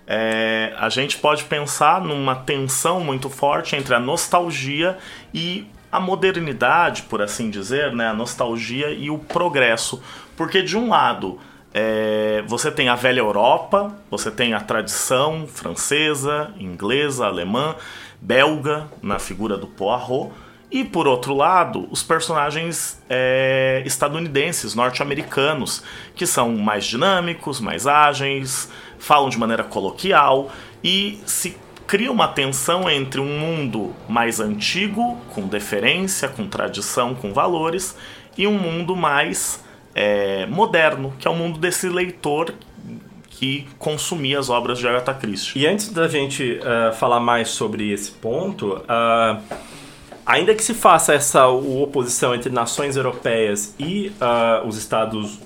É, 0.06 0.74
a 0.78 0.88
gente 0.90 1.16
pode 1.16 1.44
pensar 1.44 2.00
numa 2.02 2.34
tensão 2.34 3.00
muito 3.00 3.30
forte 3.30 3.74
entre 3.74 3.94
a 3.94 4.00
nostalgia 4.00 4.98
e 5.32 5.66
a 5.94 6.00
modernidade, 6.00 7.02
por 7.02 7.22
assim 7.22 7.48
dizer, 7.48 7.92
né? 7.92 8.08
a 8.08 8.12
nostalgia 8.12 8.90
e 8.90 9.10
o 9.10 9.18
progresso. 9.18 10.02
Porque 10.36 10.60
de 10.60 10.76
um 10.76 10.88
lado 10.88 11.38
é, 11.72 12.42
você 12.48 12.68
tem 12.68 12.88
a 12.88 12.96
velha 12.96 13.20
Europa, 13.20 13.94
você 14.10 14.28
tem 14.28 14.54
a 14.54 14.60
tradição 14.60 15.46
francesa, 15.46 16.52
inglesa, 16.58 17.26
alemã, 17.26 17.76
belga, 18.20 18.88
na 19.00 19.20
figura 19.20 19.56
do 19.56 19.68
Poirot, 19.68 20.32
e 20.68 20.82
por 20.82 21.06
outro 21.06 21.32
lado, 21.32 21.86
os 21.92 22.02
personagens 22.02 23.00
é, 23.08 23.80
estadunidenses, 23.86 24.74
norte-americanos, 24.74 25.84
que 26.16 26.26
são 26.26 26.56
mais 26.56 26.84
dinâmicos, 26.84 27.60
mais 27.60 27.86
ágeis, 27.86 28.68
falam 28.98 29.28
de 29.28 29.38
maneira 29.38 29.62
coloquial 29.62 30.50
e 30.82 31.20
se 31.24 31.56
cria 31.86 32.10
uma 32.10 32.28
tensão 32.28 32.88
entre 32.88 33.20
um 33.20 33.38
mundo 33.38 33.94
mais 34.08 34.40
antigo, 34.40 35.18
com 35.34 35.46
deferência, 35.46 36.28
com 36.28 36.46
tradição, 36.46 37.14
com 37.14 37.32
valores, 37.32 37.96
e 38.36 38.46
um 38.46 38.58
mundo 38.58 38.96
mais 38.96 39.62
é, 39.94 40.46
moderno, 40.46 41.12
que 41.18 41.28
é 41.28 41.30
o 41.30 41.34
mundo 41.34 41.58
desse 41.58 41.88
leitor 41.88 42.54
que 43.38 43.66
consumia 43.78 44.38
as 44.38 44.48
obras 44.48 44.78
de 44.78 44.86
Agatha 44.86 45.12
Christie. 45.12 45.60
E 45.60 45.66
antes 45.66 45.88
da 45.88 46.06
gente 46.06 46.60
eh, 46.62 46.92
falar 46.92 47.18
mais 47.18 47.48
sobre 47.48 47.90
esse 47.90 48.12
ponto, 48.12 48.80
ah, 48.88 49.40
ainda 50.24 50.54
que 50.54 50.62
se 50.62 50.72
faça 50.72 51.12
essa 51.12 51.48
oposição 51.48 52.34
entre 52.34 52.50
nações 52.50 52.96
europeias 52.96 53.74
e 53.78 54.12
ah, 54.20 54.62
os, 54.64 54.76
Estados, 54.76 55.40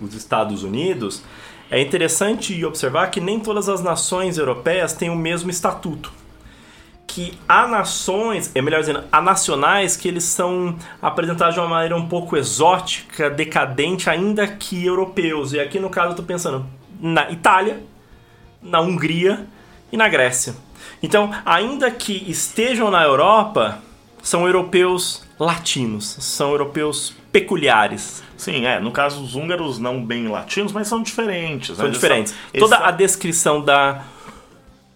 os 0.00 0.14
Estados 0.14 0.62
Unidos, 0.62 1.22
é 1.72 1.80
interessante 1.80 2.62
observar 2.66 3.10
que 3.10 3.18
nem 3.18 3.40
todas 3.40 3.66
as 3.66 3.82
nações 3.82 4.36
europeias 4.36 4.92
têm 4.92 5.08
o 5.08 5.16
mesmo 5.16 5.48
estatuto. 5.48 6.12
Que 7.06 7.38
há 7.48 7.66
nações, 7.66 8.50
é 8.54 8.60
melhor 8.60 8.80
dizendo, 8.80 9.04
há 9.10 9.22
nacionais 9.22 9.96
que 9.96 10.06
eles 10.06 10.24
são 10.24 10.76
apresentados 11.00 11.54
de 11.54 11.60
uma 11.60 11.68
maneira 11.68 11.96
um 11.96 12.06
pouco 12.06 12.36
exótica, 12.36 13.30
decadente, 13.30 14.10
ainda 14.10 14.46
que 14.46 14.84
europeus. 14.84 15.54
E 15.54 15.60
aqui 15.60 15.80
no 15.80 15.88
caso 15.88 16.10
eu 16.10 16.16
tô 16.16 16.22
pensando 16.22 16.66
na 17.00 17.30
Itália, 17.30 17.82
na 18.62 18.78
Hungria 18.82 19.46
e 19.90 19.96
na 19.96 20.10
Grécia. 20.10 20.54
Então, 21.02 21.30
ainda 21.42 21.90
que 21.90 22.30
estejam 22.30 22.90
na 22.90 23.02
Europa, 23.02 23.78
são 24.22 24.46
europeus 24.46 25.26
latinos, 25.38 26.18
são 26.20 26.50
europeus 26.50 27.14
peculiares, 27.32 28.22
Sim, 28.42 28.66
é. 28.66 28.80
No 28.80 28.90
caso, 28.90 29.22
os 29.22 29.36
húngaros 29.36 29.78
não 29.78 30.04
bem 30.04 30.26
latinos, 30.26 30.72
mas 30.72 30.88
são 30.88 31.00
diferentes. 31.00 31.76
são 31.76 31.86
né? 31.86 31.92
Diferentes. 31.92 32.34
eles 32.52 32.60
Toda 32.64 32.76
são- 32.76 32.86
a 32.86 32.90
descrição 32.90 33.60
da, 33.64 34.02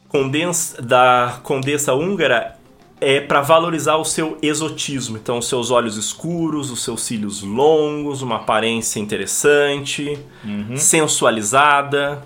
condens, 0.08 0.74
da 0.80 1.38
condessa 1.42 1.94
húngara 1.94 2.56
é 3.00 3.20
para 3.20 3.42
valorizar 3.42 3.96
o 3.96 4.04
seu 4.04 4.36
exotismo. 4.42 5.16
Então, 5.16 5.38
os 5.38 5.46
seus 5.48 5.70
olhos 5.70 5.96
escuros, 5.96 6.70
os 6.70 6.82
seus 6.82 7.02
cílios 7.02 7.42
longos, 7.42 8.22
uma 8.22 8.36
aparência 8.36 8.98
interessante, 8.98 10.18
Uhum. 10.44 10.76
sensualizada. 10.76 12.22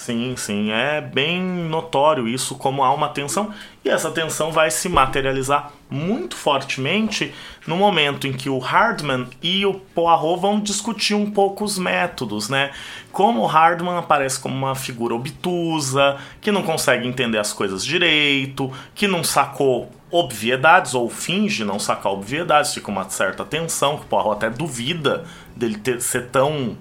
Sim, 0.00 0.34
sim. 0.34 0.70
É 0.72 0.98
bem 0.98 1.42
notório 1.42 2.26
isso, 2.26 2.54
como 2.54 2.82
há 2.82 2.90
uma 2.90 3.10
tensão. 3.10 3.52
E 3.84 3.88
essa 3.90 4.10
tensão 4.10 4.50
vai 4.50 4.70
se 4.70 4.88
materializar 4.88 5.72
muito 5.90 6.36
fortemente 6.36 7.34
no 7.66 7.76
momento 7.76 8.26
em 8.26 8.32
que 8.32 8.48
o 8.48 8.58
Hardman 8.58 9.26
e 9.42 9.66
o 9.66 9.74
Poirot 9.74 10.40
vão 10.40 10.58
discutir 10.58 11.12
um 11.12 11.30
pouco 11.30 11.64
os 11.64 11.76
métodos, 11.78 12.48
né? 12.48 12.70
Como 13.12 13.42
o 13.42 13.46
Hardman 13.46 13.98
aparece 13.98 14.40
como 14.40 14.54
uma 14.54 14.74
figura 14.74 15.14
obtusa, 15.14 16.16
que 16.40 16.50
não 16.50 16.62
consegue 16.62 17.06
entender 17.06 17.36
as 17.36 17.52
coisas 17.52 17.84
direito, 17.84 18.72
que 18.94 19.06
não 19.06 19.22
sacou 19.22 19.90
obviedades 20.10 20.94
ou 20.94 21.10
finge 21.10 21.62
não 21.62 21.78
sacar 21.78 22.12
obviedades, 22.12 22.72
fica 22.72 22.90
uma 22.90 23.06
certa 23.10 23.44
tensão, 23.44 23.98
que 23.98 24.04
o 24.04 24.08
Poirot 24.08 24.36
até 24.36 24.48
duvida 24.48 25.26
dele 25.54 25.76
ter, 25.76 26.00
ser 26.00 26.28
tão 26.28 26.78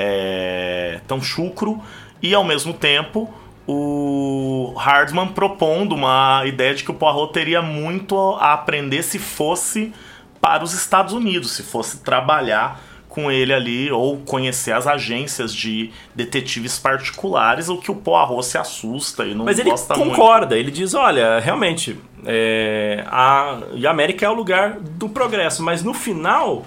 é, 0.00 1.00
tão 1.08 1.20
chucro 1.20 1.82
e 2.22 2.34
ao 2.34 2.44
mesmo 2.44 2.72
tempo 2.72 3.32
o 3.66 4.72
Hardman 4.76 5.28
propondo 5.28 5.94
uma 5.94 6.42
ideia 6.46 6.74
de 6.74 6.82
que 6.82 6.90
o 6.90 6.94
Poirot 6.94 7.32
teria 7.32 7.60
muito 7.60 8.16
a 8.40 8.54
aprender 8.54 9.02
se 9.02 9.18
fosse 9.18 9.92
para 10.40 10.64
os 10.64 10.72
Estados 10.72 11.12
Unidos, 11.12 11.52
se 11.52 11.62
fosse 11.62 11.98
trabalhar 11.98 12.80
com 13.08 13.30
ele 13.30 13.52
ali, 13.52 13.90
ou 13.90 14.18
conhecer 14.18 14.72
as 14.72 14.86
agências 14.86 15.52
de 15.52 15.90
detetives 16.14 16.78
particulares, 16.78 17.68
o 17.68 17.76
que 17.76 17.90
o 17.90 17.94
Poirot 17.94 18.44
se 18.44 18.56
assusta 18.56 19.24
e 19.24 19.34
não 19.34 19.44
Mas 19.44 19.58
ele 19.58 19.70
concorda, 19.70 20.54
muito. 20.54 20.60
ele 20.60 20.70
diz, 20.70 20.94
olha, 20.94 21.40
realmente, 21.40 21.98
é, 22.24 23.04
a, 23.08 23.60
e 23.74 23.86
a 23.86 23.90
América 23.90 24.24
é 24.24 24.28
o 24.28 24.34
lugar 24.34 24.78
do 24.78 25.08
progresso, 25.08 25.62
mas 25.62 25.82
no 25.82 25.92
final 25.92 26.64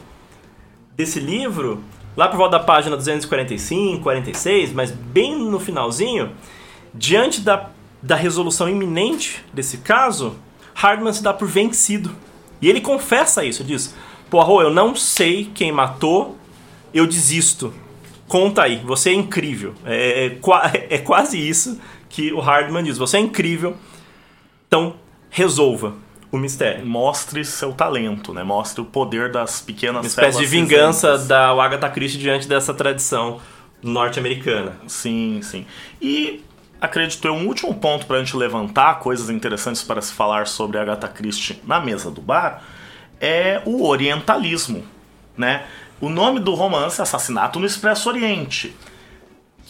desse 0.96 1.20
livro, 1.20 1.84
lá 2.22 2.28
por 2.28 2.38
volta 2.38 2.60
da 2.60 2.64
página 2.64 2.96
245, 2.96 4.04
46, 4.04 4.74
mas 4.74 4.92
bem 4.92 5.36
no 5.36 5.60
finalzinho, 5.60 6.32
diante 6.94 7.42
da, 7.42 7.72
da 8.00 8.16
resolução 8.16 8.70
iminente 8.70 9.44
desse 9.52 9.80
caso, 9.80 10.36
Hardman 10.76 11.14
se 11.14 11.24
dá 11.24 11.34
por 11.34 11.48
vencido. 11.48 12.12
E 12.62 12.70
ele 12.70 12.80
confessa 12.80 13.44
isso, 13.44 13.64
diz, 13.64 13.96
Poirot, 14.30 14.64
eu 14.64 14.70
não 14.70 14.96
sei 14.96 15.50
quem 15.56 15.72
matou, 15.72 16.38
eu 16.94 17.08
desisto. 17.08 17.74
Conta 18.28 18.62
aí, 18.62 18.78
você 18.86 19.10
é 19.10 19.14
incrível. 19.14 19.74
É, 19.84 20.28
é, 20.28 20.88
é 20.96 20.98
quase 21.00 21.40
isso 21.40 21.82
que 22.08 22.32
o 22.32 22.40
Hardman 22.40 22.84
diz. 22.84 23.00
Você 23.00 23.18
é 23.18 23.20
incrível, 23.20 23.76
então 24.68 24.94
resolva 25.32 25.96
o 26.32 26.38
mistério. 26.38 26.86
Mostre 26.86 27.44
seu 27.44 27.74
talento, 27.74 28.34
né? 28.34 28.44
Mostre 28.44 28.82
o 28.82 28.86
poder 28.86 29.32
das 29.32 29.62
pequenas 29.62 30.02
Uma 30.02 30.08
espécie 30.08 30.40
de 30.40 30.46
vingança 30.46 31.18
da 31.18 31.50
Agatha 31.50 31.90
Christie 31.90 32.20
diante 32.20 32.48
dessa 32.48 32.74
tradição 32.74 33.40
norte-americana. 33.84 34.78
Sim, 34.88 35.42
sim. 35.44 35.66
E 36.02 36.44
acredito 36.80 37.28
eu, 37.28 37.34
um 37.34 37.48
último 37.48 37.74
ponto 37.74 38.06
para 38.06 38.18
a 38.18 38.20
gente 38.20 38.36
levantar 38.38 39.00
coisas 39.00 39.30
interessantes 39.30 39.84
para 39.84 40.02
se 40.02 40.14
falar 40.14 40.48
sobre 40.48 40.78
Agatha 40.78 41.08
Christie 41.08 41.62
na 41.66 41.80
mesa 41.80 42.10
do 42.10 42.22
bar 42.22 42.64
é 43.20 43.62
o 43.66 43.86
orientalismo, 43.86 44.84
né? 45.38 45.66
O 46.00 46.10
nome 46.10 46.40
do 46.40 46.56
romance 46.56 47.00
é 47.00 47.04
Assassinato 47.04 47.60
no 47.60 47.66
Expresso 47.66 48.10
Oriente. 48.10 48.76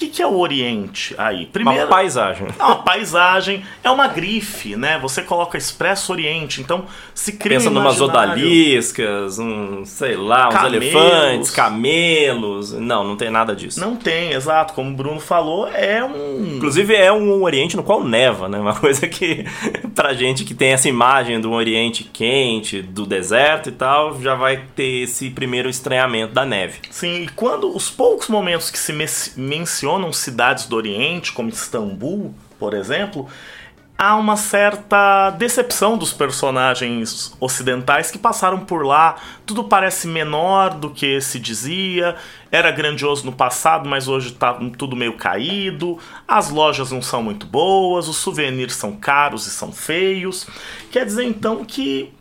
O 0.01 0.03
que, 0.03 0.09
que 0.09 0.21
é 0.23 0.25
o 0.25 0.35
Oriente 0.39 1.13
aí? 1.15 1.47
Uma 1.59 1.85
paisagem. 1.85 2.47
É 2.57 2.63
uma 2.65 2.77
paisagem, 2.77 3.63
é 3.83 3.91
uma 3.91 4.07
grife, 4.07 4.75
né? 4.75 4.97
Você 4.99 5.21
coloca 5.21 5.59
Expresso 5.59 6.11
Oriente, 6.11 6.59
então 6.59 6.85
se 7.13 7.33
cria 7.33 7.59
Pensa 7.59 7.69
um 7.69 7.73
numas 7.73 8.01
odaliscas, 8.01 9.37
um, 9.37 9.85
sei 9.85 10.15
lá, 10.15 10.47
uns 10.49 10.53
Camelos. 10.55 10.75
elefantes, 10.87 11.49
camelos. 11.51 12.71
Não, 12.73 13.03
não 13.03 13.15
tem 13.15 13.29
nada 13.29 13.55
disso. 13.55 13.79
Não 13.79 13.95
tem, 13.95 14.31
exato. 14.31 14.73
Como 14.73 14.89
o 14.89 14.93
Bruno 14.93 15.19
falou, 15.19 15.67
é 15.67 16.03
um. 16.03 16.55
Inclusive 16.55 16.95
é 16.95 17.11
um 17.13 17.43
Oriente 17.43 17.77
no 17.77 17.83
qual 17.83 18.03
neva, 18.03 18.49
né? 18.49 18.57
Uma 18.59 18.73
coisa 18.79 19.07
que 19.07 19.45
pra 19.93 20.13
gente 20.15 20.43
que 20.43 20.55
tem 20.55 20.69
essa 20.71 20.89
imagem 20.89 21.39
do 21.39 21.51
Oriente 21.51 22.09
quente, 22.11 22.81
do 22.81 23.05
deserto 23.05 23.69
e 23.69 23.71
tal, 23.71 24.19
já 24.19 24.33
vai 24.33 24.63
ter 24.75 25.03
esse 25.03 25.29
primeiro 25.29 25.69
estranhamento 25.69 26.33
da 26.33 26.43
neve. 26.43 26.79
Sim, 26.89 27.21
e 27.23 27.27
quando 27.29 27.75
os 27.75 27.89
poucos 27.89 28.27
momentos 28.29 28.71
que 28.71 28.79
se 28.79 28.91
me- 28.91 29.05
mencionam 29.91 30.13
cidades 30.13 30.65
do 30.65 30.75
Oriente, 30.75 31.33
como 31.33 31.49
Istambul, 31.49 32.33
por 32.57 32.73
exemplo, 32.73 33.27
há 33.97 34.15
uma 34.15 34.37
certa 34.37 35.31
decepção 35.31 35.97
dos 35.97 36.13
personagens 36.13 37.35
ocidentais 37.39 38.09
que 38.09 38.17
passaram 38.17 38.59
por 38.59 38.85
lá. 38.85 39.15
Tudo 39.45 39.65
parece 39.65 40.07
menor 40.07 40.73
do 40.73 40.89
que 40.89 41.19
se 41.19 41.39
dizia, 41.39 42.15
era 42.51 42.71
grandioso 42.71 43.25
no 43.25 43.33
passado, 43.33 43.89
mas 43.89 44.07
hoje 44.07 44.31
tá 44.31 44.53
tudo 44.77 44.95
meio 44.95 45.17
caído. 45.17 45.99
As 46.27 46.49
lojas 46.49 46.91
não 46.91 47.01
são 47.01 47.21
muito 47.21 47.45
boas, 47.45 48.07
os 48.07 48.17
souvenirs 48.17 48.75
são 48.75 48.93
caros 48.93 49.45
e 49.45 49.51
são 49.51 49.71
feios. 49.71 50.47
Quer 50.89 51.05
dizer 51.05 51.25
então 51.25 51.65
que 51.65 52.13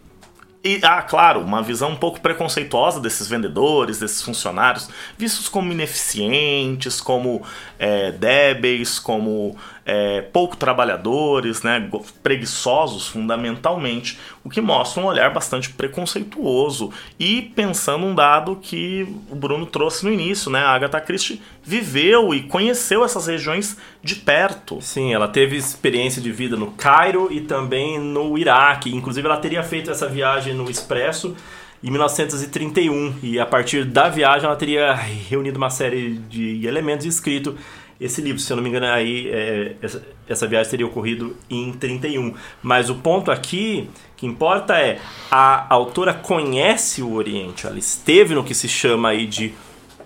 e, 0.63 0.79
ah, 0.83 1.01
claro, 1.01 1.41
uma 1.41 1.63
visão 1.63 1.91
um 1.91 1.97
pouco 1.97 2.21
preconceituosa 2.21 3.01
desses 3.01 3.27
vendedores, 3.27 3.99
desses 3.99 4.21
funcionários, 4.21 4.91
vistos 5.17 5.49
como 5.49 5.73
ineficientes, 5.73 7.01
como 7.01 7.43
é, 7.79 8.13
débeis, 8.13 8.99
como 8.99 9.57
é, 9.93 10.21
pouco 10.21 10.57
trabalhadores, 10.57 11.65
né, 11.65 11.91
preguiçosos 12.23 13.09
fundamentalmente, 13.09 14.21
o 14.45 14.49
que 14.49 14.61
mostra 14.61 15.03
um 15.03 15.07
olhar 15.07 15.33
bastante 15.33 15.71
preconceituoso. 15.71 16.93
E 17.19 17.43
pensando 17.57 18.07
um 18.07 18.15
dado 18.15 18.55
que 18.55 19.03
o 19.29 19.35
Bruno 19.35 19.67
trouxe 19.67 20.05
no 20.05 20.13
início, 20.13 20.49
né, 20.49 20.61
a 20.61 20.71
Agatha 20.71 21.01
Christie 21.01 21.43
viveu 21.65 22.33
e 22.33 22.45
conheceu 22.45 23.05
essas 23.05 23.27
regiões 23.27 23.77
de 24.01 24.15
perto. 24.15 24.81
Sim, 24.81 25.13
ela 25.13 25.27
teve 25.27 25.57
experiência 25.57 26.23
de 26.23 26.31
vida 26.31 26.57
no 26.57 26.71
Cairo 26.71 27.27
e 27.29 27.41
também 27.41 27.99
no 27.99 28.39
Iraque. 28.39 28.95
Inclusive, 28.95 29.27
ela 29.27 29.39
teria 29.39 29.65
feito 29.65 29.91
essa 29.91 30.07
viagem 30.07 30.55
no 30.55 30.71
Expresso 30.71 31.35
em 31.83 31.91
1931. 31.91 33.15
E 33.25 33.41
a 33.41 33.47
partir 33.47 33.85
da 33.85 34.09
viagem, 34.09 34.47
ela 34.47 34.57
teria 34.57 34.93
reunido 34.95 35.59
uma 35.59 35.71
série 35.71 36.13
de 36.29 36.65
elementos 36.65 37.05
escrito 37.05 37.57
esse 38.01 38.23
livro. 38.23 38.41
Se 38.41 38.53
eu 38.53 38.57
não 38.57 38.63
me 38.63 38.71
engano, 38.71 38.87
aí 38.87 39.29
é, 39.29 39.77
essa, 39.83 40.03
essa 40.27 40.47
viagem 40.47 40.71
teria 40.71 40.87
ocorrido 40.87 41.37
em 41.51 41.73
31. 41.73 42.35
Mas 42.63 42.89
o 42.89 42.95
ponto 42.97 43.31
aqui 43.31 43.91
que 44.17 44.27
importa 44.27 44.79
é 44.79 44.99
a 45.31 45.67
autora 45.73 46.15
conhece 46.15 47.03
o 47.03 47.13
Oriente. 47.13 47.67
Ela 47.67 47.79
esteve 47.79 48.35
no 48.35 48.43
que 48.43 48.55
se 48.55 48.69
chama 48.69 49.11
aí 49.11 49.27
de 49.27 49.53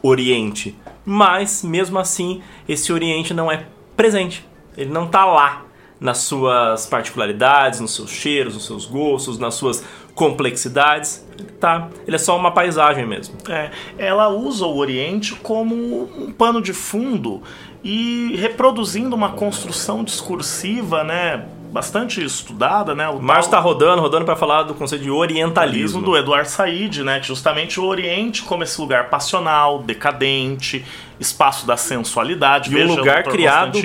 Oriente. 0.02 0.76
Mas, 1.04 1.62
mesmo 1.62 1.98
assim, 1.98 2.42
esse 2.68 2.92
Oriente 2.92 3.32
não 3.32 3.50
é 3.50 3.66
presente. 3.96 4.46
Ele 4.76 4.90
não 4.90 5.06
está 5.06 5.24
lá 5.24 5.64
nas 6.00 6.18
suas 6.18 6.86
particularidades, 6.86 7.80
nos 7.80 7.94
seus 7.94 8.10
cheiros, 8.10 8.54
nos 8.54 8.66
seus 8.66 8.84
gostos, 8.84 9.38
nas 9.38 9.54
suas 9.54 9.84
complexidades. 10.14 11.24
Tá, 11.60 11.88
ele 12.06 12.16
é 12.16 12.18
só 12.18 12.36
uma 12.36 12.50
paisagem 12.50 13.06
mesmo. 13.06 13.36
É, 13.48 13.70
ela 13.96 14.28
usa 14.28 14.66
o 14.66 14.76
Oriente 14.76 15.34
como 15.36 15.74
um 15.74 16.32
pano 16.32 16.60
de 16.60 16.72
fundo 16.72 17.42
e 17.84 18.34
reproduzindo 18.36 19.14
uma 19.14 19.32
construção 19.32 20.02
discursiva, 20.02 21.04
né, 21.04 21.44
bastante 21.70 22.24
estudada, 22.24 22.94
né, 22.94 23.08
o 23.08 23.20
Márcio 23.20 23.48
está 23.48 23.58
rodando, 23.60 24.00
rodando 24.00 24.24
para 24.24 24.36
falar 24.36 24.62
do 24.62 24.74
conceito 24.74 25.02
de 25.02 25.10
orientalismo. 25.10 26.00
do 26.00 26.16
Eduardo 26.16 26.48
Said, 26.48 27.02
né, 27.02 27.20
que 27.20 27.26
justamente 27.26 27.78
o 27.78 27.84
Oriente 27.84 28.42
como 28.42 28.62
esse 28.62 28.80
lugar 28.80 29.10
passional, 29.10 29.82
decadente, 29.82 30.84
espaço 31.20 31.66
da 31.66 31.76
sensualidade, 31.76 32.70
E 32.70 32.74
um 32.74 32.78
Veja 32.78 32.92
o 32.92 32.96
lugar 32.96 33.22
criado- 33.24 33.78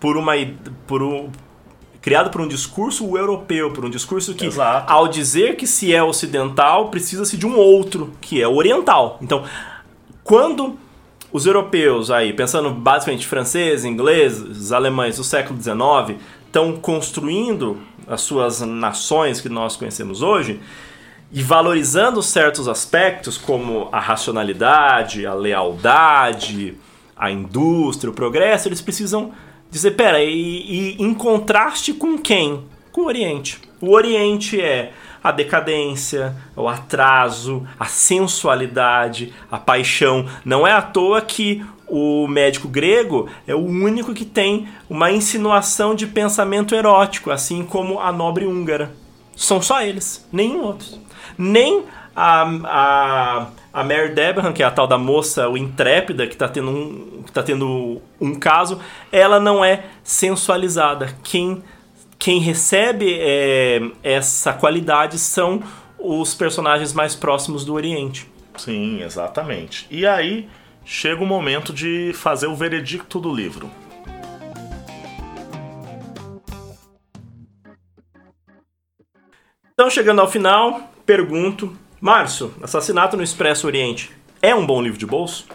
por 0.00 0.16
uma 0.16 0.32
por 0.86 1.02
um 1.02 1.30
criado 2.02 2.28
por 2.28 2.40
um 2.42 2.48
discurso 2.48 3.16
europeu, 3.16 3.70
por 3.70 3.84
um 3.84 3.88
discurso 3.90 4.34
que 4.34 4.44
Exato. 4.44 4.92
ao 4.92 5.08
dizer 5.08 5.56
que 5.56 5.66
se 5.66 5.94
é 5.94 6.02
ocidental, 6.02 6.88
precisa-se 6.88 7.34
de 7.36 7.46
um 7.46 7.56
outro, 7.56 8.12
que 8.20 8.42
é 8.42 8.46
oriental. 8.48 9.18
Então, 9.22 9.44
quando 10.22 10.76
os 11.34 11.46
europeus 11.46 12.12
aí, 12.12 12.32
pensando 12.32 12.70
basicamente 12.70 13.26
franceses, 13.26 13.84
ingleses, 13.84 14.70
alemães 14.70 15.16
do 15.16 15.24
século 15.24 15.60
XIX, 15.60 16.20
estão 16.46 16.76
construindo 16.76 17.76
as 18.06 18.20
suas 18.20 18.60
nações 18.60 19.40
que 19.40 19.48
nós 19.48 19.74
conhecemos 19.74 20.22
hoje, 20.22 20.60
e 21.32 21.42
valorizando 21.42 22.22
certos 22.22 22.68
aspectos 22.68 23.36
como 23.36 23.88
a 23.90 23.98
racionalidade, 23.98 25.26
a 25.26 25.34
lealdade, 25.34 26.76
a 27.16 27.32
indústria, 27.32 28.12
o 28.12 28.14
progresso, 28.14 28.68
eles 28.68 28.80
precisam 28.80 29.32
dizer, 29.68 29.96
pera, 29.96 30.22
e, 30.22 30.28
e 30.30 31.02
em 31.02 31.12
contraste 31.12 31.92
com 31.94 32.16
quem? 32.16 32.62
Com 32.92 33.00
o 33.00 33.06
Oriente. 33.06 33.60
O 33.80 33.90
Oriente 33.90 34.60
é 34.60 34.92
a 35.24 35.32
decadência, 35.32 36.36
o 36.54 36.68
atraso, 36.68 37.66
a 37.80 37.86
sensualidade, 37.86 39.32
a 39.50 39.56
paixão. 39.56 40.26
Não 40.44 40.66
é 40.66 40.72
à 40.72 40.82
toa 40.82 41.22
que 41.22 41.64
o 41.88 42.28
médico 42.28 42.68
grego 42.68 43.28
é 43.46 43.54
o 43.54 43.64
único 43.64 44.12
que 44.12 44.26
tem 44.26 44.68
uma 44.88 45.10
insinuação 45.10 45.94
de 45.94 46.06
pensamento 46.06 46.74
erótico, 46.74 47.30
assim 47.30 47.64
como 47.64 47.98
a 47.98 48.12
nobre 48.12 48.44
húngara. 48.44 48.92
São 49.34 49.62
só 49.62 49.80
eles, 49.80 50.28
nenhum 50.30 50.62
outro. 50.62 50.86
Nem 51.38 51.84
a, 52.14 52.42
a, 52.64 53.46
a 53.72 53.82
Mary 53.82 54.10
Debenham, 54.10 54.52
que 54.52 54.62
é 54.62 54.66
a 54.66 54.70
tal 54.70 54.86
da 54.86 54.98
moça, 54.98 55.48
o 55.48 55.56
intrépida, 55.56 56.26
que 56.26 56.34
está 56.34 56.48
tendo, 56.48 56.70
um, 56.70 57.24
tá 57.32 57.42
tendo 57.42 58.00
um 58.20 58.34
caso, 58.34 58.78
ela 59.10 59.40
não 59.40 59.64
é 59.64 59.84
sensualizada. 60.02 61.16
Quem, 61.22 61.62
quem 62.18 62.40
recebe 62.40 63.16
é, 63.20 63.80
essa 64.02 64.52
qualidade 64.52 65.18
são 65.18 65.62
os 65.98 66.34
personagens 66.34 66.92
mais 66.92 67.14
próximos 67.14 67.64
do 67.64 67.74
Oriente. 67.74 68.28
Sim, 68.56 69.02
exatamente. 69.02 69.86
E 69.90 70.06
aí 70.06 70.48
chega 70.84 71.22
o 71.22 71.26
momento 71.26 71.72
de 71.72 72.12
fazer 72.14 72.46
o 72.46 72.54
veredicto 72.54 73.18
do 73.18 73.34
livro. 73.34 73.70
Então, 79.72 79.90
chegando 79.90 80.20
ao 80.20 80.30
final, 80.30 80.92
pergunto: 81.04 81.76
Márcio, 82.00 82.54
Assassinato 82.62 83.16
no 83.16 83.22
Expresso 83.22 83.66
Oriente 83.66 84.12
é 84.40 84.54
um 84.54 84.64
bom 84.64 84.80
livro 84.80 84.98
de 84.98 85.06
bolso? 85.06 85.46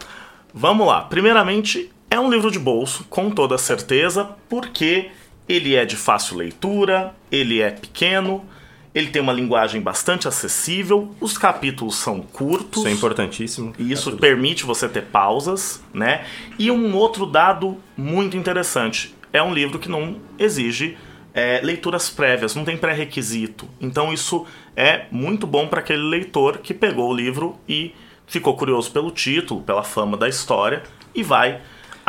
Vamos 0.52 0.86
lá. 0.86 1.02
Primeiramente, 1.02 1.90
é 2.10 2.18
um 2.18 2.28
livro 2.28 2.50
de 2.50 2.58
bolso, 2.58 3.04
com 3.08 3.30
toda 3.30 3.56
certeza, 3.56 4.36
porque 4.48 5.10
ele 5.50 5.74
é 5.74 5.84
de 5.84 5.96
fácil 5.96 6.36
leitura, 6.36 7.14
ele 7.30 7.60
é 7.60 7.70
pequeno, 7.70 8.44
Ele 8.92 9.06
tem 9.06 9.22
uma 9.22 9.32
linguagem 9.32 9.80
bastante 9.80 10.26
acessível, 10.26 11.14
os 11.20 11.38
capítulos 11.38 11.94
são 11.94 12.20
curtos. 12.20 12.80
Isso 12.80 12.88
é 12.88 12.90
importantíssimo. 12.90 13.72
E 13.78 13.92
isso 13.92 14.16
permite 14.16 14.64
você 14.64 14.88
ter 14.88 15.02
pausas, 15.02 15.80
né? 15.94 16.24
E 16.58 16.72
um 16.72 16.96
outro 16.96 17.24
dado 17.24 17.76
muito 17.96 18.36
interessante: 18.36 19.14
é 19.32 19.40
um 19.40 19.54
livro 19.54 19.78
que 19.78 19.88
não 19.88 20.16
exige 20.36 20.96
é, 21.32 21.60
leituras 21.62 22.10
prévias, 22.10 22.56
não 22.56 22.64
tem 22.64 22.76
pré-requisito. 22.76 23.68
Então 23.80 24.12
isso 24.12 24.44
é 24.76 25.06
muito 25.10 25.46
bom 25.46 25.68
para 25.68 25.80
aquele 25.80 26.02
leitor 26.02 26.58
que 26.58 26.74
pegou 26.74 27.10
o 27.10 27.14
livro 27.14 27.56
e 27.68 27.94
ficou 28.26 28.56
curioso 28.56 28.90
pelo 28.90 29.12
título, 29.12 29.62
pela 29.62 29.84
fama 29.84 30.16
da 30.16 30.28
história 30.28 30.82
e 31.14 31.22
vai 31.22 31.60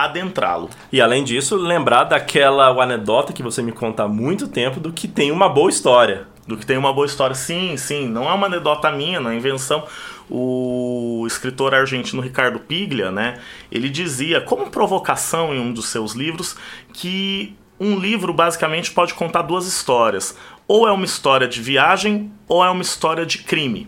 adentrá-lo. 0.06 0.70
E 0.92 1.02
além 1.02 1.24
disso, 1.24 1.56
lembrar 1.56 2.06
daquela 2.06 2.68
anedota 2.82 3.34
que 3.34 3.44
você 3.44 3.62
me 3.62 3.72
conta 3.72 4.04
há 4.04 4.08
muito 4.08 4.48
tempo 4.48 4.80
do 4.80 4.92
que 4.92 5.08
tem 5.08 5.32
uma 5.32 5.50
boa 5.50 5.70
história. 5.70 6.28
Do 6.48 6.58
que 6.58 6.66
tem 6.66 6.78
uma 6.78 6.92
boa 6.92 7.06
história. 7.06 7.36
Sim, 7.36 7.78
sim, 7.78 8.08
não 8.08 8.30
é 8.30 8.34
uma 8.34 8.48
anedota 8.48 8.92
minha, 8.92 9.20
não 9.20 9.30
é 9.30 9.36
invenção. 9.36 9.86
O 10.30 11.24
escritor 11.28 11.74
argentino 11.74 12.22
Ricardo 12.22 12.60
Piglia, 12.60 13.12
né, 13.12 13.40
ele 13.72 13.90
dizia, 13.90 14.42
como 14.42 14.70
provocação 14.70 15.54
em 15.54 15.60
um 15.60 15.74
dos 15.74 15.88
seus 15.88 16.14
livros, 16.14 16.56
que 16.94 17.56
um 17.80 17.98
livro 17.98 18.34
basicamente 18.34 18.92
pode 18.92 19.14
contar 19.14 19.42
duas 19.42 19.66
histórias. 19.66 20.38
Ou 20.68 20.88
é 20.88 20.92
uma 20.92 21.06
história 21.06 21.48
de 21.48 21.62
viagem, 21.62 22.32
ou 22.48 22.64
é 22.64 22.70
uma 22.70 22.82
história 22.82 23.26
de 23.26 23.40
crime. 23.40 23.88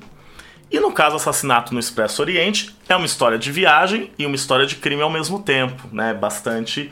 E 0.74 0.80
no 0.80 0.92
caso 0.92 1.18
Assassinato 1.18 1.72
no 1.72 1.80
Expresso 1.80 2.20
Oriente, 2.20 2.76
é 2.90 2.96
uma 2.96 3.06
história 3.06 3.38
de 3.38 3.52
viagem 3.52 4.10
e 4.18 4.26
uma 4.26 4.36
história 4.36 4.66
de 4.66 4.76
crime 4.76 5.04
ao 5.04 5.10
mesmo 5.10 5.40
tempo, 5.40 5.88
né? 5.92 6.16
Bastante 6.16 6.92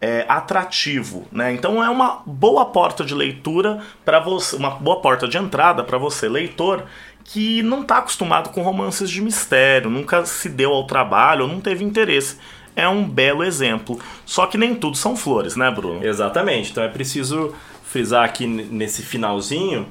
é, 0.00 0.24
atrativo, 0.28 1.26
né? 1.32 1.52
Então 1.52 1.82
é 1.82 1.90
uma 1.90 2.22
boa 2.24 2.66
porta 2.66 3.04
de 3.04 3.16
leitura 3.16 3.82
para 4.04 4.20
você, 4.20 4.54
uma 4.54 4.70
boa 4.70 5.00
porta 5.00 5.26
de 5.26 5.36
entrada 5.36 5.82
para 5.82 5.98
você, 5.98 6.28
leitor, 6.28 6.84
que 7.24 7.64
não 7.64 7.82
está 7.82 7.98
acostumado 7.98 8.50
com 8.50 8.62
romances 8.62 9.10
de 9.10 9.20
mistério, 9.20 9.90
nunca 9.90 10.24
se 10.24 10.48
deu 10.48 10.72
ao 10.72 10.86
trabalho 10.86 11.48
não 11.48 11.60
teve 11.60 11.84
interesse. 11.84 12.38
É 12.76 12.88
um 12.88 13.02
belo 13.08 13.42
exemplo. 13.42 13.98
Só 14.24 14.46
que 14.46 14.56
nem 14.56 14.72
tudo 14.72 14.96
são 14.96 15.16
flores, 15.16 15.56
né, 15.56 15.68
Bruno? 15.68 16.06
Exatamente. 16.06 16.70
Então 16.70 16.84
é 16.84 16.88
preciso 16.88 17.52
frisar 17.82 18.24
aqui 18.24 18.46
nesse 18.46 19.02
finalzinho 19.02 19.88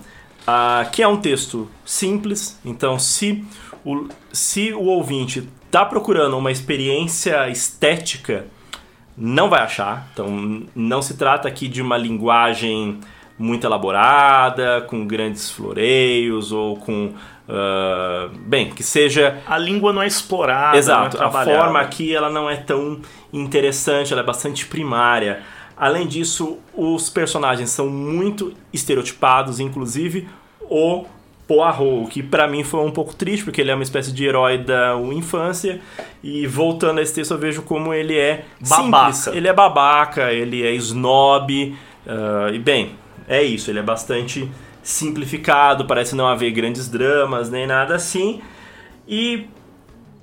uh, 0.48 0.90
que 0.92 1.02
é 1.02 1.08
um 1.08 1.18
texto 1.18 1.70
simples. 1.86 2.60
Então, 2.64 2.98
se 2.98 3.46
o, 3.84 4.08
se 4.32 4.74
o 4.74 4.86
ouvinte 4.86 5.48
está 5.66 5.86
procurando 5.86 6.38
uma 6.38 6.52
experiência 6.52 7.50
estética, 7.50 8.46
não 9.18 9.50
vai 9.50 9.62
achar. 9.62 10.08
Então, 10.14 10.64
não 10.76 11.02
se 11.02 11.18
trata 11.18 11.48
aqui 11.48 11.68
de 11.68 11.82
uma 11.82 11.98
linguagem 11.98 13.00
muito 13.38 13.68
elaborada, 13.68 14.82
com 14.88 15.06
grandes 15.06 15.50
floreios 15.52 16.52
ou 16.52 16.78
com. 16.78 17.14
Uh, 17.48 18.30
bem, 18.40 18.72
que 18.72 18.82
seja. 18.82 19.40
A 19.46 19.58
língua 19.58 19.94
não 19.94 20.02
é 20.02 20.08
explorada. 20.08 20.78
Exato. 20.78 21.18
Não 21.18 21.24
é 21.24 21.28
a 21.28 21.32
forma 21.32 21.80
aqui 21.80 22.16
ela 22.16 22.30
não 22.30 22.50
é 22.50 22.56
tão 22.56 23.02
interessante, 23.32 24.14
ela 24.14 24.22
é 24.22 24.26
bastante 24.26 24.66
primária. 24.66 25.44
Além 25.78 26.08
disso, 26.08 26.58
os 26.74 27.10
personagens 27.10 27.70
são 27.70 27.90
muito 27.90 28.54
estereotipados, 28.72 29.60
inclusive 29.60 30.28
o 30.62 31.06
Poirot, 31.48 32.10
que 32.10 32.24
para 32.24 32.48
mim 32.48 32.64
foi 32.64 32.80
um 32.80 32.92
pouco 32.92 33.14
triste, 33.14 33.44
porque 33.44 33.62
ele 33.62 33.72
é 33.72 33.76
uma 33.76 33.84
espécie 33.84 34.12
de 34.12 34.26
herói 34.26 34.58
da 34.58 34.96
infância. 35.14 35.82
E 36.24 36.48
voltando 36.48 37.00
a 37.00 37.02
esse 37.02 37.14
texto, 37.14 37.32
eu 37.32 37.38
vejo 37.38 37.62
como 37.62 37.94
ele 37.94 38.18
é 38.18 38.46
babaca. 38.68 39.14
Simples. 39.14 39.38
Ele 39.38 39.48
é 39.48 39.54
babaca, 39.54 40.32
ele 40.32 40.66
é 40.66 40.72
snob. 40.74 41.76
Uh, 42.06 42.54
e 42.54 42.60
bem, 42.60 42.94
é 43.28 43.44
isso, 43.44 43.70
ele 43.70 43.80
é 43.80 43.84
bastante 43.84 44.50
simplificado, 44.82 45.86
parece 45.86 46.16
não 46.16 46.28
haver 46.28 46.52
grandes 46.52 46.88
dramas 46.88 47.50
nem 47.50 47.68
nada 47.68 47.96
assim. 47.96 48.42
E, 49.08 49.48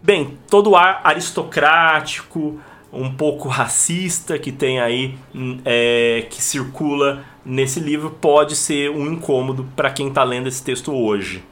bem, 0.03 0.39
todo 0.49 0.71
o 0.71 0.77
ar 0.77 1.01
aristocrático, 1.05 2.61
um 2.93 3.11
pouco 3.11 3.49
racista 3.49 4.39
que 4.39 4.53
tem 4.53 4.79
aí, 4.79 5.15
hum, 5.35 5.59
é, 5.65 6.27
que 6.29 6.43
circula 6.43 7.25
nesse 7.45 7.81
livro, 7.81 8.11
pode 8.11 8.55
ser 8.55 8.91
um 8.91 9.11
incômodo 9.11 9.67
para 9.75 9.91
quem 9.91 10.09
está 10.09 10.23
lendo 10.23 10.49
esse 10.49 10.63
texto 10.63 10.93
hoje. 10.93 11.43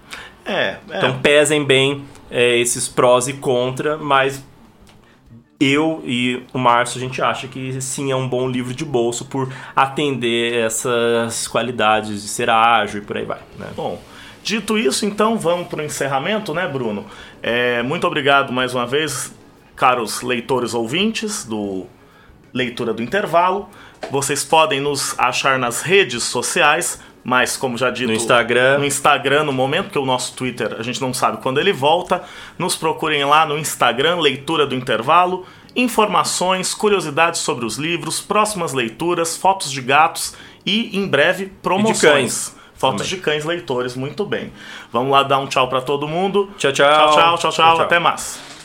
É, 0.45 0.77
é. 0.91 0.99
Então 0.99 1.19
pesem 1.21 1.65
bem 1.65 2.05
é, 2.31 2.59
esses 2.59 2.87
prós 2.89 3.27
e 3.29 3.35
contra, 3.35 3.97
mas 3.97 4.45
eu 5.59 6.03
e 6.07 6.43
o 6.55 6.59
Márcio 6.59 6.99
a 6.99 7.01
gente 7.01 7.21
acha 7.21 7.47
que 7.47 7.81
sim 7.83 8.11
é 8.11 8.17
um 8.17 8.27
bom 8.27 8.49
livro 8.49 8.73
de 8.73 8.85
bolso 8.85 9.27
por 9.27 9.53
atender 9.77 10.55
essas 10.55 11.47
qualidades 11.47 12.23
de 12.23 12.29
ser 12.29 12.49
ágil 12.49 13.03
e 13.03 13.05
por 13.05 13.17
aí 13.17 13.25
vai. 13.25 13.41
Né? 13.59 13.67
Bom, 13.77 14.01
dito 14.43 14.79
isso, 14.79 15.05
então 15.05 15.39
vamos 15.39 15.69
para 15.69 15.83
o 15.83 15.85
encerramento, 15.85 16.55
né, 16.55 16.67
Bruno? 16.67 17.05
É, 17.43 17.83
muito 17.83 18.07
obrigado 18.07 18.53
mais 18.53 18.75
uma 18.75 18.87
vez, 18.87 19.35
caros 19.81 20.21
leitores 20.21 20.75
ouvintes 20.75 21.43
do 21.47 21.87
Leitura 22.53 22.93
do 22.93 23.03
Intervalo. 23.03 23.67
Vocês 24.11 24.45
podem 24.45 24.79
nos 24.79 25.19
achar 25.19 25.59
nas 25.59 25.81
redes 25.81 26.23
sociais, 26.23 27.01
mas 27.25 27.57
como 27.57 27.79
já 27.79 27.91
dito, 27.91 28.09
no 28.09 28.13
Instagram, 28.13 28.77
no 28.77 28.85
Instagram 28.85 29.45
no 29.45 29.53
momento 29.53 29.89
que 29.89 29.99
o 29.99 30.05
nosso 30.05 30.35
Twitter 30.35 30.77
a 30.79 30.83
gente 30.83 31.01
não 31.01 31.15
sabe 31.15 31.39
quando 31.39 31.59
ele 31.59 31.73
volta, 31.73 32.23
nos 32.59 32.77
procurem 32.77 33.25
lá 33.25 33.47
no 33.47 33.57
Instagram 33.57 34.21
Leitura 34.21 34.67
do 34.67 34.75
Intervalo, 34.75 35.47
informações, 35.75 36.75
curiosidades 36.75 37.41
sobre 37.41 37.65
os 37.65 37.79
livros, 37.79 38.21
próximas 38.21 38.75
leituras, 38.75 39.35
fotos 39.35 39.73
de 39.73 39.81
gatos 39.81 40.35
e 40.67 40.95
em 40.99 41.09
breve 41.09 41.47
promoções. 41.63 41.97
E 41.97 42.07
de 42.07 42.13
cães. 42.13 42.57
Fotos 42.75 43.03
Também. 43.03 43.17
de 43.17 43.23
cães 43.23 43.45
leitores, 43.47 43.97
muito 43.97 44.27
bem. 44.27 44.53
Vamos 44.93 45.11
lá 45.11 45.23
dar 45.23 45.39
um 45.39 45.47
tchau 45.47 45.69
para 45.69 45.81
todo 45.81 46.07
mundo. 46.07 46.51
Tchau, 46.59 46.71
tchau. 46.71 46.87
Tchau, 46.87 47.09
tchau, 47.09 47.39
tchau, 47.39 47.51
tchau. 47.51 47.77
tchau. 47.77 47.81
Até 47.81 47.99
mais. 47.99 48.60